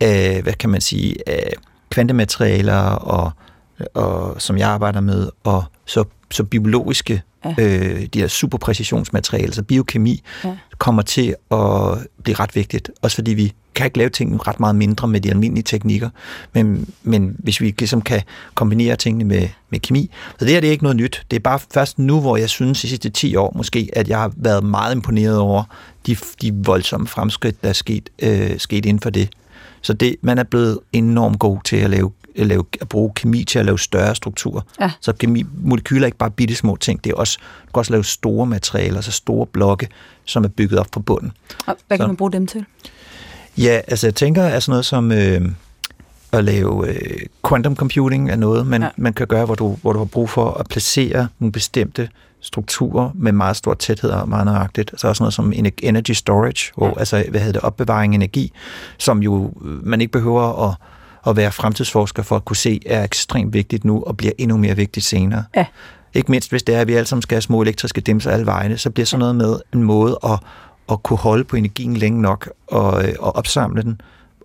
af 0.00 0.42
hvad 0.42 0.52
kan 0.52 0.70
man 0.70 0.80
sige, 0.80 1.28
af 1.28 1.52
kvantematerialer, 1.90 2.80
og, 2.82 3.30
og, 3.94 4.42
som 4.42 4.58
jeg 4.58 4.68
arbejder 4.68 5.00
med, 5.00 5.28
og 5.44 5.64
så, 5.86 6.04
så 6.30 6.44
biologiske, 6.44 7.22
ja. 7.44 7.54
øh, 7.58 8.06
de 8.14 8.20
her 8.20 8.28
superpræcisionsmaterialer, 8.28 9.52
så 9.52 9.62
biokemi, 9.62 10.22
ja. 10.44 10.56
kommer 10.78 11.02
til 11.02 11.34
at 11.50 11.98
blive 12.22 12.34
ret 12.34 12.56
vigtigt. 12.56 12.90
Også 13.02 13.14
fordi 13.14 13.34
vi 13.34 13.52
kan 13.74 13.86
ikke 13.86 13.98
lave 13.98 14.10
ting 14.10 14.46
ret 14.48 14.60
meget 14.60 14.76
mindre 14.76 15.08
med 15.08 15.20
de 15.20 15.30
almindelige 15.30 15.64
teknikker, 15.64 16.10
men, 16.52 16.88
men 17.02 17.36
hvis 17.38 17.60
vi 17.60 17.74
ligesom 17.78 18.02
kan 18.02 18.22
kombinere 18.54 18.96
tingene 18.96 19.24
med, 19.24 19.48
med 19.70 19.80
kemi. 19.80 20.10
Så 20.38 20.44
det 20.44 20.52
her 20.52 20.60
det 20.60 20.66
er 20.66 20.72
ikke 20.72 20.84
noget 20.84 20.96
nyt. 20.96 21.22
Det 21.30 21.36
er 21.36 21.40
bare 21.40 21.58
først 21.74 21.98
nu, 21.98 22.20
hvor 22.20 22.36
jeg 22.36 22.48
synes 22.48 22.84
i 22.84 22.88
sidste 22.88 23.10
10 23.10 23.36
år 23.36 23.52
måske, 23.56 23.90
at 23.92 24.08
jeg 24.08 24.18
har 24.18 24.32
været 24.36 24.64
meget 24.64 24.94
imponeret 24.94 25.38
over 25.38 25.64
de, 26.06 26.16
de 26.42 26.54
voldsomme 26.54 27.06
fremskridt, 27.06 27.62
der 27.62 27.68
er 27.68 27.72
sket, 27.72 28.10
øh, 28.22 28.58
sket 28.58 28.86
inden 28.86 29.00
for 29.00 29.10
det. 29.10 29.28
Så 29.82 29.92
det, 29.92 30.16
man 30.22 30.38
er 30.38 30.44
blevet 30.44 30.78
enormt 30.92 31.38
god 31.38 31.58
til 31.64 31.76
at 31.76 31.90
lave 31.90 32.10
at, 32.36 32.46
lave, 32.46 32.64
at 32.80 32.88
bruge 32.88 33.12
kemi 33.14 33.44
til 33.44 33.58
at 33.58 33.64
lave 33.64 33.78
større 33.78 34.14
strukturer. 34.14 34.60
Ja. 34.80 34.90
Så 35.00 35.12
kemi, 35.12 35.44
molekyler 35.62 36.02
er 36.02 36.06
ikke 36.06 36.18
bare 36.18 36.30
bitte 36.30 36.54
små 36.54 36.76
ting, 36.76 37.04
det 37.04 37.12
er 37.12 37.16
også, 37.16 37.38
du 37.66 37.72
kan 37.72 37.78
også 37.78 37.92
lave 37.92 38.04
store 38.04 38.46
materialer, 38.46 38.96
altså 38.96 39.12
store 39.12 39.46
blokke, 39.46 39.88
som 40.24 40.44
er 40.44 40.48
bygget 40.48 40.78
op 40.80 40.86
på 40.92 41.00
bunden. 41.00 41.32
Og 41.66 41.76
hvad 41.86 41.98
kan 41.98 42.04
så, 42.04 42.06
man 42.06 42.16
bruge 42.16 42.32
dem 42.32 42.46
til? 42.46 42.64
Ja, 43.58 43.80
altså 43.88 44.06
jeg 44.06 44.14
tænker, 44.14 44.44
at 44.44 44.62
sådan 44.62 44.72
noget 44.72 44.84
som 44.84 45.12
øh, 45.12 45.40
at 46.32 46.44
lave 46.44 46.88
øh, 46.88 47.18
quantum 47.48 47.76
computing 47.76 48.30
er 48.30 48.36
noget, 48.36 48.66
man, 48.66 48.82
ja. 48.82 48.88
man 48.96 49.12
kan 49.12 49.26
gøre, 49.26 49.44
hvor 49.44 49.54
du, 49.54 49.76
hvor 49.82 49.92
du 49.92 49.98
har 49.98 50.04
brug 50.04 50.30
for 50.30 50.50
at 50.50 50.66
placere 50.68 51.28
nogle 51.38 51.52
bestemte 51.52 52.08
strukturer 52.40 53.10
med 53.14 53.32
meget 53.32 53.56
stor 53.56 53.74
tæthed 53.74 54.10
og 54.10 54.28
meget 54.28 54.46
nøjagtigt. 54.46 54.94
Så 54.96 55.08
også 55.08 55.22
noget 55.22 55.34
som 55.34 55.52
energy 55.82 56.10
storage, 56.10 56.72
hvor, 56.76 56.86
ja. 56.86 56.98
altså, 56.98 57.24
hvad 57.30 57.40
hedder 57.40 57.52
det, 57.52 57.62
opbevaring 57.62 58.14
af 58.14 58.16
energi, 58.16 58.52
som 58.98 59.22
jo 59.22 59.52
øh, 59.64 59.86
man 59.86 60.00
ikke 60.00 60.12
behøver 60.12 60.68
at, 60.68 60.76
at 61.26 61.36
være 61.36 61.52
fremtidsforsker 61.52 62.22
for 62.22 62.36
at 62.36 62.44
kunne 62.44 62.56
se, 62.56 62.80
er 62.86 63.04
ekstremt 63.04 63.52
vigtigt 63.52 63.84
nu 63.84 64.02
og 64.02 64.16
bliver 64.16 64.32
endnu 64.38 64.56
mere 64.56 64.76
vigtigt 64.76 65.06
senere. 65.06 65.44
Ja. 65.56 65.66
Ikke 66.14 66.30
mindst 66.30 66.50
hvis 66.50 66.62
det 66.62 66.74
er, 66.74 66.80
at 66.80 66.88
vi 66.88 66.94
alle 66.94 67.06
sammen 67.06 67.22
skal 67.22 67.34
have 67.34 67.42
små 67.42 67.62
elektriske 67.62 68.00
dimser 68.00 68.30
alle 68.30 68.46
vegne, 68.46 68.78
så 68.78 68.90
bliver 68.90 69.06
sådan 69.06 69.18
noget 69.18 69.36
med 69.36 69.56
en 69.74 69.82
måde 69.82 70.18
at, 70.24 70.38
at 70.92 71.02
kunne 71.02 71.16
holde 71.16 71.44
på 71.44 71.56
energien 71.56 71.96
længe 71.96 72.22
nok 72.22 72.50
og, 72.66 73.08
øh, 73.08 73.14
og 73.18 73.36
opsamle 73.36 73.82
den, 73.82 74.00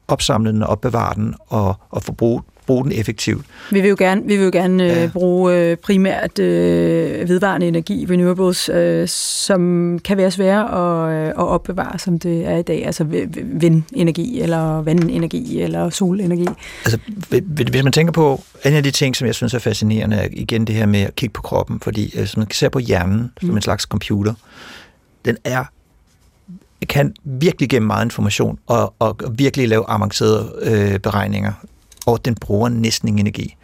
opsamle 0.08 0.52
den 0.52 0.64
og 0.64 0.70
opbevare 0.70 1.16
den 1.16 1.36
og, 1.48 1.76
og 1.90 2.04
forbruge 2.04 2.42
bruge 2.70 2.84
den 2.84 2.92
effektivt. 2.92 3.46
Vi 3.72 3.82
vil 3.82 3.90
jo 3.90 3.96
gerne, 4.00 4.22
vi 4.26 4.38
vil 4.38 4.46
jo 4.46 4.52
gerne 4.54 4.84
øh, 4.84 4.90
ja. 4.90 5.04
øh, 5.04 5.12
bruge 5.12 5.56
øh, 5.56 5.78
primært 5.78 6.40
øh, 6.40 7.30
vedvarende 7.30 7.68
energi, 7.68 8.08
renewables, 8.10 8.70
øh, 8.70 9.08
som 9.08 10.00
kan 10.06 10.18
være 10.18 10.32
svære 10.32 10.62
at, 10.62 11.14
øh, 11.14 11.28
at 11.28 11.36
opbevare, 11.36 12.00
som 12.00 12.20
det 12.20 12.46
er 12.48 12.58
i 12.58 12.62
dag. 12.62 12.86
Altså 12.86 13.04
vindenergi, 13.44 14.42
eller 14.42 14.82
vandenergi, 14.82 15.62
eller 15.62 15.90
solenergi. 15.90 16.48
Altså, 16.86 17.00
hvis 17.46 17.84
man 17.84 17.92
tænker 17.92 18.14
på 18.14 18.44
en 18.66 18.74
af 18.74 18.84
de 18.84 18.92
ting, 18.92 19.16
som 19.16 19.28
jeg 19.28 19.36
synes 19.36 19.54
er 19.54 19.60
fascinerende, 19.60 20.16
er 20.16 20.28
igen 20.32 20.68
det 20.68 20.76
her 20.76 20.86
med 20.86 21.00
at 21.00 21.16
kigge 21.16 21.34
på 21.34 21.42
kroppen, 21.42 21.80
fordi 21.80 22.18
hvis 22.18 22.38
man 22.38 22.52
ser 22.52 22.70
på 22.70 22.80
hjernen 22.80 23.32
som 23.40 23.50
mm. 23.50 23.56
en 23.56 23.62
slags 23.62 23.84
computer, 23.84 24.34
den 25.26 25.38
er 25.44 25.64
kan 26.88 27.14
virkelig 27.24 27.70
gemme 27.70 27.88
meget 27.88 28.06
information 28.06 28.60
og, 28.68 28.94
og 29.00 29.18
virkelig 29.32 29.70
lave 29.70 29.86
avancerede 29.88 30.54
øh, 30.62 31.00
beregninger 31.00 31.54
og 32.06 32.26
den 32.26 32.36
bruger 32.36 32.70
næsten 32.70 33.08
ingen 33.08 33.20
energi. 33.20 33.56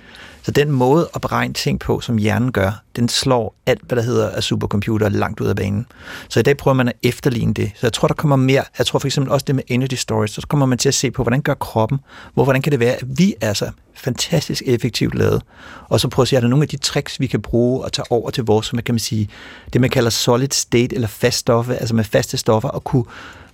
Så 0.45 0.51
den 0.51 0.71
måde 0.71 1.09
at 1.15 1.21
beregne 1.21 1.53
ting 1.53 1.79
på, 1.79 1.99
som 1.99 2.17
hjernen 2.17 2.51
gør, 2.51 2.81
den 2.95 3.09
slår 3.09 3.55
alt, 3.65 3.81
hvad 3.87 3.95
der 3.95 4.01
hedder 4.03 4.29
af 4.29 4.43
supercomputer 4.43 5.09
langt 5.09 5.39
ud 5.39 5.47
af 5.47 5.55
banen. 5.55 5.85
Så 6.29 6.39
i 6.39 6.43
dag 6.43 6.57
prøver 6.57 6.75
man 6.75 6.87
at 6.87 6.93
efterligne 7.03 7.53
det. 7.53 7.71
Så 7.75 7.79
jeg 7.87 7.93
tror, 7.93 8.07
der 8.07 8.15
kommer 8.15 8.35
mere. 8.35 8.63
Jeg 8.77 8.85
tror 8.85 8.99
for 8.99 9.07
eksempel 9.07 9.31
også 9.31 9.43
det 9.47 9.55
med 9.55 9.63
energy 9.67 9.93
storage. 9.93 10.27
Så 10.27 10.47
kommer 10.47 10.65
man 10.65 10.77
til 10.77 10.87
at 10.87 10.93
se 10.93 11.11
på, 11.11 11.23
hvordan 11.23 11.41
gør 11.41 11.53
kroppen? 11.53 11.99
Hvor, 12.33 12.43
hvordan 12.43 12.61
kan 12.61 12.71
det 12.71 12.79
være, 12.79 12.93
at 12.93 13.03
vi 13.07 13.35
er 13.41 13.53
så 13.53 13.69
fantastisk 13.93 14.63
effektivt 14.65 15.15
lavet? 15.15 15.41
Og 15.89 15.99
så 15.99 16.07
prøve 16.07 16.23
at 16.23 16.27
se, 16.27 16.35
er 16.35 16.39
der 16.39 16.47
nogle 16.47 16.63
af 16.63 16.69
de 16.69 16.77
tricks, 16.77 17.19
vi 17.19 17.27
kan 17.27 17.41
bruge 17.41 17.83
og 17.83 17.93
tage 17.93 18.11
over 18.11 18.29
til 18.29 18.43
vores, 18.43 18.65
som 18.65 18.81
kan 18.81 18.95
man 18.95 18.99
sige, 18.99 19.29
det 19.73 19.81
man 19.81 19.89
kalder 19.89 20.09
solid 20.09 20.51
state 20.51 20.95
eller 20.95 21.07
fast 21.07 21.37
stoffe, 21.37 21.75
altså 21.75 21.95
med 21.95 22.03
faste 22.03 22.37
stoffer, 22.37 22.69
og 22.69 22.83
kunne 22.83 23.03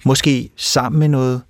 måske 0.04 0.50
sammen 0.56 1.00
med 1.00 1.08
noget 1.08 1.42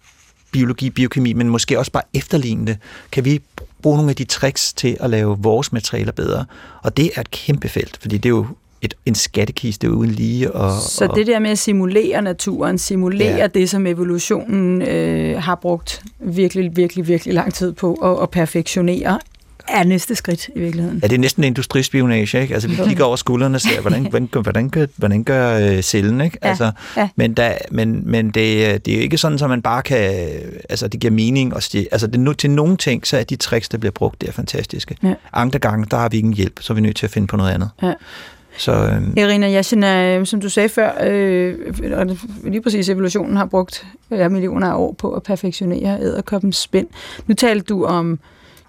biologi, 0.52 0.90
biokemi, 0.90 1.34
men 1.34 1.50
måske 1.50 1.80
også 1.80 1.92
bare 1.92 2.04
efterligne 2.14 2.68
det. 2.68 2.78
Kan 3.12 3.26
vi 3.26 3.42
bruge 3.82 3.98
nogle 3.98 4.10
af 4.10 4.16
de 4.16 4.24
tricks 4.24 4.74
til 4.74 4.98
at 5.00 5.10
lave 5.10 5.38
vores 5.40 5.74
materialer 5.74 6.12
bedre? 6.12 6.46
Og 6.84 6.98
det 6.98 7.12
er 7.16 7.22
et 7.22 7.32
kæmpe 7.32 7.70
felt, 7.70 7.98
fordi 8.02 8.18
det 8.18 8.26
er 8.26 8.34
jo 8.34 8.46
et, 8.82 8.94
en 9.06 9.16
skattekiste 9.16 9.92
uden 9.92 10.12
lige. 10.12 10.52
Og, 10.52 10.72
så 10.82 11.12
det 11.16 11.28
der 11.28 11.40
med 11.40 11.50
at 11.50 11.60
simulere 11.60 12.22
naturen, 12.22 12.78
simulere 12.78 13.36
ja. 13.36 13.48
det, 13.48 13.70
som 13.70 13.88
evolutionen 13.88 14.82
øh, 14.82 15.42
har 15.42 15.56
brugt 15.56 16.04
virkelig, 16.20 16.76
virkelig, 16.76 17.08
virkelig 17.08 17.34
lang 17.34 17.54
tid 17.54 17.74
på 17.74 17.94
at, 17.94 18.24
at 18.24 18.30
perfektionere, 18.30 19.20
er 19.68 19.84
næste 19.84 20.16
skridt 20.16 20.50
i 20.56 20.60
virkeligheden. 20.60 21.00
Ja, 21.04 21.08
det 21.08 21.16
er 21.16 21.20
næsten 21.20 21.44
industrispionage, 21.44 22.42
ikke? 22.42 22.54
Altså, 22.54 22.70
vi 22.70 22.76
kigger 22.88 23.04
over 23.04 23.16
skuldrene 23.16 23.58
og 23.58 23.62
ser, 23.62 23.82
hvordan, 23.82 24.02
hvordan, 24.10 24.30
hvordan, 24.42 24.70
gør, 24.70 24.86
hvordan 24.96 25.24
gør 25.24 25.58
øh, 25.60 25.82
cellen, 25.82 26.22
ikke? 26.22 26.38
Altså, 26.42 26.64
ja, 26.64 27.02
ja. 27.02 27.10
Men, 27.16 27.34
der, 27.34 27.54
men, 27.72 28.12
men 28.12 28.26
det, 28.26 28.86
det 28.86 28.94
er 28.94 28.98
jo 28.98 29.02
ikke 29.02 29.18
sådan, 29.18 29.40
at 29.44 29.50
man 29.50 29.62
bare 29.62 29.82
kan... 29.82 30.30
Altså, 30.70 30.88
det 30.88 31.00
giver 31.00 31.12
mening. 31.12 31.54
Og 31.54 31.64
stige, 31.64 31.88
altså, 31.92 32.08
det, 32.08 32.38
til 32.38 32.52
nogle 32.52 32.78
ting, 32.78 33.08
så 33.08 33.18
er 33.18 33.24
de 33.24 33.36
tricks, 33.36 33.70
der 33.70 33.78
bliver 33.78 33.92
brugt, 33.92 34.22
det 34.22 34.30
er 34.30 34.34
fantastiske. 34.34 34.96
Ja. 35.04 35.14
Andre 35.34 35.60
gange, 35.60 35.86
der 35.92 35.98
har 35.98 36.10
vi 36.10 36.18
ingen 36.18 36.34
hjælp, 36.34 36.60
så 36.62 36.74
er 36.74 36.76
vi 36.76 36.82
nødt 36.82 36.96
til 36.96 37.06
at 37.06 37.12
finde 37.12 37.28
på 37.28 37.38
noget 37.38 37.52
andet. 37.52 37.70
Ja. 37.84 37.94
Så, 38.58 38.72
øh... 38.72 39.24
Irina 39.24 39.54
Yashina, 39.54 40.18
øh, 40.18 40.26
som 40.26 40.42
du 40.42 40.50
sagde 40.50 40.70
før, 40.70 40.92
øh, 41.04 41.56
lige 42.44 42.62
præcis 42.62 42.90
evolutionen 42.90 43.38
har 43.38 43.46
brugt 43.46 43.88
ja, 44.12 44.30
millioner 44.30 44.68
af 44.68 44.76
år 44.76 44.96
på 44.98 45.12
at 45.14 45.24
perfektionere 45.24 46.00
æderkoppens 46.02 46.58
spænd. 46.58 46.88
Nu 47.28 47.36
talte 47.36 47.66
du 47.66 47.86
om 47.86 48.20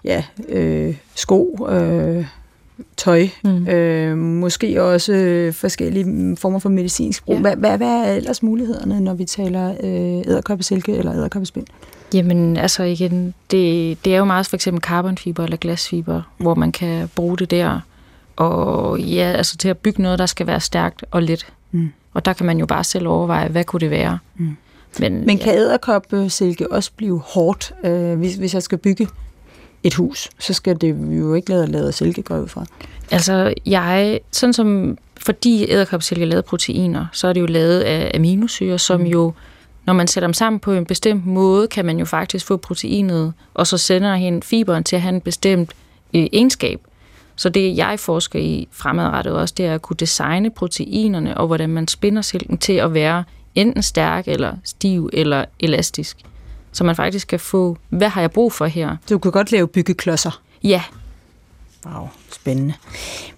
ja, 0.03 0.23
øh, 0.49 0.95
sko, 1.15 1.67
øh, 1.69 2.25
tøj, 2.97 3.27
mm. 3.43 3.67
øh, 3.67 4.17
måske 4.17 4.83
også 4.83 5.49
forskellige 5.53 6.37
former 6.37 6.59
for 6.59 6.69
medicinsk 6.69 7.25
brug. 7.25 7.35
Ja. 7.35 7.41
Hvad, 7.41 7.55
hvad, 7.55 7.77
hvad 7.77 7.87
er 7.87 8.13
ellers 8.13 8.43
mulighederne, 8.43 9.01
når 9.01 9.13
vi 9.13 9.25
taler 9.25 9.71
øh, 9.71 10.31
æderkoppesilke 10.31 10.95
eller 10.95 11.13
æderkoppespind? 11.13 11.65
Jamen, 12.13 12.57
altså 12.57 12.83
igen, 12.83 13.33
det, 13.51 13.97
det 14.05 14.13
er 14.13 14.17
jo 14.17 14.25
meget 14.25 14.47
for 14.47 14.55
eksempel 14.55 14.81
carbonfiber 14.81 15.43
eller 15.43 15.57
glasfiber, 15.57 16.21
hvor 16.37 16.55
man 16.55 16.71
kan 16.71 17.09
bruge 17.15 17.37
det 17.37 17.51
der. 17.51 17.79
og 18.35 18.99
ja, 18.99 19.33
altså 19.37 19.57
til 19.57 19.69
at 19.69 19.77
bygge 19.77 20.01
noget, 20.01 20.19
der 20.19 20.25
skal 20.25 20.47
være 20.47 20.59
stærkt 20.59 21.05
og 21.11 21.23
let. 21.23 21.45
Mm. 21.71 21.91
Og 22.13 22.25
der 22.25 22.33
kan 22.33 22.45
man 22.45 22.57
jo 22.57 22.65
bare 22.65 22.83
selv 22.83 23.07
overveje, 23.07 23.47
hvad 23.47 23.63
kunne 23.63 23.79
det 23.79 23.89
være. 23.89 24.19
Mm. 24.35 24.57
Men, 24.99 25.25
Men 25.25 25.37
kan 25.37 25.53
æderkopsilke 25.53 26.71
også 26.71 26.91
blive 26.97 27.19
hårdt, 27.19 27.73
øh, 27.83 28.17
hvis, 28.17 28.35
hvis 28.35 28.53
jeg 28.53 28.63
skal 28.63 28.77
bygge 28.77 29.07
et 29.83 29.93
hus? 29.93 30.29
Så 30.39 30.53
skal 30.53 30.81
det 30.81 30.95
jo 31.11 31.33
ikke 31.33 31.49
lade 31.49 31.67
lavet 31.67 31.93
silkegrød 31.93 32.47
fra. 32.47 32.65
Altså, 33.11 33.53
jeg, 33.65 34.19
sådan 34.31 34.53
som, 34.53 34.97
fordi 35.17 35.71
æderkopsilke 35.71 36.23
er 36.23 36.27
lavet 36.27 36.45
proteiner, 36.45 37.05
så 37.11 37.27
er 37.27 37.33
det 37.33 37.41
jo 37.41 37.45
lavet 37.45 37.81
af 37.81 38.11
aminosyre, 38.15 38.79
som 38.79 39.01
Mm. 39.01 39.05
jo, 39.07 39.33
når 39.85 39.93
man 39.93 40.07
sætter 40.07 40.27
dem 40.27 40.33
sammen 40.33 40.59
på 40.59 40.71
en 40.71 40.85
bestemt 40.85 41.25
måde, 41.25 41.67
kan 41.67 41.85
man 41.85 41.99
jo 41.99 42.05
faktisk 42.05 42.45
få 42.45 42.57
proteinet, 42.57 43.33
og 43.53 43.67
så 43.67 43.77
sender 43.77 44.15
hen 44.15 44.43
fiberen 44.43 44.83
til 44.83 44.95
at 44.95 45.01
have 45.01 45.13
en 45.15 45.21
bestemt 45.21 45.71
øh, 46.13 46.27
egenskab. 46.33 46.79
Så 47.35 47.49
det, 47.49 47.77
jeg 47.77 47.99
forsker 47.99 48.39
i 48.39 48.67
fremadrettet 48.71 49.33
også, 49.33 49.53
det 49.57 49.65
er 49.65 49.75
at 49.75 49.81
kunne 49.81 49.97
designe 49.99 50.49
proteinerne, 50.49 51.37
og 51.37 51.47
hvordan 51.47 51.69
man 51.69 51.87
spinder 51.87 52.21
silken 52.21 52.57
til 52.57 52.73
at 52.73 52.93
være 52.93 53.23
enten 53.55 53.83
stærk, 53.83 54.27
eller 54.27 54.53
stiv, 54.63 55.09
eller 55.13 55.45
elastisk. 55.59 56.17
Så 56.73 56.83
man 56.83 56.95
faktisk 56.95 57.27
kan 57.27 57.39
få, 57.39 57.77
hvad 57.89 58.09
har 58.09 58.21
jeg 58.21 58.31
brug 58.31 58.53
for 58.53 58.65
her? 58.65 58.95
Du 59.09 59.17
kan 59.17 59.31
godt 59.31 59.51
lave 59.51 59.67
byggeklodser. 59.67 60.41
Ja, 60.63 60.81
Wow, 61.85 62.09
spændende. 62.31 62.73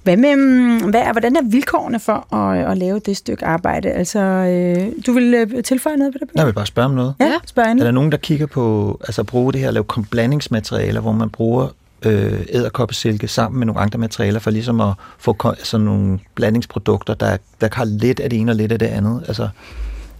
Hvad 0.03 0.17
med, 0.17 0.35
mm, 0.35 0.89
hvad 0.89 1.01
er, 1.01 1.11
hvordan 1.11 1.35
er 1.35 1.41
vilkårene 1.43 1.99
for 1.99 2.35
at, 2.35 2.71
at 2.71 2.77
lave 2.77 2.99
det 2.99 3.17
stykke 3.17 3.45
arbejde? 3.45 3.91
Altså, 3.91 4.19
øh, 4.19 4.91
du 5.05 5.13
vil 5.13 5.33
øh, 5.33 5.63
tilføje 5.63 5.97
noget 5.97 6.13
på 6.13 6.17
det? 6.21 6.29
Jeg 6.35 6.45
vil 6.45 6.53
bare 6.53 6.65
spørge 6.65 6.85
om 6.85 6.93
noget. 6.93 7.13
Ja, 7.19 7.33
spørg 7.45 7.67
Er 7.67 7.73
der 7.73 7.91
nogen, 7.91 8.11
der 8.11 8.17
kigger 8.17 8.45
på 8.45 8.97
altså 9.01 9.21
at 9.21 9.25
bruge 9.27 9.53
det 9.53 9.61
her, 9.61 9.67
at 9.67 9.73
lave 9.73 9.85
blandingsmaterialer, 10.11 11.01
hvor 11.01 11.11
man 11.11 11.29
bruger 11.29 11.67
øh, 12.05 12.45
æderkoppesilke 12.49 13.27
sammen 13.27 13.59
med 13.59 13.67
nogle 13.67 13.81
andre 13.81 13.99
materialer, 13.99 14.39
for 14.39 14.51
ligesom 14.51 14.81
at 14.81 14.93
få 15.17 15.55
sådan 15.63 15.85
nogle 15.85 16.19
blandingsprodukter, 16.35 17.13
der, 17.13 17.37
der 17.61 17.69
har 17.71 17.85
lidt 17.85 18.19
af 18.19 18.29
det 18.29 18.39
ene 18.39 18.51
og 18.51 18.55
lidt 18.55 18.71
af 18.71 18.79
det 18.79 18.87
andet? 18.87 19.23
Altså, 19.27 19.49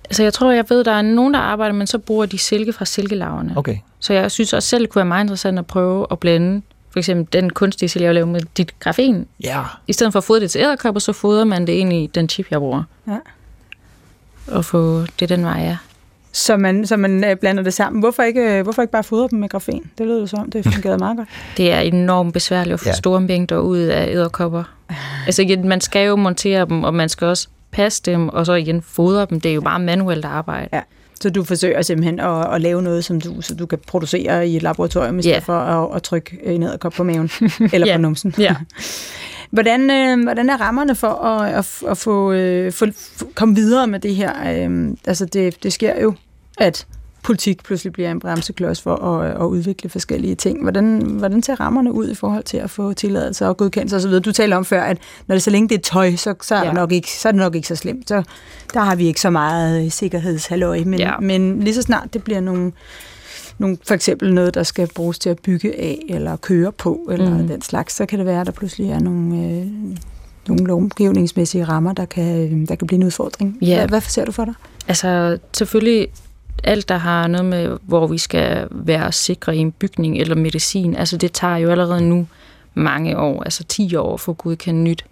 Altså, 0.10 0.24
jeg 0.24 0.34
tror, 0.34 0.52
jeg 0.52 0.66
ved, 0.70 0.84
der 0.84 0.92
er 0.92 1.02
nogen, 1.02 1.34
der 1.34 1.40
arbejder, 1.40 1.74
men 1.76 1.88
så 1.88 1.98
bruger 1.98 2.26
de 2.26 2.38
silke 2.38 2.74
fra 2.74 2.86
silkelaverne. 2.86 3.54
okay. 3.56 3.78
Så 4.00 4.14
jeg 4.14 4.32
synes 4.32 4.54
også 4.54 4.70
selv, 4.70 4.82
det 4.82 4.90
kunne 4.90 5.00
være 5.00 5.06
meget 5.06 5.24
interessant 5.24 5.60
at 5.60 5.66
prøve 5.66 6.08
at 6.12 6.20
blande 6.20 6.62
for 6.92 7.00
eksempel 7.00 7.28
den 7.42 7.50
kunstige 7.50 7.90
silke, 7.90 8.06
jeg 8.06 8.14
laver 8.14 8.28
med 8.28 8.42
dit 8.58 8.80
grafen. 8.80 9.28
Ja. 9.44 9.62
I 9.88 9.94
stedet 9.94 10.14
for 10.14 10.18
at 10.20 10.24
fodre 10.24 10.40
det 10.42 10.52
til 10.52 10.62
æderkopper, 10.62 11.00
så 11.00 11.14
fodrer 11.14 11.44
man 11.44 11.68
det 11.68 11.74
ind 11.74 11.94
i 11.94 12.08
den 12.16 12.30
chip, 12.30 12.48
jeg 12.52 12.60
bruger. 12.60 12.84
Ja. 13.08 13.18
Og 14.48 14.66
få 14.66 15.04
det 15.20 15.30
den 15.30 15.44
vej, 15.46 15.60
ja. 15.60 15.78
Så 16.32 16.58
man, 16.58 16.88
så 16.88 16.98
man 16.98 17.24
øh, 17.24 17.36
blander 17.38 17.64
det 17.64 17.74
sammen. 17.74 18.00
Hvorfor 18.00 18.24
ikke, 18.24 18.58
øh, 18.58 18.64
hvorfor 18.64 18.82
ikke 18.82 18.92
bare 18.92 19.04
fodre 19.04 19.28
dem 19.32 19.40
med 19.40 19.50
grafen? 19.50 19.92
Det 19.98 20.06
lyder 20.08 20.20
jo 20.20 20.28
som, 20.28 20.52
det 20.52 20.64
fungerede 20.74 20.98
meget 20.98 21.18
godt. 21.18 21.28
Det 21.58 21.72
er 21.72 21.80
enormt 21.80 22.34
besværligt 22.34 22.74
at 22.74 22.80
få 22.80 22.90
Ja. 22.90 22.94
store 22.94 23.22
mængder 23.22 23.58
ud 23.58 23.78
af 23.78 24.08
æderkopper. 24.12 24.64
Altså, 25.26 25.58
man 25.64 25.82
skal 25.82 26.08
jo 26.08 26.16
montere 26.16 26.66
dem, 26.66 26.84
og 26.84 26.94
man 26.94 27.10
skal 27.10 27.28
også 27.28 27.48
passe 27.76 28.02
dem, 28.06 28.30
og 28.30 28.46
så 28.46 28.54
igen 28.54 28.82
fodre 28.82 29.28
dem. 29.30 29.40
Det 29.42 29.52
er 29.52 29.56
jo 29.56 29.62
bare 29.62 29.80
manuelt 29.80 30.26
arbejde. 30.26 30.70
Ja. 30.74 30.82
Så 31.22 31.30
du 31.30 31.44
forsøger 31.44 31.82
simpelthen 31.82 32.20
at, 32.20 32.54
at 32.54 32.62
lave 32.62 32.82
noget, 32.82 33.06
som 33.06 33.22
du, 33.22 33.42
så 33.42 33.56
du 33.56 33.66
kan 33.66 33.80
producere 33.88 34.48
i 34.48 34.56
et 34.56 34.64
laboratorium, 34.64 35.20
i 35.20 35.22
stedet 35.22 35.36
Ja. 35.36 35.40
for 35.40 35.54
at, 35.60 35.96
at 35.96 36.04
trykke 36.04 36.40
en 36.44 36.64
æderkop 36.64 36.94
på 36.94 37.04
maven 37.04 37.30
eller 37.74 37.88
Ja. 37.88 37.96
på 37.96 38.02
numsen. 38.02 38.34
Ja. 38.38 38.56
Hvordan, 39.52 39.92
øh, 39.92 40.24
hvordan 40.24 40.50
er 40.50 40.58
rammerne 40.58 40.96
for 40.96 41.08
at, 41.08 41.54
at, 41.54 41.90
at 41.92 41.98
få, 41.98 42.32
øh, 42.32 42.72
få, 42.72 42.86
få, 43.18 43.26
komme 43.36 43.56
videre 43.56 43.88
med 43.88 44.00
det 44.00 44.16
her? 44.16 44.32
Øh, 44.70 44.90
altså 45.08 45.26
det, 45.26 45.64
det 45.64 45.74
sker 45.74 46.02
jo, 46.02 46.14
at 46.58 46.88
politik 47.26 47.64
pludselig 47.64 47.94
bliver 47.94 48.12
en 48.12 48.20
bremseklods 48.20 48.82
for 48.82 48.96
at, 48.96 49.32
at 49.32 49.46
udvikle 49.46 49.90
forskellige 49.90 50.36
ting. 50.36 50.62
Hvordan, 50.62 51.02
hvordan 51.02 51.44
ser 51.44 51.56
rammerne 51.60 51.94
ud 51.94 52.10
i 52.10 52.16
forhold 52.16 52.44
til 52.44 52.58
at 52.58 52.70
få 52.70 52.94
tilladelse 52.94 53.48
og 53.48 53.58
godkendelse 53.58 53.96
osv.? 53.96 54.12
Du 54.12 54.32
taler 54.32 54.56
om 54.58 54.66
før, 54.66 54.84
at 54.84 54.98
når 55.28 55.36
det 55.36 55.44
så 55.44 55.50
længe 55.50 55.70
det 55.70 55.78
er 55.78 55.82
tøj, 55.82 56.16
så, 56.16 56.34
så, 56.42 56.56
er, 56.56 56.64
Ja. 56.64 56.72
nok 56.74 56.92
ikke, 56.92 57.12
så 57.12 57.28
er 57.28 57.32
det 57.32 57.40
nok 57.40 57.56
ikke 57.56 57.68
så 57.68 57.76
slemt. 57.76 58.08
Så 58.08 58.24
der 58.74 58.80
har 58.80 58.96
vi 58.96 59.06
ikke 59.08 59.22
så 59.22 59.30
meget 59.30 59.86
øh, 59.86 59.92
sikkerhedshalløj. 59.92 60.84
Men, 60.86 61.00
Ja. 61.00 61.20
men 61.20 61.60
lige 61.60 61.74
så 61.74 61.82
snart 61.82 62.14
det 62.14 62.24
bliver 62.24 62.40
nogle, 62.40 62.72
nogle, 63.58 63.78
for 63.88 63.94
eksempel 63.94 64.34
noget, 64.34 64.54
der 64.54 64.64
skal 64.64 64.90
bruges 64.96 65.20
til 65.20 65.30
at 65.30 65.40
bygge 65.40 65.80
af, 65.80 66.00
eller 66.10 66.36
køre 66.36 66.72
på, 66.72 67.10
eller 67.12 67.38
mm. 67.38 67.48
den 67.48 67.62
slags, 67.62 67.96
så 67.96 68.06
kan 68.06 68.20
det 68.20 68.26
være, 68.26 68.42
at 68.42 68.46
der 68.48 68.54
pludselig 68.54 68.90
er 68.90 69.00
nogle, 69.00 69.36
øh, 69.36 69.66
nogle 70.48 70.66
lovgivningsmæssige 70.66 71.64
rammer, 71.64 71.94
der 71.94 72.06
kan, 72.06 72.54
øh, 72.62 72.68
der 72.68 72.76
kan 72.76 72.88
blive 72.88 72.98
en 73.00 73.04
udfordring. 73.04 73.58
Ja. 73.62 73.78
Hvad, 73.78 73.88
hvad 73.88 74.02
ser 74.02 74.26
du 74.26 74.32
for 74.32 74.46
dig? 74.46 74.54
Altså 74.88 75.38
selvfølgelig 75.54 76.08
alt, 76.64 76.90
der 76.90 76.98
har 76.98 77.28
noget 77.28 77.46
med, 77.46 77.78
hvor 77.82 78.08
vi 78.08 78.18
skal 78.18 78.68
være 78.72 79.12
sikre 79.12 79.56
i 79.56 79.60
en 79.60 79.72
bygning 79.72 80.18
eller 80.18 80.36
medicin, 80.36 80.96
altså 80.96 81.18
det 81.18 81.32
tager 81.32 81.58
jo 81.58 81.70
allerede 81.70 82.02
nu 82.02 82.28
mange 82.74 83.18
år, 83.18 83.44
altså 83.44 83.64
10 83.64 83.96
år 83.96 84.18
for 84.18 84.32
at 84.32 84.38
godkende 84.38 84.82
nyt. 84.82 85.06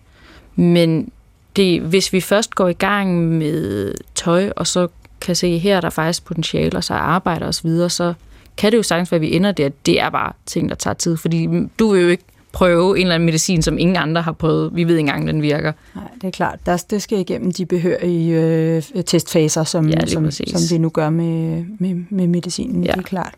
Men 0.56 1.12
det, 1.56 1.82
hvis 1.82 2.14
vi 2.14 2.22
først 2.22 2.56
går 2.56 2.68
i 2.68 2.74
gang 2.74 3.28
med 3.28 3.94
tøj, 4.16 4.52
og 4.56 4.68
så 4.68 4.88
kan 5.22 5.36
se, 5.36 5.58
her 5.58 5.78
er 5.78 5.82
der 5.82 5.90
faktisk 5.90 6.26
potentiale, 6.26 6.78
og 6.78 6.84
så 6.84 6.94
arbejder 6.94 7.48
os 7.48 7.64
videre, 7.64 7.90
så 7.90 8.14
kan 8.58 8.72
det 8.72 8.78
jo 8.78 8.84
sagtens 8.84 9.12
være, 9.12 9.18
at 9.18 9.22
vi 9.22 9.36
ender 9.36 9.52
der. 9.52 9.70
Det 9.86 10.02
er 10.02 10.10
bare 10.10 10.34
ting, 10.46 10.70
der 10.70 10.76
tager 10.76 10.94
tid, 10.94 11.18
fordi 11.18 11.48
du 11.80 11.92
vil 11.92 12.02
jo 12.02 12.08
ikke 12.08 12.24
prøve 12.54 12.98
en 12.98 13.02
eller 13.02 13.16
anden 13.16 13.26
medicin, 13.26 13.62
som 13.62 13.78
ingen 13.78 13.98
andre 13.98 14.22
har 14.22 14.32
prøvet. 14.32 14.72
Vi 14.74 14.84
ved 14.84 14.96
ikke 14.96 15.00
engang, 15.00 15.28
den 15.28 15.42
virker. 15.42 15.72
Nej, 15.96 16.04
det 16.16 16.28
er 16.28 16.32
klart. 16.32 16.60
Der, 16.66 16.84
det 16.90 17.02
skal 17.02 17.20
igennem 17.20 17.52
de 17.52 17.66
behørige 17.66 18.42
øh, 18.42 19.04
testfaser, 19.04 19.64
som, 19.64 19.90
Ja, 19.90 20.06
som, 20.06 20.24
præcis. 20.24 20.50
som 20.50 20.76
vi 20.76 20.82
nu 20.82 20.90
gør 20.90 21.10
med, 21.10 21.66
med, 21.80 21.96
med 22.10 22.28
medicinen. 22.28 22.84
Ja. 22.84 22.92
Det 22.92 22.98
er 22.98 23.02
klart. 23.02 23.34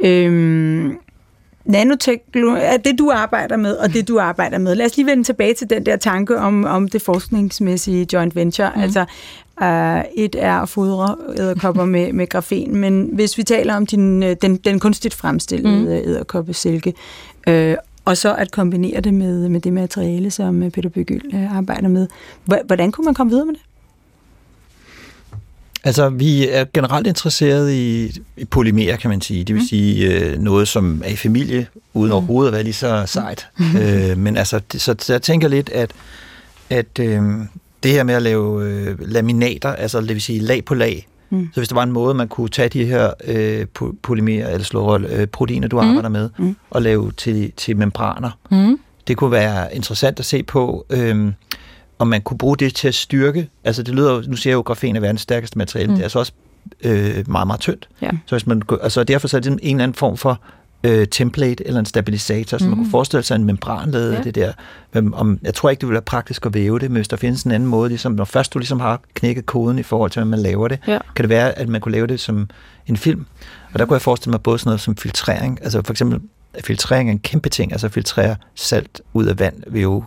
Øhm, 0.00 0.96
nanoteknologi 1.64 2.60
er 2.64 2.76
det, 2.76 2.98
du 2.98 3.10
arbejder 3.14 3.56
med, 3.56 3.76
og 3.76 3.92
det, 3.92 4.08
du 4.08 4.18
arbejder 4.18 4.58
med. 4.58 4.74
Lad 4.74 4.86
os 4.86 4.96
lige 4.96 5.06
vende 5.06 5.24
tilbage 5.24 5.54
til 5.54 5.70
den 5.70 5.86
der 5.86 5.96
tanke 5.96 6.38
om, 6.38 6.64
om 6.64 6.88
det 6.88 7.02
forskningsmæssige 7.02 8.06
joint 8.12 8.36
venture. 8.36 8.72
Mm. 8.76 8.82
Altså, 8.82 9.00
uh, 9.60 10.22
et 10.24 10.36
er 10.38 10.54
at 10.54 10.68
fodre 10.68 11.16
æderkopper 11.38 11.84
med, 11.84 12.12
med 12.12 12.28
grafen, 12.28 12.76
men 12.76 13.10
hvis 13.12 13.38
vi 13.38 13.42
taler 13.42 13.74
om 13.74 13.86
din, 13.86 14.22
øh, 14.22 14.36
den, 14.42 14.56
den 14.56 14.80
kunstigt 14.80 15.14
fremstillede 15.14 15.80
mm. 15.80 15.88
æderkoppesilke, 15.88 16.94
øh, 17.48 17.76
og 18.10 18.16
så 18.16 18.34
at 18.34 18.50
kombinere 18.50 19.00
det 19.00 19.14
med, 19.14 19.48
med 19.48 19.60
det 19.60 19.72
materiale, 19.72 20.30
som 20.30 20.70
Peter 20.70 20.88
Bygyld 20.88 21.34
øh, 21.34 21.56
arbejder 21.56 21.88
med. 21.88 22.06
Hvordan 22.66 22.92
kunne 22.92 23.04
man 23.04 23.14
komme 23.14 23.30
videre 23.30 23.46
med 23.46 23.54
det? 23.54 23.62
Altså, 25.84 26.08
vi 26.08 26.48
er 26.48 26.64
generelt 26.74 27.06
interesseret 27.06 27.72
i, 27.72 28.12
i 28.36 28.44
polymer, 28.44 28.96
kan 28.96 29.10
man 29.10 29.20
sige. 29.20 29.44
Det 29.44 29.54
vil 29.54 29.62
mm. 29.62 29.68
sige 29.68 30.14
øh, 30.14 30.38
noget, 30.38 30.68
som 30.68 31.02
er 31.04 31.08
i 31.08 31.16
familie, 31.16 31.66
uden 31.94 32.08
mm. 32.08 32.12
overhovedet 32.12 32.48
at 32.48 32.54
være 32.54 32.62
lige 32.62 32.74
så 32.74 33.02
sejt. 33.06 33.48
Mm. 33.58 33.76
Øh, 33.76 34.18
men 34.18 34.36
altså, 34.36 34.60
så, 34.76 34.94
så 34.98 35.12
jeg 35.12 35.22
tænker 35.22 35.48
lidt, 35.48 35.68
at, 35.68 35.90
at 36.70 36.98
øh, 37.00 37.22
det 37.82 37.90
her 37.90 38.02
med 38.02 38.14
at 38.14 38.22
lave 38.22 38.64
øh, 38.64 38.96
laminater, 39.00 39.68
altså 39.68 40.00
det 40.00 40.08
vil 40.08 40.22
sige 40.22 40.38
lag 40.38 40.64
på 40.64 40.74
lag, 40.74 41.06
Mm. 41.30 41.48
så 41.54 41.60
hvis 41.60 41.68
der 41.68 41.74
var 41.74 41.82
en 41.82 41.92
måde, 41.92 42.14
man 42.14 42.28
kunne 42.28 42.48
tage 42.48 42.68
de 42.68 42.84
her 42.84 43.10
øh, 43.24 43.66
po- 43.82 43.94
polymerer, 44.02 44.48
eller 44.48 44.64
slå 44.64 44.98
øh, 44.98 45.26
proteiner, 45.26 45.68
du 45.68 45.80
mm. 45.80 45.88
arbejder 45.88 46.08
med, 46.08 46.30
Mm. 46.38 46.56
og 46.70 46.82
lave 46.82 47.12
til, 47.12 47.52
til 47.56 47.76
membraner, 47.76 48.30
Mm. 48.50 48.78
det 49.08 49.16
kunne 49.16 49.30
være 49.30 49.76
interessant 49.76 50.18
at 50.18 50.24
se 50.24 50.42
på, 50.42 50.86
øhm, 50.90 51.32
om 51.98 52.06
man 52.08 52.20
kunne 52.22 52.38
bruge 52.38 52.56
det 52.56 52.74
til 52.74 52.88
at 52.88 52.94
styrke. 52.94 53.48
Altså 53.64 53.82
det 53.82 53.94
lyder 53.94 54.22
nu 54.26 54.36
siger 54.36 54.50
jeg 54.50 54.54
jo, 54.54 54.58
at 54.58 54.64
grafen 54.64 54.96
er 54.96 55.00
verdens 55.00 55.20
stærkeste 55.20 55.58
materiale, 55.58 55.88
mm. 55.88 55.94
Det 55.94 56.00
er 56.00 56.04
altså 56.04 56.18
også 56.18 56.32
øh, 56.84 57.24
meget, 57.30 57.46
meget 57.46 57.60
tyndt. 57.60 57.88
Ja. 58.02 58.10
Så 58.26 58.34
hvis 58.34 58.46
man, 58.46 58.62
altså 58.82 59.04
derfor 59.04 59.28
så 59.28 59.36
er 59.36 59.40
det 59.40 59.52
en 59.52 59.58
eller 59.62 59.82
anden 59.84 59.94
form 59.94 60.16
for 60.16 60.40
øh, 60.84 61.06
template 61.10 61.66
eller 61.66 61.80
en 61.80 61.86
stabilisator, 61.86 62.58
så 62.58 62.64
man 62.64 62.70
Mhm. 62.74 62.78
kunne 62.84 62.90
forestille 62.90 63.22
sig 63.22 63.34
en 63.36 63.44
membran 63.44 63.90
lavet 63.90 64.12
af 64.12 64.18
Ja. 64.18 64.22
det 64.22 64.34
der. 64.34 64.52
Om, 65.12 65.38
jeg 65.42 65.54
tror 65.54 65.70
ikke, 65.70 65.80
det 65.80 65.88
vil 65.88 65.92
være 65.92 66.02
praktisk 66.02 66.46
at 66.46 66.54
væve 66.54 66.78
det, 66.78 66.90
men 66.90 66.96
hvis 66.96 67.08
der 67.08 67.16
findes 67.16 67.42
en 67.42 67.50
anden 67.50 67.68
måde, 67.68 67.88
ligesom, 67.88 68.12
når 68.12 68.24
først 68.24 68.54
du 68.54 68.58
ligesom 68.58 68.80
har 68.80 69.00
knækket 69.14 69.46
koden 69.46 69.78
i 69.78 69.82
forhold 69.82 70.10
til, 70.10 70.20
hvordan 70.20 70.30
man 70.30 70.40
laver 70.40 70.68
det, 70.68 70.78
Ja. 70.86 70.98
kan 71.16 71.22
det 71.22 71.28
være, 71.28 71.58
at 71.58 71.68
man 71.68 71.80
kunne 71.80 71.92
lave 71.92 72.06
det 72.06 72.20
som 72.20 72.48
en 72.86 72.96
film. 72.96 73.26
Og 73.72 73.78
der 73.78 73.84
kunne 73.86 73.94
jeg 73.94 74.02
forestille 74.02 74.30
mig 74.30 74.40
både 74.40 74.58
sådan 74.58 74.68
noget 74.68 74.80
som 74.80 74.96
filtrering, 74.96 75.58
altså 75.62 75.82
for 75.82 75.92
eksempel 75.92 76.20
filtrering 76.64 77.08
er 77.08 77.12
en 77.12 77.18
kæmpe 77.18 77.48
ting, 77.48 77.72
altså 77.72 77.88
filtrere 77.88 78.36
salt 78.54 79.00
ud 79.12 79.26
af 79.26 79.38
vand 79.38 79.54
vil 79.66 79.82
jo 79.82 80.04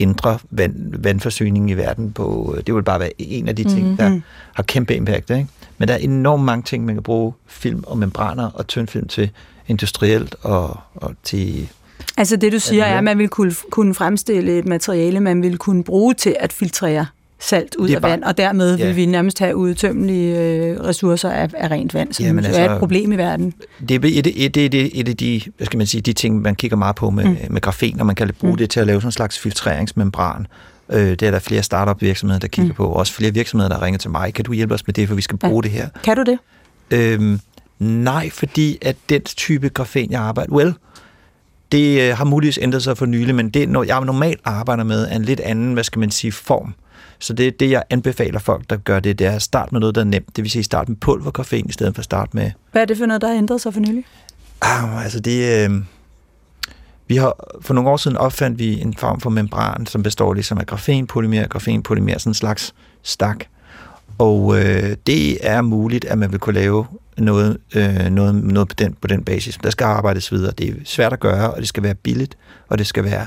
ændre 0.00 0.38
vand, 0.50 0.94
vandforsyningen 1.02 1.68
i 1.68 1.74
verden 1.76 2.12
på, 2.12 2.56
det 2.66 2.74
vil 2.74 2.82
bare 2.82 3.00
være 3.00 3.10
en 3.22 3.48
af 3.48 3.56
de 3.56 3.64
ting, 3.64 3.86
Mhm. 3.88 3.96
der 3.96 4.20
har 4.54 4.62
kæmpe 4.62 4.94
impact. 4.96 5.30
Ikke? 5.30 5.46
Men 5.78 5.88
der 5.88 5.94
er 5.94 5.98
enormt 5.98 6.44
mange 6.44 6.62
ting, 6.62 6.84
man 6.84 6.94
kan 6.94 7.02
bruge 7.02 7.32
film 7.46 7.84
og 7.86 7.98
membraner 7.98 8.50
og 8.54 8.66
tyndfilm 8.66 9.08
til 9.08 9.30
industrielt 9.68 10.34
og, 10.42 10.80
og 10.94 11.14
til... 11.22 11.68
Altså 12.16 12.36
det, 12.36 12.52
du 12.52 12.58
siger, 12.58 12.84
er, 12.84 12.98
at 12.98 13.04
man 13.04 13.18
vil 13.18 13.28
kunne, 13.28 13.54
kunne 13.70 13.94
fremstille 13.94 14.58
et 14.58 14.66
materiale, 14.66 15.20
man 15.20 15.42
vil 15.42 15.58
kunne 15.58 15.84
bruge 15.84 16.14
til 16.14 16.36
at 16.40 16.52
filtrere 16.52 17.06
salt 17.40 17.74
ud 17.74 17.88
af 17.88 18.02
bare- 18.02 18.10
vand, 18.10 18.22
og 18.24 18.38
dermed 18.38 18.78
Ja. 18.78 18.86
vil 18.86 18.96
vi 18.96 19.06
nærmest 19.06 19.38
have 19.38 19.56
udtømmelige 19.56 20.38
øh, 20.40 20.80
ressourcer 20.80 21.30
af, 21.30 21.48
af 21.56 21.70
rent 21.70 21.94
vand, 21.94 22.12
som 22.12 22.24
Jamen 22.26 22.44
altså- 22.44 22.60
er 22.60 22.72
et 22.74 22.78
problem 22.78 23.12
i 23.12 23.16
verden. 23.16 23.52
Det 23.88 23.90
er 24.04 24.08
et, 24.08 24.26
et, 24.26 24.56
et, 24.56 24.74
et, 24.74 25.00
et 25.00 25.08
af 25.08 25.16
de, 25.16 25.40
hvad 25.56 25.66
skal 25.66 25.78
man 25.78 25.86
sige, 25.86 26.00
de 26.00 26.12
ting, 26.12 26.42
man 26.42 26.54
kigger 26.54 26.76
meget 26.76 26.96
på 26.96 27.10
med, 27.10 27.24
mm. 27.24 27.36
med 27.50 27.60
grafen, 27.60 28.00
og 28.00 28.06
man 28.06 28.14
kan 28.14 28.30
bruge 28.40 28.52
mm. 28.52 28.56
det 28.58 28.70
til 28.70 28.80
at 28.80 28.86
lave 28.86 29.00
sådan 29.00 29.08
en 29.08 29.12
slags 29.12 29.38
filtreringsmembran. 29.38 30.46
Øh, 30.92 31.00
det 31.10 31.22
er 31.22 31.30
der 31.30 31.38
flere 31.38 31.62
startup 31.62 32.02
virksomheder, 32.02 32.40
der 32.40 32.48
kigger 32.48 32.72
mm. 32.72 32.76
på. 32.76 32.86
Også 32.86 33.12
flere 33.12 33.34
virksomheder, 33.34 33.68
der 33.68 33.82
ringer 33.82 33.98
til 33.98 34.10
mig. 34.10 34.34
Kan 34.34 34.44
du 34.44 34.52
hjælpe 34.52 34.74
os 34.74 34.86
med 34.86 34.94
det, 34.94 35.08
for 35.08 35.14
vi 35.14 35.22
skal 35.22 35.38
bruge 35.38 35.62
ja. 35.64 35.70
det 35.70 35.78
her? 35.78 35.88
Kan 36.04 36.16
du 36.16 36.22
det? 36.22 36.38
Øhm, 36.90 37.40
nej, 37.78 38.30
fordi 38.30 38.78
at 38.82 38.96
den 39.08 39.22
type 39.22 39.68
grafen, 39.68 40.10
jeg 40.10 40.20
arbejder... 40.20 40.52
Well, 40.52 40.74
det 41.72 42.00
øh, 42.00 42.16
har 42.16 42.24
muligvis 42.24 42.58
ændret 42.62 42.82
sig 42.82 42.98
for 42.98 43.06
nylig, 43.06 43.34
men 43.34 43.50
det, 43.50 43.68
når 43.68 43.82
jeg 43.82 44.00
normalt 44.00 44.40
arbejder 44.44 44.84
med, 44.84 45.08
er 45.08 45.16
en 45.16 45.22
lidt 45.22 45.40
anden, 45.40 45.72
hvad 45.72 45.84
skal 45.84 45.98
man 45.98 46.10
sige, 46.10 46.32
form. 46.32 46.74
Så 47.18 47.32
det 47.32 47.60
det, 47.60 47.70
jeg 47.70 47.82
anbefaler 47.90 48.38
folk, 48.38 48.70
der 48.70 48.76
gør 48.76 49.00
det, 49.00 49.18
det 49.18 49.26
er 49.26 49.32
at 49.32 49.42
starte 49.42 49.74
med 49.74 49.80
noget, 49.80 49.94
der 49.94 50.00
er 50.00 50.04
nemt. 50.04 50.36
Det 50.36 50.44
vil 50.44 50.50
sige, 50.50 50.62
starte 50.62 50.90
med 50.90 50.96
pulverkoffein, 50.96 51.66
i 51.68 51.72
stedet 51.72 51.94
for 51.94 52.00
at 52.00 52.04
starte 52.04 52.30
med... 52.36 52.50
Hvad 52.72 52.82
er 52.82 52.86
det 52.86 52.98
for 52.98 53.06
noget, 53.06 53.22
der 53.22 53.28
har 53.28 53.34
ændret 53.34 53.60
sig 53.60 53.72
for 53.74 53.80
nylig? 53.80 54.04
Ah, 54.62 55.04
altså 55.04 55.20
det... 55.20 55.64
Øh, 55.64 55.82
vi 57.08 57.16
har 57.16 57.56
for 57.60 57.74
nogle 57.74 57.90
år 57.90 57.96
siden 57.96 58.16
opfandt 58.16 58.58
vi 58.58 58.80
en 58.80 58.94
form 58.94 59.20
for 59.20 59.30
membran, 59.30 59.86
som 59.86 60.02
består 60.02 60.34
ligesom 60.34 60.58
af 60.58 60.66
grafenpolymer, 60.66 61.46
grafenpolymer, 61.46 62.18
sådan 62.18 62.30
en 62.30 62.34
slags 62.34 62.74
stak. 63.02 63.44
Og 64.18 64.58
øh, 64.58 64.96
det 65.06 65.46
er 65.46 65.60
muligt, 65.62 66.04
at 66.04 66.18
man 66.18 66.32
vil 66.32 66.38
kunne 66.38 66.54
lave 66.54 66.86
noget, 67.18 67.58
øh, 67.74 68.06
noget, 68.10 68.34
noget 68.34 68.68
på, 68.68 68.74
den, 68.78 68.96
på 69.00 69.08
den 69.08 69.24
basis. 69.24 69.58
Der 69.62 69.70
skal 69.70 69.84
arbejdes 69.84 70.32
videre. 70.32 70.52
Det 70.58 70.68
er 70.68 70.74
svært 70.84 71.12
at 71.12 71.20
gøre, 71.20 71.50
og 71.50 71.60
det 71.60 71.68
skal 71.68 71.82
være 71.82 71.94
billigt, 71.94 72.36
og 72.68 72.78
det 72.78 72.86
skal 72.86 73.04
være, 73.04 73.26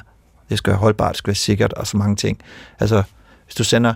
det 0.49 0.57
skal 0.57 0.71
være 0.71 0.79
holdbart, 0.79 1.11
det 1.11 1.17
skal 1.17 1.27
være 1.27 1.35
sikkert, 1.35 1.73
og 1.73 1.87
så 1.87 1.97
mange 1.97 2.15
ting. 2.15 2.39
Altså, 2.79 3.03
hvis 3.45 3.55
du 3.55 3.63
sender 3.63 3.93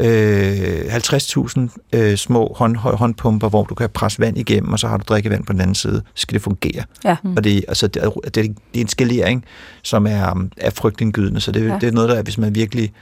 øh, 0.00 0.94
50.000 0.96 1.60
øh, 1.92 2.16
små 2.16 2.54
hånd, 2.56 2.76
håndpumper, 2.76 3.48
hvor 3.48 3.64
du 3.64 3.74
kan 3.74 3.90
presse 3.90 4.20
vand 4.20 4.38
igennem, 4.38 4.72
og 4.72 4.78
så 4.78 4.88
har 4.88 4.96
du 4.96 5.04
drikkevand 5.08 5.44
på 5.44 5.52
den 5.52 5.60
anden 5.60 5.74
side, 5.74 6.02
så 6.14 6.22
skal 6.22 6.34
det 6.34 6.42
fungere. 6.42 6.84
Ja. 7.04 7.16
Og 7.36 7.44
det, 7.44 7.64
altså, 7.68 7.86
det, 7.86 8.02
er, 8.02 8.10
det, 8.34 8.46
er 8.74 8.80
en 8.80 8.88
skalering, 8.88 9.44
som 9.82 10.06
er, 10.06 10.48
er 10.56 10.70
frygtindgydende, 10.70 11.40
så 11.40 11.52
det, 11.52 11.68
ja. 11.68 11.78
det 11.80 11.88
er 11.88 11.92
noget, 11.92 12.10
der 12.10 12.22
hvis 12.22 12.38
man 12.38 12.54
virkelig... 12.54 12.92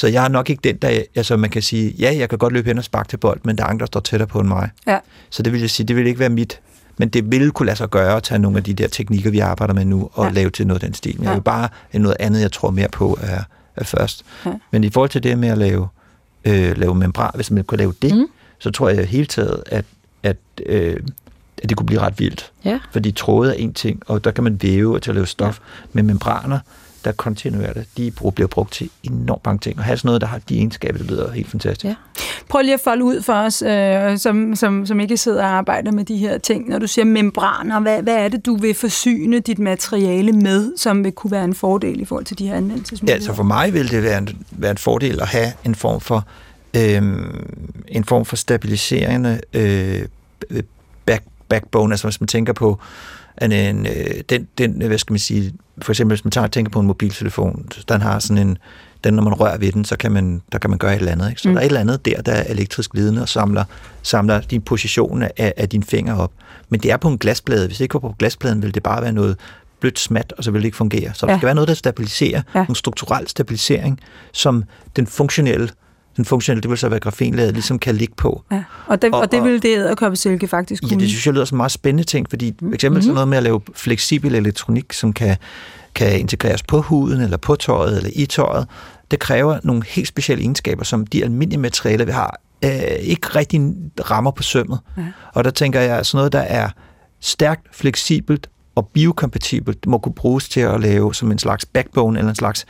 Så 0.00 0.06
jeg 0.06 0.24
er 0.24 0.28
nok 0.28 0.50
ikke 0.50 0.60
den, 0.64 0.76
der... 0.76 1.02
Altså, 1.14 1.36
man 1.36 1.50
kan 1.50 1.62
sige, 1.62 1.94
ja, 1.98 2.16
jeg 2.18 2.28
kan 2.28 2.38
godt 2.38 2.52
løbe 2.52 2.66
hen 2.66 2.78
og 2.78 2.84
sparke 2.84 3.08
til 3.08 3.16
bold, 3.16 3.40
men 3.44 3.58
der 3.58 3.64
er 3.64 3.68
andre, 3.68 3.80
der 3.80 3.86
står 3.86 4.00
tættere 4.00 4.26
på 4.26 4.40
end 4.40 4.48
mig. 4.48 4.70
Ja. 4.86 4.98
Så 5.30 5.42
det 5.42 5.52
vil 5.52 5.60
jeg 5.60 5.70
sige, 5.70 5.86
det 5.86 5.96
vil 5.96 6.06
ikke 6.06 6.20
være 6.20 6.28
mit 6.28 6.60
men 6.98 7.08
det 7.08 7.32
vil 7.32 7.50
kunne 7.50 7.66
lade 7.66 7.76
sig 7.76 7.90
gøre 7.90 8.16
at 8.16 8.22
tage 8.22 8.38
nogle 8.38 8.58
af 8.58 8.64
de 8.64 8.74
der 8.74 8.88
teknikker, 8.88 9.30
vi 9.30 9.38
arbejder 9.38 9.74
med 9.74 9.84
nu, 9.84 10.10
og 10.12 10.26
ja. 10.26 10.32
lave 10.32 10.50
til 10.50 10.66
noget 10.66 10.82
af 10.82 10.86
den 10.86 10.94
stil. 10.94 11.14
Men 11.16 11.22
ja. 11.22 11.28
jeg 11.28 11.36
vil 11.36 11.42
bare 11.42 11.68
noget 11.92 12.16
andet, 12.20 12.40
jeg 12.40 12.52
tror 12.52 12.70
mere 12.70 12.88
på, 12.88 13.18
er, 13.22 13.42
er 13.76 13.84
først. 13.84 14.24
Ja. 14.46 14.52
Men 14.70 14.84
i 14.84 14.90
forhold 14.90 15.10
til 15.10 15.22
det 15.22 15.38
med 15.38 15.48
at 15.48 15.58
lave 15.58 15.88
øh, 16.44 16.78
lave 16.78 16.94
membran, 16.94 17.30
hvis 17.34 17.50
man 17.50 17.64
kunne 17.64 17.78
lave 17.78 17.94
det, 18.02 18.16
mm. 18.16 18.26
så 18.58 18.70
tror 18.70 18.88
jeg 18.88 19.06
hele 19.06 19.26
taget, 19.26 19.62
at, 19.66 19.84
at, 20.22 20.36
øh, 20.66 20.96
at 21.62 21.68
det 21.68 21.76
kunne 21.76 21.86
blive 21.86 22.00
ret 22.00 22.18
vildt. 22.18 22.52
Ja. 22.64 22.78
Fordi 22.92 23.10
tråde 23.10 23.50
er 23.50 23.54
en 23.54 23.74
ting, 23.74 24.02
og 24.06 24.24
der 24.24 24.30
kan 24.30 24.44
man 24.44 24.62
væve 24.62 25.00
til 25.00 25.10
at 25.10 25.14
lave 25.14 25.26
stof. 25.26 25.58
Ja. 25.58 25.88
Men 25.92 26.06
membraner, 26.06 26.58
der 27.04 27.12
kontinuerligt, 27.12 27.88
de 27.96 28.12
bliver 28.34 28.48
brugt 28.48 28.72
til 28.72 28.90
enormt 29.02 29.46
mange 29.46 29.58
ting. 29.58 29.78
Og 29.78 29.84
have 29.84 29.96
sådan 29.96 30.08
noget, 30.08 30.20
der 30.20 30.26
har 30.26 30.38
de 30.48 30.56
egenskaber, 30.56 30.98
det 30.98 31.06
lyder 31.06 31.32
helt 31.32 31.50
fantastisk. 31.50 31.84
Ja. 31.84 31.94
Prøv 32.48 32.62
lige 32.62 32.74
at 32.74 32.80
folde 32.80 33.04
ud 33.04 33.22
for 33.22 33.32
os, 33.32 33.62
øh, 33.62 34.18
som, 34.18 34.56
som, 34.56 34.86
som 34.86 35.00
ikke 35.00 35.16
sidder 35.16 35.44
og 35.44 35.50
arbejder 35.50 35.92
med 35.92 36.04
de 36.04 36.16
her 36.16 36.38
ting. 36.38 36.68
Når 36.68 36.78
du 36.78 36.86
siger 36.86 37.04
membraner, 37.04 37.80
hvad, 37.80 38.02
hvad 38.02 38.16
er 38.16 38.28
det, 38.28 38.46
du 38.46 38.56
vil 38.56 38.74
forsyne 38.74 39.40
dit 39.40 39.58
materiale 39.58 40.32
med, 40.32 40.72
som 40.76 41.04
vil 41.04 41.12
kunne 41.12 41.30
være 41.30 41.44
en 41.44 41.54
fordel 41.54 42.00
i 42.00 42.04
forhold 42.04 42.24
til 42.24 42.38
de 42.38 42.46
her 42.46 42.54
anvendelsesmuligheder? 42.54 43.12
Ja, 43.12 43.16
altså 43.16 43.34
for 43.34 43.42
mig 43.42 43.74
vil 43.74 43.90
det 43.90 44.02
være 44.02 44.18
en, 44.18 44.28
være 44.50 44.70
en 44.70 44.78
fordel 44.78 45.20
at 45.20 45.28
have 45.28 45.52
en 45.64 45.74
form 45.74 46.00
for 46.00 46.26
øh, 46.76 47.02
en 47.88 48.04
form 48.04 48.24
for 48.24 48.36
stabiliserende 48.36 49.40
øh, 49.52 50.02
backbone, 51.50 51.92
altså 51.92 52.06
hvis 52.06 52.20
man 52.20 52.28
tænker 52.28 52.52
på 52.52 52.78
en, 53.42 53.52
en, 53.52 53.86
øh, 53.86 54.20
den, 54.28 54.48
den, 54.58 54.82
hvad 54.86 54.98
skal 54.98 55.12
man 55.12 55.18
sige, 55.18 55.52
for 55.82 55.92
eksempel 55.92 56.16
hvis 56.16 56.24
man 56.24 56.30
tager, 56.30 56.46
tænker 56.46 56.70
på 56.70 56.80
en 56.80 56.86
mobiltelefon, 56.86 57.68
den 57.88 58.00
har 58.00 58.18
sådan 58.18 58.48
en, 58.48 58.58
den, 59.04 59.14
når 59.14 59.22
man 59.22 59.34
rører 59.34 59.58
ved 59.58 59.72
den, 59.72 59.84
så 59.84 59.96
kan 59.96 60.12
man, 60.12 60.42
der 60.52 60.58
kan 60.58 60.70
man 60.70 60.78
gøre 60.78 60.94
et 60.94 60.98
eller 60.98 61.12
andet. 61.12 61.28
Ikke? 61.28 61.40
Så 61.40 61.48
mm. 61.48 61.54
der 61.54 61.60
er 61.60 61.64
et 61.64 61.68
eller 61.68 61.80
andet 61.80 62.04
der, 62.04 62.22
der 62.22 62.32
er 62.32 62.44
elektrisk 62.48 62.92
glidende 62.92 63.22
og 63.22 63.28
samler, 63.28 63.64
samler 64.02 64.40
din 64.40 64.62
position 64.62 65.22
af, 65.22 65.52
af 65.56 65.68
dine 65.68 65.84
fingre 65.84 66.16
op. 66.16 66.32
Men 66.68 66.80
det 66.80 66.90
er 66.90 66.96
på 66.96 67.08
en 67.08 67.18
glasplade. 67.18 67.66
Hvis 67.66 67.78
det 67.78 67.84
ikke 67.84 67.94
var 67.94 68.00
på 68.00 68.14
glaspladen, 68.18 68.62
ville 68.62 68.72
det 68.72 68.82
bare 68.82 69.02
være 69.02 69.12
noget 69.12 69.36
blødt 69.80 69.98
smat, 69.98 70.32
og 70.38 70.44
så 70.44 70.50
vil 70.50 70.60
det 70.60 70.66
ikke 70.66 70.76
fungere. 70.76 71.10
Så 71.14 71.26
ja. 71.26 71.32
der 71.32 71.38
skal 71.38 71.46
være 71.46 71.54
noget, 71.54 71.68
der 71.68 71.74
stabiliserer, 71.74 72.42
ja. 72.54 72.66
en 72.68 72.74
strukturel 72.74 73.28
stabilisering, 73.28 74.00
som 74.32 74.64
den 74.96 75.06
funktionelle 75.06 75.68
den 76.16 76.24
funktionelle, 76.24 76.62
det 76.62 76.70
vil 76.70 76.78
så 76.78 76.88
være 76.88 77.00
grafenlaget, 77.00 77.52
ligesom 77.52 77.78
kan 77.78 77.94
ligge 77.94 78.14
på. 78.16 78.44
Ja. 78.52 78.64
Og, 78.86 79.02
det, 79.02 79.14
og, 79.14 79.20
og 79.20 79.32
det 79.32 79.44
vil 79.44 79.62
det 79.62 80.18
silke 80.18 80.48
faktisk 80.48 80.82
kunne. 80.82 80.92
Ja, 80.92 80.96
det 80.96 81.08
synes 81.08 81.26
jeg 81.26 81.34
lyder 81.34 81.44
som 81.44 81.56
meget 81.56 81.72
spændende 81.72 82.04
ting, 82.04 82.26
fordi 82.30 82.54
for 82.58 82.74
eksempel 82.74 82.96
mm-hmm. 82.96 83.02
sådan 83.02 83.14
noget 83.14 83.28
med 83.28 83.36
at 83.36 83.42
lave 83.42 83.60
fleksibel 83.74 84.34
elektronik, 84.34 84.92
som 84.92 85.12
kan, 85.12 85.36
kan 85.94 86.20
integreres 86.20 86.62
på 86.62 86.80
huden, 86.80 87.20
eller 87.20 87.36
på 87.36 87.54
tøjet, 87.54 87.96
eller 87.96 88.10
i 88.14 88.26
tøjet, 88.26 88.66
det 89.10 89.18
kræver 89.18 89.58
nogle 89.62 89.82
helt 89.86 90.08
specielle 90.08 90.42
egenskaber, 90.42 90.84
som 90.84 91.06
de 91.06 91.24
almindelige 91.24 91.60
materialer, 91.60 92.04
vi 92.04 92.12
har, 92.12 92.40
øh, 92.64 92.70
ikke 93.00 93.28
rigtig 93.28 93.74
rammer 94.10 94.30
på 94.30 94.42
sømmet. 94.42 94.78
Ja. 94.96 95.02
Og 95.34 95.44
der 95.44 95.50
tænker 95.50 95.80
jeg, 95.80 96.06
sådan 96.06 96.16
noget, 96.16 96.32
der 96.32 96.40
er 96.40 96.68
stærkt, 97.20 97.76
fleksibelt 97.76 98.50
og 98.74 98.88
biokompatibelt, 98.88 99.86
må 99.86 99.98
kunne 99.98 100.14
bruges 100.14 100.48
til 100.48 100.60
at 100.60 100.80
lave 100.80 101.14
som 101.14 101.32
en 101.32 101.38
slags 101.38 101.66
backbone, 101.66 102.18
eller 102.18 102.30
en 102.30 102.36
slags, 102.36 102.66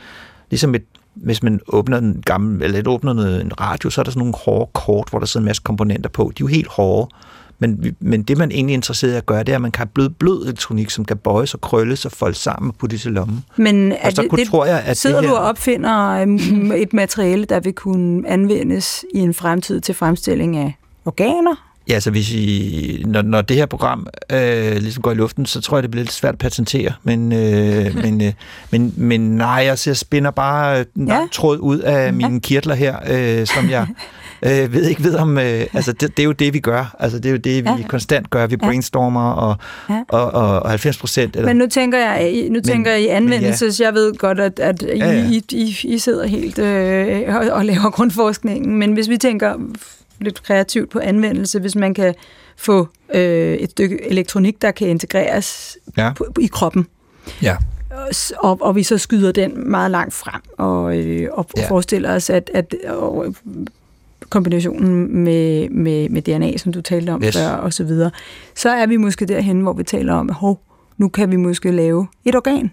ligesom 0.49 0.75
et 0.75 0.83
hvis 1.15 1.43
man 1.43 1.59
åbner 1.67 1.97
en 1.97 2.23
gammel, 2.25 2.63
eller 2.63 2.91
åbner 2.91 3.13
noget, 3.13 3.41
en 3.41 3.61
radio, 3.61 3.89
så 3.89 4.01
er 4.01 4.03
der 4.03 4.11
sådan 4.11 4.19
nogle 4.19 4.33
hårde 4.45 4.71
kort, 4.73 5.09
hvor 5.09 5.19
der 5.19 5.25
sidder 5.25 5.41
en 5.41 5.45
masse 5.45 5.61
komponenter 5.61 6.09
på. 6.09 6.23
De 6.23 6.27
er 6.27 6.33
jo 6.39 6.47
helt 6.47 6.67
hårde. 6.67 7.15
Men, 7.59 7.95
men 7.99 8.23
det, 8.23 8.37
man 8.37 8.51
egentlig 8.51 8.73
er 8.73 8.77
interesseret 8.77 9.13
i 9.13 9.15
at 9.15 9.25
gøre, 9.25 9.43
det 9.43 9.49
er, 9.49 9.55
at 9.55 9.61
man 9.61 9.71
kan 9.71 9.79
have 9.79 9.89
blød, 9.93 10.09
blød 10.09 10.43
elektronik, 10.43 10.89
som 10.89 11.05
kan 11.05 11.17
bøjes 11.17 11.53
og 11.53 11.61
krølles 11.61 12.05
og 12.05 12.11
folde 12.11 12.35
sammen 12.35 12.69
og 12.69 12.75
puttes 12.75 13.05
i 13.05 13.09
lommen. 13.09 13.43
Men 13.55 13.91
er 13.91 14.09
så 14.09 14.21
det, 14.21 14.31
det, 14.31 14.47
tror 14.47 14.65
jeg, 14.65 14.83
at 14.85 14.97
sidder 14.97 15.21
det 15.21 15.29
her... 15.29 15.35
du 15.35 15.41
og 15.41 15.47
opfinder 15.49 16.09
øhm, 16.09 16.71
et 16.71 16.93
materiale, 16.93 17.45
der 17.45 17.59
vil 17.59 17.73
kunne 17.73 18.27
anvendes 18.27 19.05
i 19.13 19.19
en 19.19 19.33
fremtid 19.33 19.81
til 19.81 19.95
fremstilling 19.95 20.57
af 20.57 20.77
organer? 21.05 21.70
Ja, 21.87 21.93
altså 21.93 22.11
hvis 22.11 22.33
I, 22.33 23.03
når, 23.07 23.21
når 23.21 23.41
det 23.41 23.57
her 23.57 23.65
program 23.65 24.07
øh, 24.31 24.75
ligesom 24.77 25.01
går 25.01 25.11
i 25.11 25.15
luften, 25.15 25.45
så 25.45 25.61
tror 25.61 25.77
jeg, 25.77 25.83
det 25.83 25.91
bliver 25.91 26.03
lidt 26.03 26.13
svært 26.13 26.33
at 26.33 26.39
patentere. 26.39 26.93
Men, 27.03 27.31
øh, 27.31 27.95
men, 28.03 28.21
øh, 28.21 28.33
men, 28.71 28.93
men 28.97 29.21
nej, 29.21 29.63
jeg 29.65 29.79
ser, 29.79 29.93
spinner 29.93 30.31
bare 30.31 30.85
en 30.97 31.07
ja. 31.07 31.19
tråd 31.31 31.57
ud 31.57 31.79
af 31.79 32.13
mine 32.13 32.33
ja. 32.33 32.39
kirtler 32.39 32.75
her, 32.75 32.95
øh, 33.09 33.47
som 33.47 33.69
jeg 33.69 33.87
øh, 34.45 34.73
ved 34.73 34.85
ikke 34.85 35.03
ved 35.03 35.15
om... 35.15 35.37
Øh, 35.37 35.65
altså 35.73 35.93
det, 35.93 36.17
det 36.17 36.19
er 36.19 36.27
jo 36.27 36.31
det, 36.31 36.53
vi 36.53 36.59
gør. 36.59 36.95
Altså 36.99 37.17
det 37.17 37.25
er 37.25 37.31
jo 37.31 37.37
det, 37.37 37.63
vi 37.63 37.69
ja. 37.69 37.87
konstant 37.87 38.29
gør. 38.29 38.47
Vi 38.47 38.57
brainstormer, 38.57 39.31
og, 39.31 39.55
ja. 39.89 40.03
og, 40.09 40.31
og, 40.31 40.59
og 40.59 40.69
90 40.69 40.97
procent... 40.97 41.45
Men 41.45 41.55
nu 41.55 41.67
tænker 41.67 41.97
jeg, 41.97 42.47
nu 42.49 42.59
tænker 42.61 42.91
jeg 42.91 43.01
i 43.01 43.07
anvendelse, 43.07 43.65
ja. 43.65 43.71
så 43.71 43.83
jeg 43.83 43.93
ved 43.93 44.13
godt, 44.13 44.39
at, 44.39 44.59
at 44.59 44.81
I, 44.81 44.85
ja, 44.85 45.11
ja. 45.11 45.29
I, 45.29 45.43
I, 45.51 45.77
I 45.83 45.97
sidder 45.97 46.27
helt 46.27 46.59
øh, 46.59 47.35
og, 47.35 47.47
og 47.51 47.65
laver 47.65 47.89
grundforskningen. 47.89 48.77
Men 48.77 48.93
hvis 48.93 49.09
vi 49.09 49.17
tænker 49.17 49.53
lidt 50.21 50.43
kreativt 50.43 50.89
på 50.89 50.99
anvendelse, 50.99 51.59
hvis 51.59 51.75
man 51.75 51.93
kan 51.93 52.15
få 52.57 52.87
øh, 53.13 53.53
et 53.53 53.71
stykke 53.71 54.09
elektronik, 54.09 54.61
der 54.61 54.71
kan 54.71 54.87
integreres 54.87 55.77
ja. 55.97 56.13
på, 56.13 56.27
i 56.39 56.47
kroppen. 56.47 56.87
Ja. 57.41 57.57
Og, 58.37 58.57
og 58.61 58.75
vi 58.75 58.83
så 58.83 58.97
skyder 58.97 59.31
den 59.31 59.69
meget 59.69 59.91
langt 59.91 60.13
frem 60.13 60.41
og, 60.57 60.97
øh, 60.97 61.29
og 61.31 61.47
ja. 61.57 61.69
forestiller 61.69 62.15
os, 62.15 62.29
at, 62.29 62.51
at 62.53 62.75
og, 62.87 63.35
kombinationen 64.29 65.23
med, 65.23 65.69
med, 65.69 66.09
med 66.09 66.21
DNA, 66.21 66.57
som 66.57 66.73
du 66.73 66.81
talte 66.81 67.09
om 67.09 67.23
yes. 67.23 67.37
før, 67.37 67.47
og 67.47 67.73
så 67.73 67.83
videre, 67.83 68.11
så 68.55 68.69
er 68.69 68.85
vi 68.85 68.97
måske 68.97 69.25
derhen, 69.25 69.61
hvor 69.61 69.73
vi 69.73 69.83
taler 69.83 70.13
om, 70.13 70.29
at 70.29 70.55
nu 70.97 71.09
kan 71.09 71.31
vi 71.31 71.35
måske 71.35 71.71
lave 71.71 72.07
et 72.25 72.35
organ. 72.35 72.71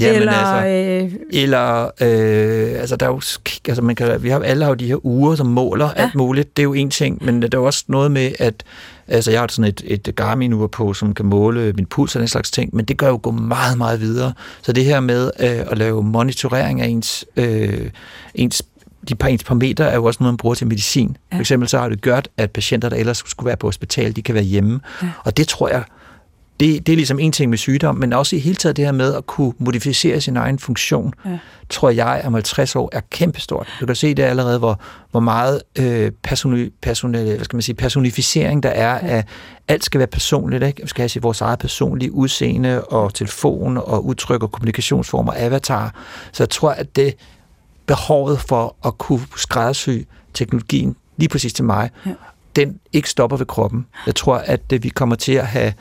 Ja. 0.00 0.06
Ja, 0.06 0.14
eller, 0.16 0.32
altså, 0.32 0.68
øh, 0.68 1.20
eller 1.30 1.84
øh, 1.84 2.80
altså 2.80 2.96
der 2.96 3.06
er 3.06 3.10
jo, 3.10 3.20
altså 3.68 3.82
man 3.82 3.94
kan, 3.94 4.22
vi 4.22 4.28
har 4.28 4.40
alle 4.40 4.64
har 4.64 4.70
jo 4.70 4.74
de 4.74 4.86
her 4.86 5.06
uger, 5.06 5.34
som 5.34 5.46
måler 5.46 5.90
ja. 5.96 6.02
alt 6.02 6.14
muligt. 6.14 6.56
Det 6.56 6.62
er 6.62 6.64
jo 6.64 6.74
en 6.74 6.90
ting, 6.90 7.24
men 7.24 7.42
der 7.42 7.58
er 7.58 7.62
også 7.62 7.84
noget 7.88 8.10
med, 8.10 8.32
at 8.38 8.64
altså 9.08 9.30
jeg 9.30 9.40
har 9.40 9.46
sådan 9.50 9.68
et, 9.68 9.82
et 9.84 10.12
Garmin-ur 10.16 10.66
på, 10.66 10.94
som 10.94 11.14
kan 11.14 11.26
måle 11.26 11.72
min 11.72 11.86
puls 11.86 12.16
og 12.16 12.20
den 12.20 12.28
slags 12.28 12.50
ting, 12.50 12.76
men 12.76 12.84
det 12.84 12.96
gør 12.96 13.08
jo 13.08 13.20
gå 13.22 13.30
meget, 13.30 13.78
meget 13.78 14.00
videre. 14.00 14.32
Så 14.62 14.72
det 14.72 14.84
her 14.84 15.00
med 15.00 15.30
øh, 15.40 15.60
at 15.70 15.78
lave 15.78 16.02
monitorering 16.02 16.80
af 16.80 16.86
ens, 16.86 17.24
øh, 17.36 17.90
ens 18.34 18.62
de 19.08 19.14
par 19.14 19.28
ens 19.28 19.44
parametre 19.44 19.90
er 19.90 19.94
jo 19.94 20.04
også 20.04 20.18
noget, 20.20 20.32
man 20.32 20.36
bruger 20.36 20.54
til 20.54 20.66
medicin. 20.66 21.16
Ja. 21.32 21.36
For 21.36 21.40
eksempel 21.40 21.68
så 21.68 21.78
har 21.78 21.88
det 21.88 22.00
gjort, 22.00 22.28
at 22.36 22.50
patienter, 22.50 22.88
der 22.88 22.96
ellers 22.96 23.22
skulle 23.26 23.46
være 23.46 23.56
på 23.56 23.66
hospital, 23.66 24.16
de 24.16 24.22
kan 24.22 24.34
være 24.34 24.44
hjemme. 24.44 24.80
Ja. 25.02 25.08
Og 25.24 25.36
det 25.36 25.48
tror 25.48 25.68
jeg 25.68 25.82
det, 26.62 26.86
det 26.86 26.92
er 26.92 26.96
ligesom 26.96 27.18
en 27.18 27.32
ting 27.32 27.50
med 27.50 27.58
sygdom, 27.58 27.96
men 27.96 28.12
også 28.12 28.36
i 28.36 28.38
hele 28.38 28.56
taget 28.56 28.76
det 28.76 28.84
her 28.84 28.92
med 28.92 29.14
at 29.14 29.26
kunne 29.26 29.52
modificere 29.58 30.20
sin 30.20 30.36
egen 30.36 30.58
funktion, 30.58 31.14
ja. 31.24 31.38
tror 31.70 31.90
jeg 31.90 32.22
om 32.24 32.34
50 32.34 32.76
år 32.76 32.88
er 32.92 33.00
kæmpestort. 33.10 33.68
Du 33.80 33.86
kan 33.86 33.96
se 33.96 34.14
det 34.14 34.22
allerede, 34.22 34.58
hvor, 34.58 34.80
hvor 35.10 35.20
meget 35.20 35.62
øh, 35.78 36.12
personi, 36.22 36.70
personi, 36.82 37.18
hvad 37.18 37.44
skal 37.44 37.56
man 37.56 37.62
sige, 37.62 37.74
personificering 37.74 38.62
der 38.62 38.68
er 38.68 39.06
ja. 39.06 39.16
af, 39.16 39.24
alt 39.68 39.84
skal 39.84 39.98
være 39.98 40.06
personligt, 40.06 40.62
ikke? 40.62 40.82
Vi 40.82 40.88
skal 40.88 41.10
have 41.14 41.22
vores 41.22 41.40
eget 41.40 41.58
personlige 41.58 42.12
udseende 42.12 42.84
og 42.84 43.14
telefon 43.14 43.76
og 43.76 44.06
udtryk 44.06 44.42
og 44.42 44.52
kommunikationsformer, 44.52 45.32
avatar. 45.36 45.94
Så 46.32 46.42
jeg 46.42 46.50
tror, 46.50 46.70
at 46.70 46.96
det 46.96 47.14
behovet 47.86 48.40
for 48.40 48.76
at 48.86 48.98
kunne 48.98 49.20
skræddersy 49.36 49.90
teknologien 50.34 50.96
lige 51.16 51.28
præcis 51.28 51.52
til 51.52 51.64
mig, 51.64 51.90
ja. 52.06 52.10
den 52.56 52.78
ikke 52.92 53.10
stopper 53.10 53.36
ved 53.36 53.46
kroppen. 53.46 53.86
Jeg 54.06 54.14
tror, 54.14 54.36
at 54.36 54.60
vi 54.80 54.88
kommer 54.88 55.16
til 55.16 55.32
at 55.32 55.46
have 55.46 55.72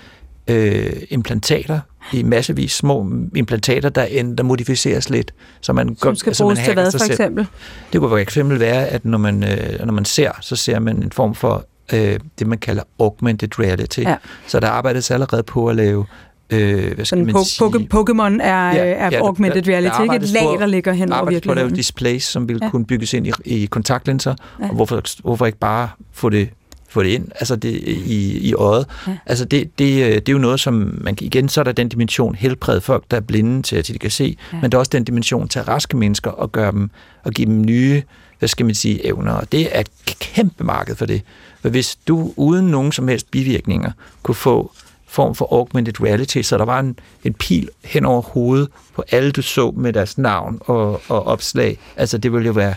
øh, 0.52 0.94
implantater 1.10 1.80
i 2.14 2.24
massevis 2.24 2.72
små 2.72 3.08
implantater, 3.36 3.90
der, 3.90 4.04
end, 4.04 4.38
der 4.38 4.44
modificeres 4.44 5.10
lidt. 5.10 5.34
Så 5.62 5.74
man 5.74 5.98
Som 6.02 6.16
skal 6.16 6.30
altså, 6.30 6.44
bruges 6.44 6.58
man 6.60 6.66
til 6.66 6.74
hvad, 6.74 6.92
for 6.92 7.06
eksempel? 7.12 7.48
Det 7.94 8.00
kunne 8.02 8.10
for 8.10 8.18
eksempel 8.18 8.60
være, 8.60 8.88
at 8.88 9.06
når 9.06 9.18
man, 9.18 9.44
øh, 9.44 9.86
når 9.86 9.94
man 9.94 10.06
ser, 10.06 10.32
så 10.42 10.56
ser 10.56 10.80
man 10.80 11.04
en 11.04 11.12
form 11.12 11.36
for 11.36 11.66
øh, 11.94 12.20
det, 12.40 12.48
man 12.48 12.58
kalder 12.58 12.84
augmented 13.00 13.60
reality. 13.60 14.00
Ja. 14.00 14.16
Så 14.48 14.60
der 14.60 14.68
arbejdes 14.68 15.12
allerede 15.12 15.44
på 15.44 15.68
at 15.70 15.76
lave 15.76 16.06
øh, 16.50 16.76
hvad 16.80 16.92
skal 16.92 17.06
Sådan 17.06 17.26
man 17.26 17.36
po- 17.36 17.46
sige? 17.46 17.88
Pokémon 17.94 18.44
er, 18.44 18.72
Ja, 18.74 18.86
er 18.94 19.10
ja, 19.12 19.18
augmented 19.20 19.62
der- 19.62 19.72
reality, 19.72 19.96
der 19.98 20.04
ikke 20.14 20.16
et 20.26 20.30
lag, 20.30 20.44
der 20.60 20.66
ligger 20.66 20.94
hen 20.94 21.12
over 21.12 21.20
arbejdes 21.20 21.42
på 21.42 21.52
at 21.52 21.56
lave 21.56 21.66
virkeligheden. 21.66 21.76
displays, 21.76 22.24
som 22.24 22.48
vil 22.50 22.60
Ja. 22.62 22.70
kunne 22.70 22.86
bygges 22.86 23.14
ind 23.14 23.28
i, 23.28 23.32
i 23.46 23.66
kontaktlinser, 23.66 24.36
ja. 24.60 24.68
og 24.70 24.76
hvorfor, 24.76 25.02
hvorfor 25.22 25.46
ikke 25.46 25.58
bare 25.60 25.90
få 26.12 26.30
det 26.30 26.50
få 26.92 27.04
det 27.04 27.10
ind, 27.10 27.28
altså 27.36 27.56
det, 27.56 27.70
i, 28.06 28.50
i 28.50 28.54
øjet. 28.54 28.86
Ja. 29.08 29.18
Altså 29.26 29.46
det, 29.46 29.80
det, 29.80 30.04
øh, 30.04 30.16
det 30.16 30.30
er 30.30 30.34
jo 30.34 30.40
noget, 30.40 30.60
som 30.60 31.00
man 31.02 31.18
igen, 31.22 31.50
så 31.50 31.60
er 31.60 31.64
der 31.64 31.72
den 31.72 31.90
dimension 31.90 32.36
helbred 32.36 32.82
folk, 32.82 33.04
der 33.12 33.18
er 33.18 33.22
blinde 33.22 33.62
til, 33.62 33.76
at 33.76 33.88
de 33.88 33.98
kan 33.98 34.12
se, 34.12 34.38
ja. 34.54 34.62
men 34.62 34.72
der 34.72 34.78
er 34.78 34.80
også 34.80 34.90
den 34.90 35.04
dimension 35.04 35.48
til 35.48 35.62
raske 35.62 35.98
mennesker 35.98 36.32
og 36.32 36.52
gøre 36.52 36.72
dem, 36.72 36.90
og 37.24 37.32
give 37.32 37.46
dem 37.46 37.62
nye, 37.66 38.04
hvad 38.40 38.50
skal 38.50 38.66
man 38.66 38.76
sige, 38.76 39.08
evner, 39.08 39.34
og 39.34 39.52
det 39.52 39.78
er 39.78 39.80
et 39.80 39.90
kæmpe 40.20 40.64
marked 40.64 40.96
for 40.96 41.06
det. 41.06 41.22
For 41.62 41.70
hvis 41.70 41.98
du 42.08 42.34
uden 42.36 42.66
nogen 42.66 42.92
som 42.92 43.08
helst 43.08 43.32
bivirkninger 43.32 43.92
kunne 44.24 44.36
få 44.36 44.72
form 45.12 45.36
for 45.36 45.54
augmented 45.54 46.02
reality, 46.04 46.42
så 46.42 46.58
der 46.58 46.66
var 46.66 46.80
en, 46.80 47.00
en 47.24 47.34
pil 47.34 47.70
hen 47.84 48.06
over 48.06 48.22
hovedet 48.22 48.70
på 48.96 49.04
alle, 49.12 49.32
du 49.32 49.42
så 49.42 49.72
med 49.78 49.94
deres 49.94 50.18
navn 50.18 50.60
og, 50.62 51.02
og 51.08 51.28
opslag. 51.28 51.78
Altså 51.98 52.18
det 52.18 52.34
ville 52.34 52.46
jo 52.46 52.52
være, 52.54 52.74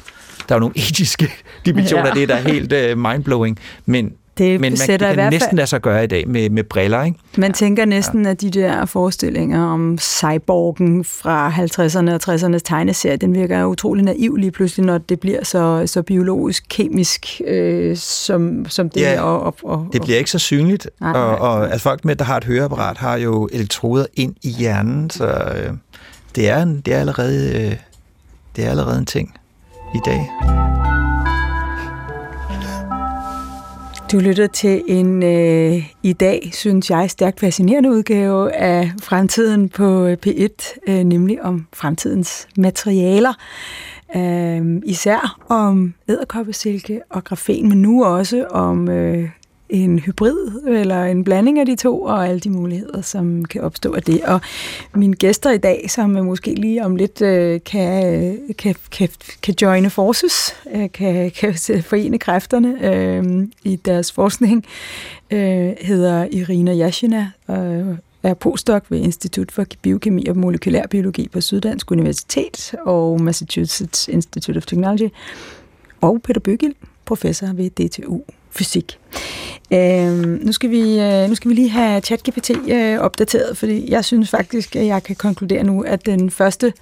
der 0.48 0.54
er 0.54 0.56
jo 0.56 0.60
nogle 0.60 0.74
etiske 0.88 1.30
dimensioner 1.66 2.04
Ja. 2.04 2.10
af 2.10 2.14
det, 2.14 2.28
der 2.28 2.34
er 2.34 2.40
helt 2.48 2.72
uh, 2.92 2.98
mindblowing, 2.98 3.58
men, 3.86 4.12
Det 4.38 4.60
men 4.60 4.72
man 4.72 4.76
sætter 4.76 5.10
i 5.10 5.14
hvert 5.14 5.24
kan 5.24 5.32
næsten 5.32 5.56
lade 5.56 5.66
sig 5.66 5.80
gøre 5.80 6.04
i 6.04 6.06
dag 6.06 6.28
med, 6.28 6.50
med 6.50 6.64
briller, 6.64 7.02
ikke? 7.02 7.18
Man 7.36 7.52
tænker 7.52 7.84
næsten, 7.84 8.26
at 8.26 8.40
de 8.40 8.50
der 8.50 8.84
forestillinger 8.84 9.64
om 9.64 9.98
cyborgen 9.98 11.04
fra 11.04 11.50
50'erne 11.50 12.10
og 12.10 12.34
60'ernes 12.34 12.58
tegneserie, 12.64 13.16
den 13.16 13.34
virker 13.34 13.64
utrolig 13.64 14.04
naiv 14.04 14.36
lige 14.36 14.50
pludselig, 14.50 14.86
når 14.86 14.98
det 14.98 15.20
bliver 15.20 15.44
så, 15.44 15.82
så 15.86 16.02
biologisk, 16.02 16.64
kemisk, 16.68 17.40
øh, 17.46 17.96
som, 17.96 18.66
som 18.68 18.90
det 18.90 19.00
Ja, 19.00 19.14
er. 19.14 19.20
Og, 19.20 19.40
og, 19.40 19.56
og, 19.62 19.88
Det 19.92 20.02
bliver 20.02 20.18
ikke 20.18 20.30
så 20.30 20.38
synligt, 20.38 20.90
Nej, 21.00 21.12
og, 21.12 21.38
og 21.38 21.64
altså 21.64 21.82
folk 21.82 22.04
med, 22.04 22.16
der 22.16 22.24
har 22.24 22.36
et 22.36 22.44
høreapparat, 22.44 22.98
har 22.98 23.16
jo 23.16 23.48
elektroder 23.52 24.06
ind 24.14 24.34
i 24.42 24.50
hjernen, 24.50 25.10
så 25.10 25.26
øh, 25.26 25.72
det, 26.34 26.48
er 26.48 26.62
en, 26.62 26.80
det, 26.80 26.94
er 26.94 26.98
allerede, 26.98 27.66
øh, 27.66 27.76
det 28.56 28.64
er 28.64 28.70
allerede 28.70 28.98
en 28.98 29.06
ting 29.06 29.34
i 29.94 29.98
dag. 30.06 30.30
Du 34.14 34.18
lytter 34.18 34.46
til 34.46 34.82
en 34.86 35.22
øh, 35.22 35.92
i 36.02 36.12
dag, 36.12 36.50
synes 36.52 36.90
jeg, 36.90 37.10
stærkt 37.10 37.40
fascinerende 37.40 37.90
udgave 37.90 38.52
af 38.52 38.92
Fremtiden 39.02 39.68
på 39.68 40.06
øh, 40.06 40.16
P1, 40.26 40.78
øh, 40.88 41.04
nemlig 41.04 41.42
om 41.42 41.66
fremtidens 41.72 42.48
materialer. 42.56 43.32
Øh, 44.16 44.82
især 44.84 45.38
om 45.48 45.94
æderkoppesilke 46.08 47.00
og 47.10 47.24
grafen, 47.24 47.68
men 47.68 47.82
nu 47.82 48.04
også 48.04 48.46
om 48.50 48.88
øh, 48.88 49.28
en 49.68 49.98
hybrid 49.98 50.62
eller 50.66 51.04
en 51.04 51.24
blanding 51.24 51.58
af 51.58 51.66
de 51.66 51.76
to, 51.76 52.02
og 52.02 52.28
alle 52.28 52.40
de 52.40 52.50
muligheder, 52.50 53.02
som 53.02 53.44
kan 53.44 53.60
opstå 53.60 53.92
af 53.92 54.02
det. 54.02 54.20
Og 54.24 54.40
mine 54.94 55.14
gæster 55.14 55.50
i 55.50 55.58
dag, 55.58 55.90
som 55.90 56.10
måske 56.10 56.54
lige 56.54 56.84
om 56.84 56.96
lidt 56.96 57.22
øh, 57.22 57.60
kan, 57.66 58.14
øh, 58.14 58.56
kan, 58.58 58.74
kan, 58.90 59.08
kan 59.42 59.54
joine 59.62 59.90
forces, 59.90 60.56
øh, 60.74 60.92
kan, 60.92 61.30
kan 61.30 61.54
forene 61.82 62.18
kræfterne 62.18 62.94
øh, 62.94 63.48
i 63.64 63.76
deres 63.76 64.12
forskning, 64.12 64.64
øh, 65.30 65.72
hedder 65.80 66.26
Irina 66.30 66.74
Yashina, 66.78 67.30
og 67.46 67.96
er 68.22 68.34
postdoc 68.34 68.84
ved 68.88 68.98
Institut 68.98 69.52
for 69.52 69.64
Biokemi 69.82 70.26
og 70.26 70.36
Molekylær 70.36 70.86
Biologi 70.86 71.28
på 71.28 71.40
Syddansk 71.40 71.90
Universitet 71.90 72.74
og 72.80 73.20
Massachusetts 73.20 74.08
Institute 74.08 74.56
of 74.56 74.66
Technology, 74.66 75.08
og 76.00 76.22
Peter 76.22 76.40
Bøgel, 76.40 76.74
professor 77.04 77.46
ved 77.52 77.70
DTU 77.70 78.22
Fysik. 78.56 78.98
Øhm, 79.72 80.40
nu, 80.42 80.52
skal 80.52 80.70
vi, 80.70 81.00
øh, 81.00 81.28
nu 81.28 81.34
skal 81.34 81.48
vi 81.48 81.54
lige 81.54 81.70
have 81.70 82.00
ChatGPT 82.00 82.50
øh, 82.68 82.98
opdateret, 82.98 83.56
fordi 83.56 83.90
jeg 83.90 84.04
synes 84.04 84.30
faktisk, 84.30 84.76
at 84.76 84.86
jeg 84.86 85.02
kan 85.02 85.16
konkludere 85.16 85.62
nu, 85.62 85.82
at 85.82 86.06
den 86.06 86.30
første, 86.30 86.72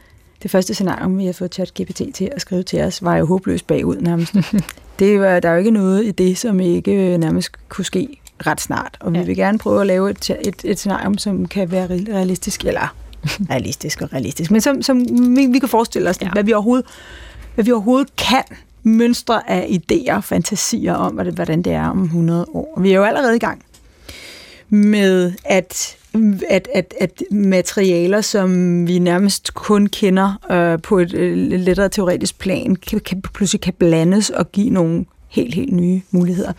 det 0.43 0.51
første 0.51 0.75
scenario, 0.75 1.09
vi 1.09 1.27
har 1.27 1.33
fået 1.33 1.55
ChatGPT 1.55 2.03
til 2.15 2.29
at 2.33 2.41
skrive 2.41 2.63
til 2.63 2.81
os, 2.83 3.03
var 3.03 3.17
jo 3.17 3.27
håbløst 3.27 3.67
bagud 3.67 3.97
nærmest. 3.97 4.35
det 4.99 5.21
var, 5.21 5.41
der 5.41 5.49
er 5.49 5.53
jo 5.53 5.59
ikke 5.59 5.71
noget 5.71 6.05
i 6.05 6.11
det, 6.11 6.39
som 6.39 6.61
ikke 6.61 6.93
øh, 6.93 7.19
nærmest 7.19 7.51
kunne 7.69 7.85
ske 7.85 8.09
ret 8.47 8.61
snart, 8.61 8.97
og 9.01 9.13
vi 9.13 9.19
Ja. 9.19 9.25
vil 9.25 9.37
gerne 9.37 9.59
prøve 9.59 9.81
at 9.81 9.87
lave 9.87 10.11
et, 10.11 10.31
et, 10.31 10.55
et 10.65 10.79
scenario, 10.79 11.15
som 11.19 11.47
kan 11.49 11.71
være 11.71 11.87
re- 11.87 12.13
realistisk, 12.15 12.65
eller 12.65 12.95
realistisk 13.51 14.03
og 14.03 14.13
realistisk, 14.13 14.51
men 14.51 14.61
som, 14.61 14.83
som 14.83 15.01
vi, 15.37 15.47
vi 15.47 15.59
kan 15.59 15.69
forestille 15.69 16.11
os. 16.11 16.19
Ja. 16.23 16.29
hvad, 16.33 16.45
vi 16.45 16.53
overhovedet, 16.53 16.87
hvad 17.55 17.65
vi 17.65 17.73
overhovedet 17.73 18.17
kan 18.17 18.43
mønstre 18.83 19.51
af 19.51 19.67
idéer 19.81 20.15
og 20.15 20.25
fantasier 20.25 20.95
om, 20.95 21.15
hvad 21.15 21.25
det- 21.25 21.35
hvordan 21.35 21.63
det 21.63 21.73
er 21.73 21.87
om 21.89 22.03
100 22.03 22.47
år. 22.55 22.81
Vi 22.81 22.91
er 22.93 22.97
jo 22.97 23.05
allerede 23.05 23.37
i 23.37 23.39
gang 23.39 23.63
med 24.69 25.33
at, 25.45 25.97
at, 26.49 26.69
at, 26.75 26.95
at 27.01 27.23
materialer, 27.31 28.21
som 28.21 28.87
vi 28.89 28.99
nærmest 28.99 29.55
kun 29.55 29.87
kender 29.87 30.53
øh, 30.53 30.83
på 30.83 30.99
et 30.99 31.15
øh, 31.15 31.37
lettere 31.37 31.89
teoretisk 31.89 32.39
plan, 32.39 32.77
kan, 32.77 33.01
kan, 33.01 33.23
pludselig 33.35 33.61
kan 33.61 33.73
blandes 33.79 34.31
og 34.31 34.53
give 34.53 34.71
nogle 34.71 35.05
helt, 35.29 35.55
helt 35.55 35.73
nye 35.73 36.01
muligheder. 36.11 36.53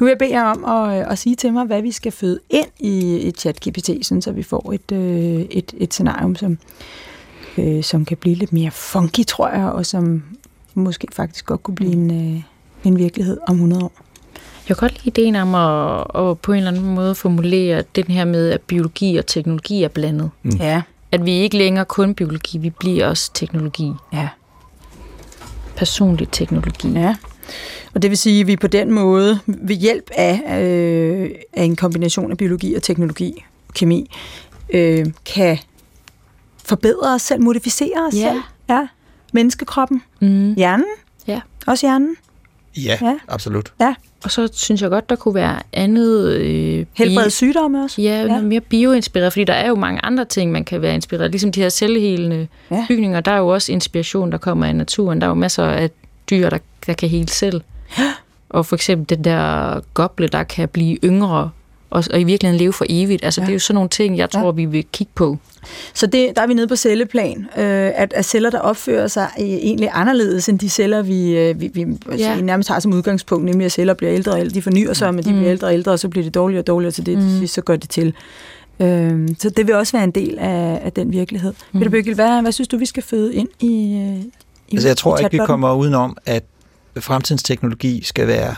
Nu 0.00 0.04
vil 0.06 0.10
jeg 0.10 0.18
bede 0.18 0.30
jer 0.30 0.44
om 0.44 0.64
at, 0.64 1.00
øh, 1.00 1.12
at 1.12 1.18
sige 1.18 1.36
til 1.36 1.52
mig, 1.52 1.64
hvad 1.66 1.82
vi 1.82 1.92
skal 1.92 2.12
føde 2.12 2.40
ind 2.50 2.66
i 2.78 3.26
et 3.28 3.38
ChatGPT, 3.40 3.90
så 4.20 4.32
vi 4.34 4.42
får 4.42 4.72
et, 4.72 4.92
øh, 4.92 5.40
et, 5.50 5.74
et 5.78 5.94
scenarium, 5.94 6.36
som, 6.36 6.58
øh, 7.58 7.82
som 7.84 8.04
kan 8.04 8.16
blive 8.16 8.34
lidt 8.34 8.52
mere 8.52 8.70
funky, 8.70 9.24
tror 9.26 9.48
jeg, 9.48 9.64
og 9.64 9.86
som 9.86 10.22
måske 10.80 11.06
faktisk 11.12 11.46
godt 11.46 11.62
kunne 11.62 11.74
blive 11.74 11.92
en, 11.92 12.34
øh, 12.34 12.42
en 12.84 12.98
virkelighed 12.98 13.38
om 13.48 13.54
100 13.56 13.84
år. 13.84 13.92
Jeg 14.68 14.76
kan 14.76 14.88
godt 14.88 15.04
lide 15.04 15.20
ideen 15.20 15.36
om 15.36 15.54
at, 15.54 16.00
at 16.28 16.38
på 16.38 16.52
en 16.52 16.58
eller 16.58 16.70
anden 16.70 16.94
måde 16.94 17.14
formulere 17.14 17.82
den 17.96 18.04
her 18.04 18.24
med, 18.24 18.50
at 18.50 18.60
biologi 18.60 19.16
og 19.16 19.26
teknologi 19.26 19.82
er 19.84 19.88
blandet. 19.88 20.30
Mm. 20.42 20.50
Ja, 20.60 20.82
At 21.12 21.24
vi 21.24 21.32
ikke 21.32 21.56
længere 21.58 21.84
kun 21.84 22.14
biologi, 22.14 22.58
vi 22.58 22.70
bliver 22.70 23.06
også 23.08 23.30
teknologi. 23.34 23.92
ja. 24.12 24.28
Personlig 25.76 26.28
teknologi. 26.32 26.88
Ja. 26.92 27.16
Og 27.94 28.02
det 28.02 28.10
vil 28.10 28.18
sige, 28.18 28.40
at 28.40 28.46
vi 28.46 28.56
på 28.56 28.66
den 28.66 28.92
måde, 28.92 29.38
ved 29.46 29.76
hjælp 29.76 30.10
af, 30.14 30.60
øh, 30.62 31.30
af 31.52 31.62
en 31.64 31.76
kombination 31.76 32.30
af 32.30 32.36
biologi 32.36 32.74
og 32.74 32.82
teknologi, 32.82 33.44
kemi, 33.74 34.10
øh, 34.74 35.06
kan 35.34 35.58
forbedre 36.64 37.14
os 37.14 37.22
selv, 37.22 37.42
modificere 37.42 38.06
os 38.08 38.14
Ja. 38.14 38.30
selv. 38.32 38.40
Ja. 38.68 38.86
Menneskekroppen, 39.32 40.02
Mm. 40.20 40.54
hjernen, 40.54 40.86
Ja. 41.26 41.40
også 41.66 41.86
hjernen. 41.86 42.16
Ja, 42.76 42.98
Ja. 43.00 43.06
ja. 43.06 43.14
absolut. 43.28 43.72
Og 44.24 44.30
så 44.30 44.48
synes 44.52 44.82
jeg 44.82 44.90
godt, 44.90 45.10
der 45.10 45.16
kunne 45.16 45.34
være 45.34 45.58
andet... 45.72 46.32
Øh, 46.32 46.86
Helbrede 46.94 47.30
sygdomme 47.30 47.82
også. 47.84 48.02
Ja, 48.02 48.26
noget 48.26 48.44
mere 48.44 48.60
bioinspireret, 48.60 49.32
fordi 49.32 49.44
der 49.44 49.52
er 49.52 49.68
jo 49.68 49.74
mange 49.74 50.04
andre 50.04 50.24
ting, 50.24 50.52
man 50.52 50.64
kan 50.64 50.82
være 50.82 50.94
inspireret. 50.94 51.30
Ligesom 51.30 51.52
de 51.52 51.60
her 51.60 51.68
selvhelende 51.68 52.48
Ja. 52.70 52.76
ja. 52.76 52.84
bygninger, 52.88 53.20
der 53.20 53.32
er 53.32 53.38
jo 53.38 53.48
også 53.48 53.72
inspiration, 53.72 54.32
der 54.32 54.38
kommer 54.38 54.66
af 54.66 54.76
naturen. 54.76 55.20
Der 55.20 55.26
er 55.26 55.28
jo 55.28 55.34
masser 55.34 55.64
af 55.64 55.90
dyr, 56.30 56.50
der, 56.50 56.58
der 56.86 56.92
kan 56.92 57.08
hele 57.08 57.28
selv. 57.28 57.60
Og 58.48 58.66
for 58.66 58.76
eksempel 58.76 59.16
den 59.16 59.24
der 59.24 59.80
goble, 59.94 60.28
der 60.28 60.42
kan 60.42 60.68
blive 60.68 60.98
yngre 61.04 61.50
og, 61.90 62.04
og 62.12 62.20
i 62.20 62.24
virkeligheden 62.24 62.58
leve 62.60 62.72
for 62.72 62.86
evigt. 62.88 63.24
Altså, 63.24 63.40
Ja. 63.40 63.44
det 63.46 63.50
er 63.50 63.54
jo 63.54 63.58
sådan 63.58 63.74
nogle 63.74 63.88
ting, 63.88 64.18
jeg 64.18 64.30
tror, 64.30 64.44
ja. 64.44 64.50
vi 64.50 64.64
vil 64.64 64.84
kigge 64.92 65.12
på. 65.14 65.38
Så 65.94 66.06
det, 66.06 66.36
der 66.36 66.42
er 66.42 66.46
vi 66.46 66.54
nede 66.54 66.66
på 66.68 66.76
celleplan, 66.76 67.38
øh, 67.58 67.90
at, 67.94 68.12
at 68.12 68.24
celler, 68.24 68.50
der 68.50 68.58
opfører 68.58 69.06
sig 69.06 69.28
øh, 69.40 69.46
egentlig 69.46 69.88
anderledes 69.92 70.48
end 70.48 70.58
de 70.58 70.68
celler, 70.68 71.02
vi, 71.02 71.36
øh, 71.38 71.60
vi, 71.60 71.70
vi, 71.74 71.80
altså, 72.10 72.28
Ja. 72.28 72.36
vi 72.36 72.42
nærmest 72.42 72.68
har 72.68 72.80
som 72.80 72.92
udgangspunkt, 72.92 73.44
nemlig 73.44 73.64
at 73.64 73.72
celler 73.72 73.94
bliver 73.94 74.14
ældre 74.14 74.32
og 74.32 74.40
ældre. 74.40 74.54
De 74.54 74.62
fornyer 74.62 74.92
sig, 74.92 75.14
men 75.14 75.24
de 75.24 75.30
Mm. 75.32 75.36
bliver 75.36 75.50
ældre 75.50 75.66
og 75.66 75.74
ældre, 75.74 75.92
og 75.92 75.98
så 75.98 76.08
bliver 76.08 76.24
de 76.24 76.30
dårligere 76.30 76.62
og 76.62 76.66
dårligere 76.66 76.92
til 76.92 77.06
det, 77.06 77.18
Mm. 77.18 77.24
mm. 77.40 77.46
så 77.46 77.60
går 77.60 77.76
det 77.76 77.90
til. 77.90 78.12
Øh, 78.80 79.28
så 79.38 79.50
det 79.50 79.66
vil 79.66 79.74
også 79.74 79.92
være 79.92 80.04
en 80.04 80.10
del 80.10 80.38
af, 80.38 80.80
af 80.84 80.92
den 80.92 81.12
virkelighed. 81.12 81.52
Mm. 81.72 81.78
Peter 81.80 81.90
Bøgel, 81.90 82.14
hvad, 82.14 82.42
hvad 82.42 82.52
synes 82.52 82.68
du, 82.68 82.76
vi 82.76 82.86
skal 82.86 83.02
føde 83.02 83.34
ind 83.34 83.48
i, 83.60 83.94
øh, 83.94 84.20
i 84.68 84.72
Altså, 84.72 84.88
jeg 84.88 84.96
tror 84.96 85.18
i 85.18 85.20
ikke, 85.24 85.30
vi 85.40 85.46
kommer 85.46 85.74
udenom, 85.74 86.16
at 86.26 86.44
fremtidens 86.98 87.42
teknologi 87.42 88.02
skal 88.04 88.26
være 88.26 88.54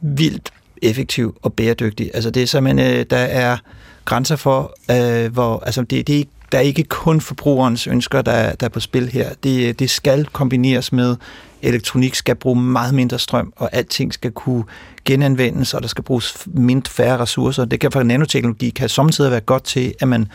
vildt 0.00 0.52
effektiv 0.84 1.36
og 1.42 1.52
bæredygtig. 1.52 2.10
Altså, 2.14 2.30
det 2.30 2.42
er 2.42 2.46
simpelthen, 2.46 2.94
øh, 2.98 3.06
der 3.10 3.16
er 3.16 3.56
grænser 4.04 4.36
for, 4.36 4.76
øh, 4.90 5.32
hvor, 5.32 5.62
altså, 5.66 5.80
det, 5.82 6.06
det 6.06 6.12
er, 6.14 6.18
ikke- 6.18 6.30
der 6.52 6.58
er 6.58 6.62
ikke 6.62 6.84
kun 6.84 7.20
forbrugerens 7.20 7.86
ønsker, 7.86 8.22
der, 8.22 8.52
der 8.52 8.66
er 8.66 8.70
på 8.70 8.80
spil 8.80 9.08
her. 9.08 9.28
Det, 9.44 9.78
det 9.78 9.90
skal 9.90 10.24
kombineres 10.24 10.92
med, 10.92 11.16
elektronik 11.62 12.14
skal 12.14 12.34
bruge 12.34 12.60
meget 12.60 12.94
mindre 12.94 13.18
strøm, 13.18 13.52
og 13.56 13.68
alting 13.72 14.14
skal 14.14 14.30
kunne 14.30 14.64
genanvendes, 15.04 15.74
og 15.74 15.82
der 15.82 15.88
skal 15.88 16.04
bruges 16.04 16.36
mindre 16.46 16.90
færre 16.90 17.18
ressourcer. 17.18 17.64
Det 17.64 17.80
kan 17.80 17.92
for 17.92 18.02
nanoteknologi 18.02 18.70
kan 18.70 18.88
samtidig 18.88 19.30
være 19.30 19.40
godt 19.40 19.64
til, 19.64 19.94
at 20.00 20.08
man 20.08 20.28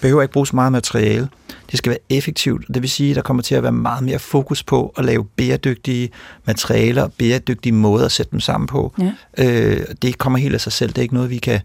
behøver 0.00 0.22
ikke 0.22 0.32
bruge 0.32 0.46
så 0.46 0.56
meget 0.56 0.72
materiale. 0.72 1.28
Det 1.70 1.78
skal 1.78 1.90
være 1.90 1.98
effektivt, 2.18 2.68
og 2.68 2.74
det 2.74 2.82
vil 2.82 2.90
sige, 2.90 3.10
at 3.10 3.16
der 3.16 3.22
kommer 3.22 3.42
til 3.42 3.54
at 3.54 3.62
være 3.62 3.72
meget 3.72 4.04
mere 4.04 4.18
fokus 4.18 4.62
på 4.62 4.94
at 4.96 5.04
lave 5.04 5.24
bæredygtige 5.24 6.10
materialer 6.44 7.02
og 7.02 7.12
bæredygtige 7.12 7.72
måder 7.72 8.04
at 8.04 8.12
sætte 8.12 8.30
dem 8.30 8.40
sammen 8.40 8.66
på. 8.66 8.94
Ja. 8.98 9.12
Øh, 9.38 9.86
det 10.02 10.18
kommer 10.18 10.38
helt 10.38 10.54
af 10.54 10.60
sig 10.60 10.72
selv. 10.72 10.90
Det 10.90 10.98
er 10.98 11.02
ikke 11.02 11.14
noget, 11.14 11.30
vi 11.30 11.38
kan, 11.38 11.60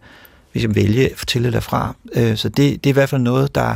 vi 0.54 0.60
kan 0.60 0.76
vælge 0.76 1.10
til 1.28 1.46
eller 1.46 1.60
fra. 1.60 1.96
Øh, 2.14 2.38
så 2.38 2.50
det, 2.50 2.84
det 2.84 2.86
er 2.86 2.90
i 2.90 2.94
hvert 2.94 3.10
fald 3.10 3.22
noget, 3.22 3.56
der, 3.56 3.76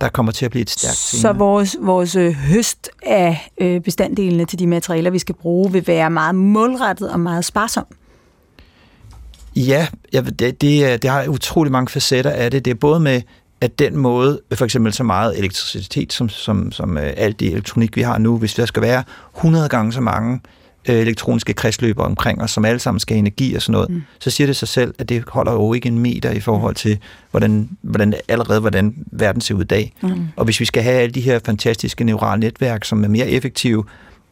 der 0.00 0.08
kommer 0.08 0.32
til 0.32 0.44
at 0.44 0.50
blive 0.50 0.62
et 0.62 0.70
stærkt 0.70 0.96
Så 0.96 1.32
vores, 1.32 1.76
vores 1.80 2.16
øh, 2.16 2.32
høst 2.32 2.90
af 3.02 3.50
øh, 3.58 3.80
bestanddelene 3.80 4.44
til 4.44 4.58
de 4.58 4.66
materialer, 4.66 5.10
vi 5.10 5.18
skal 5.18 5.34
bruge, 5.34 5.72
vil 5.72 5.86
være 5.86 6.10
meget 6.10 6.34
målrettet 6.34 7.10
og 7.10 7.20
meget 7.20 7.44
sparsom. 7.44 7.86
Ja, 9.56 9.86
det, 10.12 10.60
det, 10.60 11.02
det 11.02 11.10
har 11.10 11.28
utrolig 11.28 11.72
mange 11.72 11.88
facetter 11.88 12.30
af 12.30 12.50
det. 12.50 12.64
Det 12.64 12.70
er 12.70 12.74
både 12.74 13.00
med 13.00 13.22
at 13.60 13.78
den 13.78 13.96
måde, 13.96 14.40
for 14.54 14.64
eksempel 14.64 14.92
så 14.92 15.04
meget 15.04 15.38
elektricitet, 15.38 16.12
som, 16.12 16.28
som, 16.28 16.72
som 16.72 16.98
øh, 16.98 17.12
alt 17.16 17.40
det 17.40 17.52
elektronik, 17.52 17.96
vi 17.96 18.02
har 18.02 18.18
nu, 18.18 18.38
hvis 18.38 18.54
der 18.54 18.66
skal 18.66 18.82
være 18.82 19.04
100 19.36 19.68
gange 19.68 19.92
så 19.92 20.00
mange 20.00 20.40
øh, 20.88 20.96
elektroniske 20.96 21.52
kredsløber 21.52 22.04
omkring 22.04 22.42
os, 22.42 22.50
som 22.50 22.64
alle 22.64 22.78
sammen 22.78 23.00
skal 23.00 23.14
have 23.14 23.18
energi 23.18 23.54
og 23.54 23.62
sådan 23.62 23.72
noget, 23.72 23.90
mm. 23.90 24.02
så 24.18 24.30
siger 24.30 24.46
det 24.46 24.56
sig 24.56 24.68
selv, 24.68 24.94
at 24.98 25.08
det 25.08 25.24
holder 25.28 25.52
jo 25.52 25.72
ikke 25.72 25.88
en 25.88 25.98
meter 25.98 26.30
i 26.30 26.40
forhold 26.40 26.74
til, 26.74 26.98
hvordan, 27.30 27.68
hvordan 27.82 28.14
allerede 28.28 28.60
hvordan 28.60 28.94
verden 29.12 29.40
ser 29.40 29.54
ud 29.54 29.62
i 29.62 29.64
dag. 29.64 29.92
Mm. 30.02 30.28
Og 30.36 30.44
hvis 30.44 30.60
vi 30.60 30.64
skal 30.64 30.82
have 30.82 30.94
alle 30.94 31.12
de 31.12 31.20
her 31.20 31.38
fantastiske 31.44 32.04
neurale 32.04 32.40
netværk, 32.40 32.84
som 32.84 33.04
er 33.04 33.08
mere 33.08 33.28
effektive, 33.28 33.84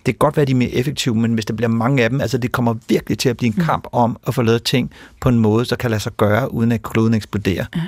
det 0.06 0.14
kan 0.14 0.18
godt 0.18 0.36
være, 0.36 0.42
at 0.42 0.48
de 0.48 0.52
er 0.52 0.56
mere 0.56 0.70
effektive, 0.70 1.14
men 1.14 1.34
hvis 1.34 1.44
der 1.44 1.54
bliver 1.54 1.68
mange 1.68 2.04
af 2.04 2.10
dem, 2.10 2.20
altså 2.20 2.38
det 2.38 2.52
kommer 2.52 2.74
virkelig 2.88 3.18
til 3.18 3.28
at 3.28 3.36
blive 3.36 3.48
en 3.48 3.54
mm. 3.58 3.64
kamp 3.64 3.86
om 3.92 4.16
at 4.26 4.34
få 4.34 4.42
lavet 4.42 4.62
ting 4.62 4.90
på 5.20 5.28
en 5.28 5.38
måde, 5.38 5.64
der 5.64 5.76
kan 5.76 5.90
lade 5.90 6.00
sig 6.00 6.12
gøre, 6.16 6.54
uden 6.54 6.72
at 6.72 6.82
kloden 6.82 7.14
eksploderer. 7.14 7.64
Ja. 7.76 7.80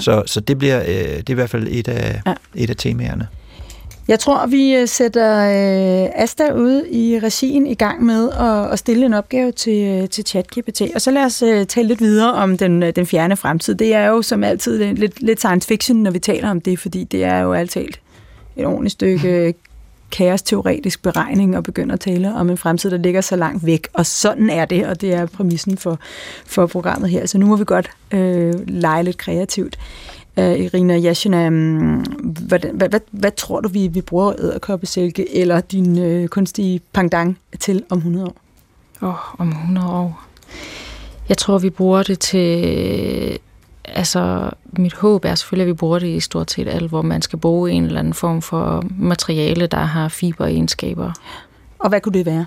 Så, 0.00 0.22
så 0.26 0.40
det 0.40 0.58
bliver 0.58 0.80
øh, 0.80 0.86
det 0.88 1.28
er 1.28 1.30
i 1.30 1.34
hvert 1.34 1.50
fald 1.50 1.68
et 1.70 1.88
af, 1.88 2.20
ja. 2.26 2.34
et 2.54 2.70
af 2.70 2.76
temaerne. 2.76 3.28
Jeg 4.08 4.20
tror, 4.20 4.46
vi 4.46 4.74
øh, 4.74 4.88
sætter 4.88 5.38
øh, 5.38 6.10
Asta 6.14 6.52
ude 6.52 6.90
i 6.90 7.20
regien 7.22 7.66
i 7.66 7.74
gang 7.74 8.04
med 8.04 8.30
at, 8.30 8.72
at 8.72 8.78
stille 8.78 9.06
en 9.06 9.14
opgave 9.14 9.52
til, 9.52 9.84
øh, 9.84 10.08
til 10.08 10.24
ChatGPT. 10.26 10.82
Og 10.94 11.00
så 11.00 11.10
lad 11.10 11.24
os 11.24 11.42
øh, 11.42 11.66
tale 11.66 11.88
lidt 11.88 12.00
videre 12.00 12.32
om 12.32 12.58
den, 12.58 12.82
øh, 12.82 12.92
den 12.96 13.06
fjerne 13.06 13.36
fremtid. 13.36 13.74
Det 13.74 13.94
er 13.94 14.06
jo 14.06 14.22
som 14.22 14.44
altid 14.44 14.94
lidt, 14.94 15.22
lidt 15.22 15.38
science 15.38 15.68
fiction, 15.68 16.02
når 16.02 16.10
vi 16.10 16.18
taler 16.18 16.50
om 16.50 16.60
det, 16.60 16.78
fordi 16.78 17.04
det 17.04 17.24
er 17.24 17.38
jo 17.38 17.52
altid 17.52 17.86
et 18.56 18.66
ordentligt 18.66 18.92
stykke 18.92 19.54
kaosteoretisk 20.10 21.02
beregning 21.02 21.56
og 21.56 21.64
begynder 21.64 21.94
at 21.94 22.00
tale 22.00 22.34
om 22.34 22.50
en 22.50 22.56
fremtid, 22.56 22.90
der 22.90 22.96
ligger 22.96 23.20
så 23.20 23.36
langt 23.36 23.66
væk. 23.66 23.88
Og 23.92 24.06
sådan 24.06 24.50
er 24.50 24.64
det, 24.64 24.86
og 24.86 25.00
det 25.00 25.14
er 25.14 25.26
præmissen 25.26 25.78
for, 25.78 25.98
for 26.46 26.66
programmet 26.66 27.10
her. 27.10 27.26
Så 27.26 27.38
nu 27.38 27.46
må 27.46 27.56
vi 27.56 27.64
godt 27.64 27.90
øh, 28.10 28.54
lege 28.66 29.02
lidt 29.02 29.18
kreativt. 29.18 29.78
Øh, 30.38 30.58
Irina 30.58 30.98
Yashina, 30.98 31.46
øh, 31.50 32.02
hvad, 32.20 32.58
hvad, 32.72 32.88
hvad, 32.88 33.00
hvad 33.10 33.30
tror 33.30 33.60
du, 33.60 33.68
vi, 33.68 33.86
vi 33.86 34.00
bruger 34.00 34.32
æderkoppesilke 34.38 35.36
eller 35.36 35.60
din 35.60 35.98
øh, 35.98 36.28
kunstige 36.28 36.80
pangdang 36.92 37.38
til 37.60 37.84
om 37.90 37.98
100 37.98 38.26
år? 38.26 38.36
Åh, 39.02 39.08
oh, 39.08 39.40
om 39.40 39.48
100 39.48 39.90
år. 39.90 40.24
Jeg 41.28 41.38
tror, 41.38 41.58
vi 41.58 41.70
bruger 41.70 42.02
det 42.02 42.18
til... 42.18 43.38
Altså, 43.94 44.50
mit 44.72 44.94
håb 44.94 45.24
er 45.24 45.34
selvfølgelig, 45.34 45.64
at 45.64 45.68
vi 45.68 45.72
bruger 45.72 45.98
det 45.98 46.06
i 46.06 46.20
stort 46.20 46.50
set 46.50 46.68
alt, 46.68 46.88
hvor 46.88 47.02
man 47.02 47.22
skal 47.22 47.38
bruge 47.38 47.70
en 47.70 47.84
eller 47.84 47.98
anden 47.98 48.14
form 48.14 48.42
for 48.42 48.84
materiale, 48.98 49.66
der 49.66 49.78
har 49.78 50.08
fiberegenskaber. 50.08 51.12
Og 51.78 51.88
hvad 51.88 52.00
kunne 52.00 52.18
det 52.18 52.26
være? 52.26 52.46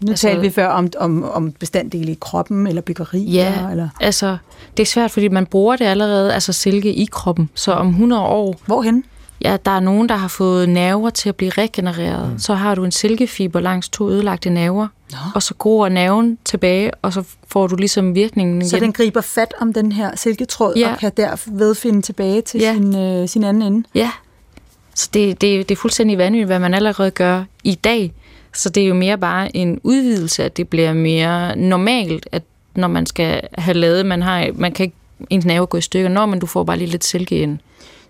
Nu 0.00 0.10
altså, 0.10 0.28
talte 0.28 0.42
vi 0.42 0.50
før 0.50 0.68
om, 0.68 0.90
om, 0.98 1.24
om 1.24 1.52
bestanddele 1.52 2.12
i 2.12 2.18
kroppen, 2.20 2.66
eller 2.66 2.82
byggeri. 2.82 3.22
Ja, 3.22 3.70
eller? 3.70 3.88
altså, 4.00 4.36
det 4.76 4.82
er 4.82 4.86
svært, 4.86 5.10
fordi 5.10 5.28
man 5.28 5.46
bruger 5.46 5.76
det 5.76 5.84
allerede, 5.84 6.34
altså 6.34 6.52
silke 6.52 6.94
i 6.94 7.08
kroppen. 7.12 7.50
Så 7.54 7.72
om 7.72 7.88
100 7.88 8.22
år... 8.22 8.60
Hvorhen? 8.66 9.04
Ja, 9.40 9.56
der 9.64 9.70
er 9.70 9.80
nogen, 9.80 10.08
der 10.08 10.16
har 10.16 10.28
fået 10.28 10.68
nerver 10.68 11.10
til 11.10 11.28
at 11.28 11.36
blive 11.36 11.50
regenereret. 11.50 12.32
Mm. 12.32 12.38
Så 12.38 12.54
har 12.54 12.74
du 12.74 12.84
en 12.84 12.92
silkefiber 12.92 13.60
langs 13.60 13.88
to 13.88 14.10
ødelagte 14.10 14.50
nerver, 14.50 14.88
Nå. 15.12 15.18
og 15.34 15.42
så 15.42 15.54
gror 15.54 15.88
nerven 15.88 16.38
tilbage, 16.44 16.90
og 17.02 17.12
så 17.12 17.24
får 17.48 17.66
du 17.66 17.76
ligesom 17.76 18.14
virkningen 18.14 18.56
igen. 18.56 18.68
Så 18.68 18.80
den 18.80 18.92
griber 18.92 19.20
fat 19.20 19.54
om 19.60 19.72
den 19.72 19.92
her 19.92 20.16
silketråd, 20.16 20.74
ja. 20.76 20.92
og 20.92 20.98
kan 20.98 21.12
derved 21.16 21.74
finde 21.74 22.02
tilbage 22.02 22.42
til 22.42 22.60
ja. 22.60 22.74
sin, 22.74 22.96
øh, 22.96 23.28
sin 23.28 23.44
anden 23.44 23.62
ende? 23.62 23.88
Ja. 23.94 24.10
Så 24.94 25.10
det, 25.14 25.40
det, 25.40 25.68
det 25.68 25.74
er 25.74 25.78
fuldstændig 25.78 26.18
vanvittigt, 26.18 26.46
hvad 26.46 26.58
man 26.58 26.74
allerede 26.74 27.10
gør 27.10 27.44
i 27.64 27.74
dag. 27.74 28.12
Så 28.54 28.68
det 28.68 28.82
er 28.82 28.86
jo 28.86 28.94
mere 28.94 29.18
bare 29.18 29.56
en 29.56 29.80
udvidelse, 29.82 30.44
at 30.44 30.56
det 30.56 30.68
bliver 30.68 30.92
mere 30.92 31.56
normalt, 31.56 32.28
at 32.32 32.42
når 32.74 32.88
man 32.88 33.06
skal 33.06 33.40
have 33.58 33.74
lavet, 33.74 34.06
man, 34.06 34.22
har, 34.22 34.48
man 34.54 34.72
kan 34.72 34.84
ikke 34.84 34.96
ens 35.30 35.44
nerve 35.44 35.66
gå 35.66 35.78
i 35.78 35.80
stykker, 35.80 36.08
når 36.08 36.26
man 36.26 36.38
du 36.38 36.46
får 36.46 36.64
bare 36.64 36.78
lige 36.78 36.90
lidt 36.90 37.04
silke 37.04 37.42
ind. 37.42 37.58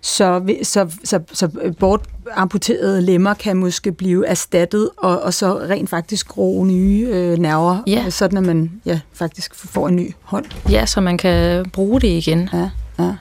Så, 0.01 0.55
så, 0.63 0.87
så, 1.03 1.19
så 1.33 1.73
bortamputerede 1.79 3.01
lemmer 3.01 3.33
kan 3.33 3.57
måske 3.57 3.91
blive 3.91 4.27
erstattet, 4.27 4.89
og, 4.97 5.21
og 5.21 5.33
så 5.33 5.59
rent 5.59 5.89
faktisk 5.89 6.27
gro 6.27 6.63
nye 6.63 7.07
øh, 7.11 7.37
nerver, 7.37 7.83
ja. 7.87 8.09
sådan 8.09 8.37
at 8.37 8.43
man 8.43 8.71
ja, 8.85 8.99
faktisk 9.13 9.55
får 9.55 9.87
en 9.87 9.95
ny 9.95 10.11
hånd. 10.21 10.45
Ja, 10.69 10.85
så 10.85 11.01
man 11.01 11.17
kan 11.17 11.65
bruge 11.73 12.01
det 12.01 12.07
igen. 12.07 12.49
Ja, 12.53 12.69
ja. 12.99 13.15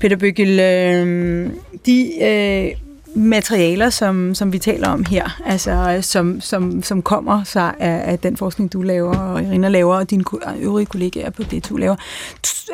Peter 0.00 0.16
Bøgel, 0.16 0.60
øh, 0.60 1.50
de 1.86 2.24
øh, 2.24 2.70
materialer, 3.16 3.90
som, 3.90 4.34
som 4.34 4.52
vi 4.52 4.58
taler 4.58 4.88
om 4.88 5.04
her, 5.04 5.40
altså 5.46 5.98
som, 6.00 6.40
som, 6.40 6.82
som 6.82 7.02
kommer 7.02 7.44
sig 7.44 7.74
af, 7.78 8.12
af 8.12 8.18
den 8.18 8.36
forskning, 8.36 8.72
du 8.72 8.82
laver, 8.82 9.16
og 9.16 9.42
Irina 9.42 9.68
laver, 9.68 9.96
og 9.96 10.10
dine 10.10 10.24
øvrige 10.58 10.86
kollegaer 10.86 11.30
på 11.30 11.42
det, 11.42 11.68
du 11.68 11.76
laver. 11.76 11.96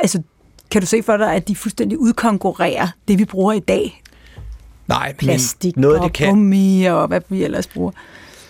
Altså, 0.01 0.23
kan 0.71 0.81
du 0.81 0.87
se 0.87 1.03
for 1.03 1.17
dig, 1.17 1.35
at 1.35 1.49
de 1.49 1.57
fuldstændig 1.57 1.99
udkonkurrerer 1.99 2.89
det, 3.09 3.19
vi 3.19 3.25
bruger 3.25 3.53
i 3.53 3.61
dag? 3.61 4.03
Nej, 4.89 5.15
Plastik 5.19 5.77
noget, 5.77 5.99
og 5.99 6.05
det 6.05 6.13
kan. 6.13 6.29
gummi 6.29 6.85
og 6.85 7.09
hvad 7.09 7.21
vi 7.29 7.45
ellers 7.45 7.67
bruger. 7.67 7.91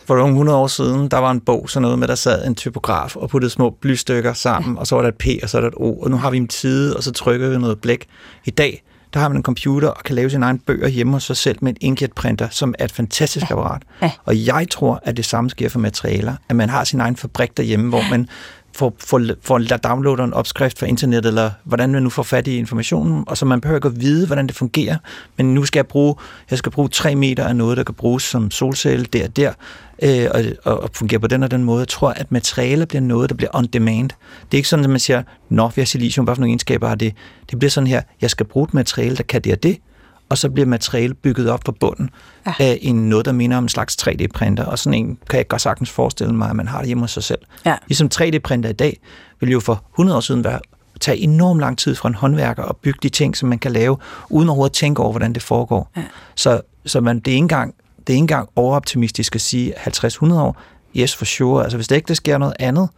For 0.07 0.17
nogle 0.17 0.31
100 0.31 0.59
år 0.59 0.67
siden, 0.67 1.09
der 1.09 1.19
var 1.19 1.31
en 1.31 1.41
bog, 1.41 1.71
sådan 1.71 1.83
noget 1.83 1.99
med, 1.99 2.09
der 2.09 2.15
sad 2.15 2.47
en 2.47 2.55
typograf 2.55 3.17
og 3.17 3.31
puttede 3.31 3.51
små 3.51 3.71
blystykker 3.71 4.33
sammen, 4.33 4.75
ja. 4.75 4.81
og 4.81 4.87
så 4.87 4.95
var 4.95 5.03
der 5.03 5.09
et 5.09 5.15
P, 5.15 5.27
og 5.43 5.49
så 5.49 5.57
er 5.57 5.61
der 5.61 5.69
et 5.69 5.75
O, 5.77 6.01
og 6.03 6.11
nu 6.11 6.17
har 6.17 6.31
vi 6.31 6.37
en 6.37 6.49
tid, 6.49 6.95
og 6.95 7.03
så 7.03 7.13
trykker 7.13 7.49
vi 7.49 7.59
noget 7.59 7.81
blæk. 7.81 8.07
I 8.45 8.51
dag, 8.51 8.83
der 9.15 9.21
har 9.21 9.29
man 9.29 9.37
en 9.37 9.43
computer 9.43 9.89
og 9.89 10.05
kan 10.05 10.15
lave 10.15 10.31
sin 10.31 10.43
egen 10.43 10.59
bøger 10.59 10.89
hjemme 10.89 11.13
hos 11.13 11.23
sig 11.23 11.37
selv 11.37 11.59
med 11.61 11.73
en 11.73 11.77
inkjet-printer, 11.81 12.49
som 12.51 12.75
er 12.79 12.85
et 12.85 12.93
fantastisk 12.93 13.51
ja. 13.51 13.55
apparat. 13.55 13.83
Ja. 14.03 14.11
Og 14.25 14.47
jeg 14.47 14.67
tror, 14.71 15.01
at 15.03 15.17
det 15.17 15.25
samme 15.25 15.51
sker 15.51 15.69
for 15.69 15.79
materialer, 15.79 16.35
at 16.49 16.57
man 16.57 16.69
har 16.69 16.85
sin 16.85 17.01
egen 17.01 17.17
fabrik 17.17 17.57
derhjemme, 17.57 17.89
hvor 17.89 18.03
man 18.11 18.29
får, 18.73 18.95
får, 18.99 19.23
får 19.43 19.59
downloader 19.59 20.25
en 20.25 20.35
opskrift 20.35 20.79
fra 20.79 20.87
internet, 20.87 21.27
eller 21.27 21.51
hvordan 21.65 21.93
man 21.93 22.03
nu 22.03 22.11
får 22.11 22.23
fat 22.23 22.47
i 22.47 22.57
informationen, 22.57 23.25
og 23.27 23.37
så 23.37 23.47
man 23.47 23.61
behøver 23.61 23.79
ikke 23.79 23.89
at 23.89 24.01
vide, 24.01 24.27
hvordan 24.27 24.47
det 24.47 24.57
fungerer, 24.57 24.97
men 25.37 25.55
nu 25.55 25.65
skal 25.65 25.79
jeg 25.79 25.87
bruge, 25.87 26.15
jeg 26.51 26.59
skal 26.59 26.73
bruge 26.73 26.89
3 26.89 27.15
meter 27.15 27.45
af 27.45 27.57
noget, 27.57 27.77
der 27.77 27.85
kan 27.85 27.95
bruges 27.95 28.23
som 28.23 28.51
solcelle 28.51 29.05
der 29.05 29.25
og 29.25 29.37
der, 29.37 29.53
øh, 30.03 30.55
og, 30.65 30.81
og 30.83 30.91
fungere 30.95 31.21
på 31.21 31.27
den 31.27 31.43
og 31.43 31.51
den 31.51 31.65
måde. 31.65 31.81
Jeg 31.81 31.89
tror, 31.89 32.11
at 32.11 32.33
materialer 32.33 32.85
bliver 32.85 33.03
noget, 33.03 33.31
der 33.31 33.37
bliver 33.37 33.51
on 33.55 33.67
demand. 33.67 34.09
Det 34.09 34.55
er 34.55 34.57
ikke 34.57 34.69
sådan, 34.69 34.85
at 34.85 34.91
man 34.91 35.01
siger, 35.01 35.23
nå, 35.49 35.69
vi 35.69 35.81
har 35.81 35.87
silicium, 35.87 36.25
hvad 36.25 36.35
for 36.35 36.41
nogle 36.41 36.51
egenskaber 36.51 36.89
har 36.89 36.95
det? 36.95 37.15
Det 37.51 37.59
bliver 37.59 37.71
sådan 37.71 37.87
her, 37.87 38.03
jeg 38.21 38.31
skal 38.31 38.47
bruge 38.47 38.65
et 38.65 38.75
materiale, 38.75 39.17
der 39.17 39.23
kan 39.23 39.43
det 39.43 39.53
og 39.53 39.63
det, 39.63 39.79
og 40.31 40.39
så 40.39 40.51
bliver 40.51 40.67
materialet 40.67 41.19
bygget 41.19 41.51
op 41.51 41.61
fra 41.65 41.73
bunden 41.81 42.11
ja. 42.47 42.53
af 42.59 42.79
en 42.83 43.09
noget, 43.09 43.25
der 43.25 43.33
minder 43.33 43.57
om 43.57 43.65
en 43.65 43.69
slags 43.69 43.97
3D-printer, 44.03 44.65
og 44.65 44.79
sådan 44.79 44.99
en 44.99 45.19
kan 45.31 45.37
jeg 45.37 45.49
godt 45.49 45.63
sagtens 45.63 45.91
forestille 45.91 46.35
mig, 46.35 46.51
at 46.51 46.57
man 46.57 46.69
har 46.69 46.79
det 46.79 46.87
hjemme 46.87 47.03
hos 47.03 47.11
sig 47.11 47.23
selv. 47.23 47.41
Ja. 47.67 47.77
Ligesom 47.87 48.11
3D-printer 48.15 48.69
i 48.69 48.73
dag 48.73 49.01
vil 49.41 49.51
jo 49.51 49.61
for 49.61 49.85
100 49.95 50.17
år 50.17 50.21
siden 50.21 50.45
være 50.45 50.61
tage 51.01 51.19
enormt 51.19 51.61
lang 51.61 51.79
tid 51.79 51.95
fra 51.95 52.09
en 52.09 52.15
håndværker 52.15 52.63
og 52.63 52.77
bygge 52.77 52.99
de 53.03 53.09
ting, 53.09 53.37
som 53.37 53.49
man 53.49 53.59
kan 53.59 53.73
lave, 53.73 53.97
uden 54.29 54.49
overhovedet 54.49 54.71
at 54.71 54.75
tænke 54.75 55.03
over, 55.03 55.13
hvordan 55.13 55.33
det 55.33 55.43
foregår. 55.43 55.91
Ja. 55.97 56.03
Så, 56.35 56.61
så 56.87 57.01
man, 57.01 57.19
det, 57.19 57.29
er 57.29 57.35
ikke 57.35 57.39
engang, 57.39 57.75
det 57.99 58.09
er 58.09 58.15
ikke 58.15 58.23
engang 58.23 58.49
overoptimistisk 58.57 59.35
at 59.35 59.41
sige 59.41 59.75
50-100 59.79 60.33
år. 60.33 60.63
Yes, 60.97 61.17
for 61.17 61.25
sure. 61.25 61.63
Altså, 61.63 61.79
hvis 61.79 61.89
det 61.89 61.97
ikke 61.97 62.09
der 62.09 62.15
sker 62.15 62.39
noget 62.39 62.55
andet, 62.59 62.89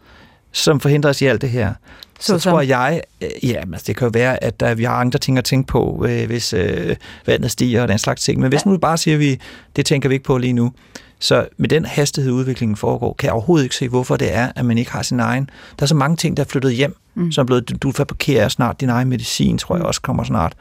som 0.53 0.79
forhindrer 0.79 1.09
os 1.09 1.21
i 1.21 1.25
alt 1.25 1.41
det 1.41 1.49
her, 1.49 1.73
så, 2.19 2.39
så 2.39 2.49
tror 2.49 2.61
jeg, 2.61 3.01
øh, 3.21 3.49
ja, 3.49 3.63
altså 3.73 3.83
det 3.87 3.95
kan 3.95 4.05
jo 4.05 4.11
være, 4.13 4.43
at 4.43 4.59
der, 4.59 4.75
vi 4.75 4.83
har 4.83 4.93
andre 4.93 5.19
ting 5.19 5.37
at 5.37 5.45
tænke 5.45 5.67
på, 5.67 6.05
øh, 6.09 6.25
hvis 6.25 6.53
øh, 6.53 6.95
vandet 7.25 7.51
stiger 7.51 7.81
og 7.81 7.87
den 7.87 7.97
slags 7.97 8.23
ting. 8.23 8.39
Men 8.39 8.49
hvis 8.49 8.65
nu 8.65 8.77
bare 8.77 8.97
siger, 8.97 9.17
vi, 9.17 9.39
det 9.75 9.85
tænker 9.85 10.09
vi 10.09 10.15
ikke 10.15 10.25
på 10.25 10.37
lige 10.37 10.53
nu. 10.53 10.71
Så 11.19 11.47
med 11.57 11.69
den 11.69 11.85
hastighed, 11.85 12.31
udviklingen 12.31 12.75
foregår, 12.75 13.13
kan 13.13 13.27
jeg 13.27 13.33
overhovedet 13.33 13.63
ikke 13.63 13.75
se, 13.75 13.89
hvorfor 13.89 14.17
det 14.17 14.35
er, 14.35 14.51
at 14.55 14.65
man 14.65 14.77
ikke 14.77 14.91
har 14.91 15.01
sin 15.01 15.19
egen. 15.19 15.49
Der 15.79 15.83
er 15.83 15.87
så 15.87 15.95
mange 15.95 16.17
ting, 16.17 16.37
der 16.37 16.43
er 16.43 16.47
flyttet 16.47 16.73
hjem, 16.73 16.95
mm. 17.15 17.31
som 17.31 17.43
er 17.43 17.45
blevet, 17.45 17.83
du 17.83 17.91
fabrikerer 17.91 18.49
snart 18.49 18.81
din 18.81 18.89
egen 18.89 19.09
medicin, 19.09 19.57
tror 19.57 19.75
jeg 19.75 19.81
mm. 19.81 19.87
også 19.87 20.01
kommer 20.01 20.23
snart. 20.23 20.53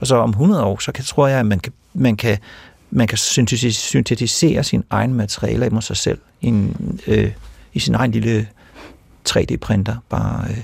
Og 0.00 0.06
så 0.06 0.16
om 0.16 0.30
100 0.30 0.64
år, 0.64 0.78
så 0.78 0.92
kan, 0.92 1.04
tror 1.04 1.26
jeg, 1.26 1.38
at 1.38 1.46
man 1.46 1.60
kan, 1.60 1.72
man 1.94 2.16
kan, 2.16 2.38
man 2.90 3.06
kan 3.06 3.18
syntetisere 3.18 4.64
sin 4.64 4.84
egen 4.90 5.14
materialer 5.14 5.78
i 5.78 5.82
sig 5.82 5.96
selv 5.96 6.18
i, 6.40 6.46
en, 6.46 7.00
øh, 7.06 7.32
i 7.72 7.78
sin 7.78 7.94
egen 7.94 8.10
lille 8.10 8.48
3D-printer, 9.30 9.94
bare 10.08 10.44
øh, 10.50 10.56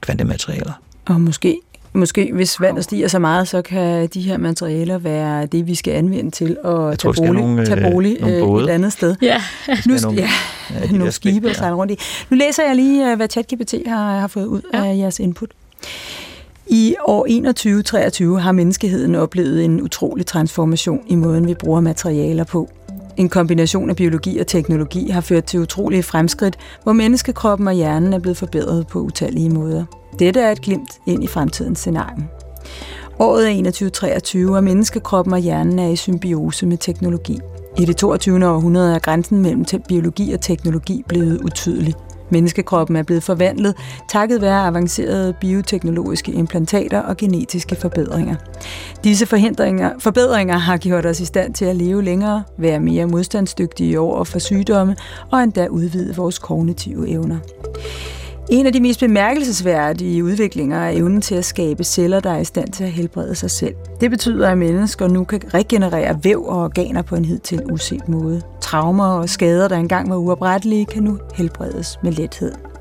kvantematerialer. 0.00 0.72
Og 1.04 1.20
måske, 1.20 1.60
måske 1.92 2.32
hvis 2.32 2.60
vandet 2.60 2.84
stiger 2.84 3.08
så 3.08 3.18
meget, 3.18 3.48
så 3.48 3.62
kan 3.62 4.06
de 4.06 4.20
her 4.20 4.38
materialer 4.38 4.98
være 4.98 5.46
det, 5.46 5.66
vi 5.66 5.74
skal 5.74 5.94
anvende 5.94 6.30
til 6.30 6.56
at 6.64 6.70
Jeg 6.72 6.98
tage 6.98 7.14
bolig, 7.16 7.32
nogle, 7.32 7.66
tage 7.66 7.90
bolig 7.90 8.16
øh, 8.20 8.64
et 8.64 8.68
andet 8.68 8.92
sted. 8.92 9.16
Ja, 9.22 9.42
nu, 9.86 9.94
nogle, 10.02 10.20
ja, 10.20 10.28
ja 10.70 10.90
nogle 10.90 11.12
skibe 11.12 11.50
at 11.50 11.56
sejle 11.56 11.76
rundt 11.76 11.92
i. 11.92 11.98
Nu 12.30 12.36
læser 12.36 12.62
jeg 12.66 12.76
lige, 12.76 13.10
øh, 13.10 13.16
hvad 13.16 13.28
ChatGPT 13.28 13.74
har, 13.86 14.18
har 14.18 14.26
fået 14.26 14.46
ud 14.46 14.62
ja. 14.74 14.84
af 14.84 14.96
jeres 14.96 15.20
input. 15.20 15.50
I 16.66 16.94
år 17.04 17.26
2123 17.26 18.40
har 18.40 18.52
menneskeheden 18.52 19.14
oplevet 19.14 19.64
en 19.64 19.82
utrolig 19.82 20.26
transformation 20.26 21.00
i 21.06 21.14
måden, 21.14 21.46
vi 21.46 21.54
bruger 21.54 21.80
materialer 21.80 22.44
på. 22.44 22.70
En 23.16 23.28
kombination 23.28 23.90
af 23.90 23.96
biologi 23.96 24.38
og 24.38 24.46
teknologi 24.46 25.08
har 25.08 25.20
ført 25.20 25.44
til 25.44 25.60
utrolige 25.60 26.02
fremskridt, 26.02 26.56
hvor 26.82 26.92
menneskekroppen 26.92 27.68
og 27.68 27.74
hjernen 27.74 28.12
er 28.12 28.18
blevet 28.18 28.36
forbedret 28.36 28.86
på 28.86 29.00
utallige 29.00 29.50
måder. 29.50 29.84
Dette 30.18 30.40
er 30.40 30.52
et 30.52 30.60
glimt 30.60 30.90
ind 31.06 31.24
i 31.24 31.26
fremtidens 31.26 31.78
scenarie. 31.78 32.28
Året 33.18 33.50
er 33.50 33.54
2123, 33.54 34.56
og 34.56 34.64
menneskekroppen 34.64 35.34
og 35.34 35.40
hjernen 35.40 35.78
er 35.78 35.88
i 35.88 35.96
symbiose 35.96 36.66
med 36.66 36.78
teknologi. 36.78 37.38
I 37.78 37.84
det 37.84 37.96
22. 37.96 38.48
århundrede 38.48 38.94
er 38.94 38.98
grænsen 38.98 39.42
mellem 39.42 39.64
biologi 39.88 40.32
og 40.32 40.40
teknologi 40.40 41.04
blevet 41.08 41.40
utydelig. 41.40 41.94
Menneskekroppen 42.34 42.96
er 42.96 43.02
blevet 43.02 43.22
forvandlet 43.22 43.74
takket 44.08 44.40
være 44.40 44.66
avancerede 44.66 45.32
bioteknologiske 45.40 46.32
implantater 46.32 47.00
og 47.00 47.16
genetiske 47.16 47.76
forbedringer. 47.76 48.34
Disse 49.04 49.26
forhindringer, 49.26 49.90
forbedringer 49.98 50.58
har 50.58 50.76
gjort 50.76 51.06
os 51.06 51.20
i 51.20 51.24
stand 51.24 51.54
til 51.54 51.64
at 51.64 51.76
leve 51.76 52.02
længere, 52.02 52.42
være 52.58 52.80
mere 52.80 53.06
modstandsdygtige 53.06 54.00
over 54.00 54.24
for 54.24 54.38
sygdomme 54.38 54.96
og 55.30 55.42
endda 55.42 55.66
udvide 55.66 56.16
vores 56.16 56.38
kognitive 56.38 57.08
evner. 57.08 57.38
En 58.50 58.66
af 58.66 58.72
de 58.72 58.80
mest 58.80 59.00
bemærkelsesværdige 59.00 60.24
udviklinger 60.24 60.78
er 60.78 60.90
evnen 60.90 61.20
til 61.20 61.34
at 61.34 61.44
skabe 61.44 61.84
celler, 61.84 62.20
der 62.20 62.30
er 62.30 62.38
i 62.38 62.44
stand 62.44 62.68
til 62.68 62.84
at 62.84 62.90
helbrede 62.90 63.34
sig 63.34 63.50
selv. 63.50 63.74
Det 64.00 64.10
betyder, 64.10 64.48
at 64.48 64.58
mennesker 64.58 65.08
nu 65.08 65.24
kan 65.24 65.40
regenerere 65.54 66.18
væv 66.22 66.44
og 66.44 66.62
organer 66.62 67.02
på 67.02 67.16
en 67.16 67.24
hidtil 67.24 67.72
uset 67.72 68.08
måde. 68.08 68.42
Traumer 68.60 69.06
og 69.06 69.28
skader, 69.28 69.68
der 69.68 69.76
engang 69.76 70.10
var 70.10 70.16
uoprettelige, 70.16 70.84
kan 70.84 71.02
nu 71.02 71.18
helbredes 71.34 71.98
med 72.02 72.12
lethed. 72.12 72.73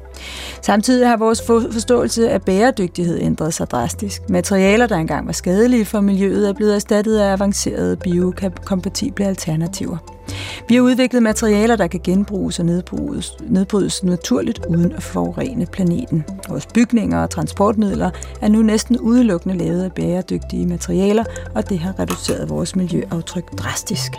Samtidig 0.61 1.07
har 1.07 1.17
vores 1.17 1.41
forståelse 1.47 2.29
af 2.29 2.41
bæredygtighed 2.41 3.19
ændret 3.21 3.53
sig 3.53 3.71
drastisk. 3.71 4.29
Materialer, 4.29 4.87
der 4.87 4.95
engang 4.95 5.25
var 5.27 5.33
skadelige 5.33 5.85
for 5.85 6.01
miljøet, 6.01 6.49
er 6.49 6.53
blevet 6.53 6.75
erstattet 6.75 7.17
af 7.17 7.31
avancerede 7.31 7.97
biokompatible 7.97 9.25
alternativer. 9.25 9.97
Vi 10.69 10.75
har 10.75 10.81
udviklet 10.81 11.23
materialer, 11.23 11.75
der 11.75 11.87
kan 11.87 11.99
genbruges 12.03 12.59
og 12.59 12.65
nedbrydes, 12.65 13.37
nedbrydes 13.47 14.03
naturligt 14.03 14.65
uden 14.69 14.91
at 14.91 15.03
forurene 15.03 15.65
planeten. 15.65 16.23
Vores 16.49 16.65
bygninger 16.65 17.23
og 17.23 17.29
transportmidler 17.29 18.09
er 18.41 18.47
nu 18.47 18.61
næsten 18.61 18.99
udelukkende 18.99 19.57
lavet 19.57 19.83
af 19.83 19.91
bæredygtige 19.91 20.67
materialer, 20.67 21.23
og 21.55 21.69
det 21.69 21.79
har 21.79 21.99
reduceret 21.99 22.49
vores 22.49 22.75
miljøaftryk 22.75 23.51
drastisk. 23.57 24.11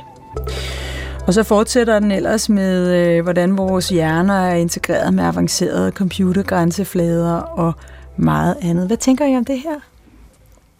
Og 1.26 1.34
så 1.34 1.42
fortsætter 1.42 1.98
den 1.98 2.12
ellers 2.12 2.48
med, 2.48 2.94
øh, 2.94 3.22
hvordan 3.22 3.58
vores 3.58 3.88
hjerner 3.88 4.34
er 4.34 4.54
integreret 4.54 5.14
med 5.14 5.24
avancerede 5.24 5.90
computergrænseflader 5.90 7.36
og 7.36 7.72
meget 8.16 8.56
andet. 8.62 8.86
Hvad 8.86 8.96
tænker 8.96 9.26
I 9.26 9.36
om 9.36 9.44
det 9.44 9.58
her? 9.58 9.78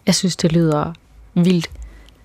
Jeg 0.05 0.15
synes, 0.15 0.35
det 0.35 0.51
lyder 0.51 0.93
vildt. 1.33 1.69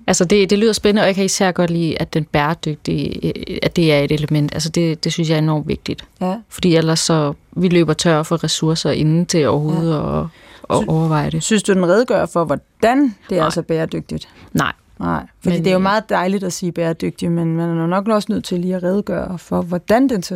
Altså 0.07 0.25
det, 0.25 0.51
det 0.51 0.59
lyder 0.59 0.73
spændende, 0.73 1.03
og 1.03 1.07
jeg 1.07 1.15
kan 1.15 1.25
især 1.25 1.53
godt 1.53 1.71
lide, 1.71 2.01
at 2.01 2.15
den 2.15 2.25
bæredygtige, 2.25 3.65
at 3.65 3.77
det 3.77 3.93
er 3.93 3.99
et 3.99 4.13
element. 4.13 4.55
Altså 4.55 4.69
det, 4.69 5.05
det 5.05 5.13
synes 5.13 5.29
jeg 5.29 5.35
er 5.35 5.39
enormt 5.39 5.69
vigtigt. 5.69 6.05
Ja. 6.21 6.37
Fordi 6.49 6.77
ellers 6.77 7.01
så, 7.01 7.33
vi 7.53 7.69
løber 7.69 7.93
tør 7.93 8.23
for 8.23 8.45
ressourcer 8.45 8.91
inden 8.91 9.27
til 9.27 9.49
overhovedet 9.49 9.95
ja. 9.95 10.21
at, 10.21 10.27
at 10.71 10.89
overveje 10.89 11.31
det. 11.31 11.43
Synes 11.43 11.63
du, 11.63 11.73
den 11.73 11.87
redegør 11.87 12.27
for, 12.27 12.45
hvordan 12.45 13.15
det 13.31 13.39
er 13.39 13.43
Nej. 13.43 13.51
så 13.51 13.63
bæredygtigt? 13.63 14.29
Nej. 14.53 14.73
Nej, 15.01 15.27
fordi 15.43 15.57
men, 15.57 15.65
det 15.65 15.71
er 15.71 15.75
jo 15.75 15.79
meget 15.79 16.09
dejligt 16.09 16.45
at 16.45 16.53
sige 16.53 16.73
bæredygtig, 16.73 17.33
men 17.33 17.57
man 17.57 17.79
er 17.79 17.87
nok 17.87 18.09
også 18.09 18.27
nødt 18.33 18.45
til 18.45 18.59
lige 18.59 18.77
at 18.77 18.83
redegøre 18.83 19.39
for, 19.39 19.63
hvordan 19.63 20.09
den 20.09 20.23
så, 20.23 20.35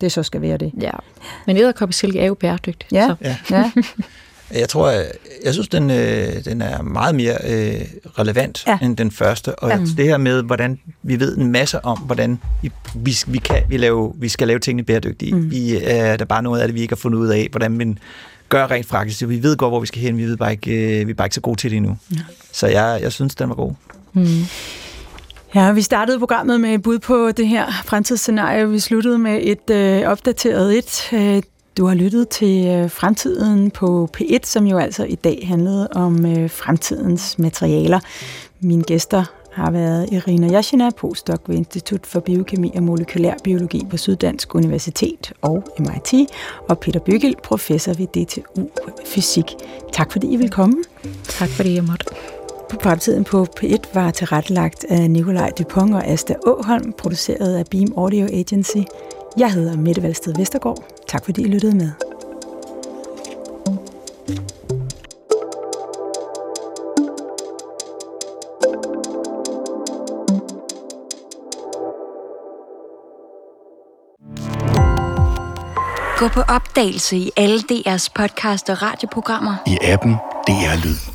det 0.00 0.12
så 0.12 0.22
skal 0.22 0.40
være 0.40 0.56
det. 0.56 0.72
Ja, 0.80 0.90
men 1.46 1.56
æderkoppesilke 1.56 2.20
er 2.20 2.26
jo 2.26 2.34
bæredygtigt. 2.34 2.92
Ja, 2.92 3.08
så. 3.08 3.16
ja. 3.20 3.36
ja. 3.50 3.72
Jeg 4.54 4.68
tror, 4.68 4.90
jeg, 4.90 5.06
jeg 5.44 5.52
synes, 5.52 5.68
den, 5.68 5.90
øh, 5.90 6.44
den 6.44 6.62
er 6.62 6.82
meget 6.82 7.14
mere 7.14 7.36
øh, 7.46 7.80
relevant 8.18 8.64
ja. 8.66 8.78
end 8.82 8.96
den 8.96 9.10
første. 9.10 9.54
Og 9.54 9.70
ja. 9.70 9.78
det 9.96 10.04
her 10.04 10.16
med, 10.16 10.42
hvordan 10.42 10.78
vi 11.02 11.20
ved 11.20 11.36
en 11.36 11.52
masse 11.52 11.84
om, 11.84 11.98
hvordan 11.98 12.38
vi, 12.62 12.70
vi, 12.94 13.16
vi, 13.26 13.38
kan, 13.38 13.62
vi, 13.68 13.76
lave, 13.76 14.12
vi 14.16 14.28
skal 14.28 14.46
lave 14.46 14.58
tingene 14.58 14.82
bæredygtige. 14.82 15.34
Mm. 15.34 15.50
Vi, 15.50 15.76
øh, 15.76 15.82
der 15.84 16.16
er 16.20 16.24
bare 16.24 16.42
noget 16.42 16.60
af 16.60 16.68
det, 16.68 16.74
vi 16.74 16.80
ikke 16.80 16.92
har 16.92 16.96
fundet 16.96 17.18
ud 17.18 17.28
af, 17.28 17.48
hvordan 17.50 17.72
man 17.72 17.98
gør 18.48 18.70
rent 18.70 18.88
praktisk. 18.88 19.28
Vi 19.28 19.42
ved 19.42 19.56
godt, 19.56 19.70
hvor 19.70 19.80
vi 19.80 19.86
skal 19.86 20.00
hen, 20.00 20.16
vi, 20.16 20.24
ved 20.24 20.36
bare 20.36 20.52
ikke, 20.52 21.00
øh, 21.00 21.06
vi 21.06 21.10
er 21.10 21.14
bare 21.14 21.26
ikke 21.26 21.34
så 21.34 21.40
gode 21.40 21.60
til 21.60 21.70
det 21.70 21.76
endnu. 21.76 21.96
Ja. 22.12 22.20
Så 22.52 22.66
jeg, 22.66 22.98
jeg 23.02 23.12
synes, 23.12 23.34
den 23.34 23.48
var 23.48 23.54
god. 23.54 23.72
Mm. 24.14 24.44
Ja, 25.54 25.72
vi 25.72 25.82
startede 25.82 26.18
programmet 26.18 26.60
med 26.60 26.74
et 26.74 26.82
bud 26.82 26.98
på 26.98 27.32
det 27.32 27.48
her 27.48 27.66
fremtidsscenarie. 27.84 28.68
Vi 28.68 28.78
sluttede 28.78 29.18
med 29.18 29.40
et 29.42 29.70
øh, 29.70 30.08
opdateret 30.08 30.78
et. 30.78 31.12
Øh, 31.12 31.42
du 31.76 31.86
har 31.86 31.94
lyttet 31.94 32.28
til 32.28 32.66
øh, 32.66 32.90
Fremtiden 32.90 33.70
på 33.70 34.08
P1, 34.16 34.38
som 34.42 34.66
jo 34.66 34.78
altså 34.78 35.04
i 35.04 35.14
dag 35.14 35.44
handlede 35.48 35.88
om 35.88 36.26
øh, 36.26 36.50
fremtidens 36.50 37.38
materialer. 37.38 38.00
Mine 38.60 38.82
gæster 38.82 39.24
har 39.52 39.70
været 39.70 40.08
Irina 40.12 40.52
Yashina, 40.52 40.90
postdoc 40.90 41.40
ved 41.46 41.56
Institut 41.56 42.06
for 42.06 42.20
Biokemi 42.20 42.72
og 42.76 42.82
Molekylær 42.82 43.34
Biologi 43.44 43.82
på 43.90 43.96
Syddansk 43.96 44.54
Universitet 44.54 45.32
og 45.42 45.64
MIT, 45.78 46.30
og 46.68 46.78
Peter 46.78 47.00
Byggel, 47.00 47.34
professor 47.42 47.92
ved 47.92 48.06
DTU 48.06 48.68
Fysik. 49.06 49.54
Tak 49.92 50.12
fordi 50.12 50.26
I 50.26 50.36
vil 50.36 50.50
komme. 50.50 50.74
Tak 51.28 51.48
fordi 51.48 51.74
jeg 51.74 51.84
måtte. 51.84 52.06
Fremtiden 52.82 53.24
på 53.24 53.46
P1 53.60 53.94
var 53.94 54.10
tilrettelagt 54.10 54.84
af 54.88 55.10
Nikolaj 55.10 55.50
Dupont 55.58 55.94
og 55.94 56.06
Asta 56.06 56.34
Åholm, 56.46 56.92
produceret 56.92 57.56
af 57.56 57.64
Beam 57.70 57.92
Audio 57.96 58.26
Agency. 58.26 58.76
Jeg 59.38 59.52
hedder 59.52 59.76
Mette 59.76 60.02
Valsted 60.02 60.34
Vestergaard. 60.38 60.84
Tak 61.08 61.24
fordi 61.24 61.42
I 61.42 61.48
lyttede 61.48 61.76
med. 61.76 61.90
Gå 76.18 76.28
på 76.28 76.40
opdagelse 76.40 77.16
i 77.16 77.30
alle 77.36 77.58
DR's 77.72 78.08
podcast 78.14 78.70
og 78.70 78.82
radioprogrammer. 78.82 79.54
I 79.66 79.78
appen 79.82 80.14
DR 80.46 80.84
Lyd. 80.84 81.13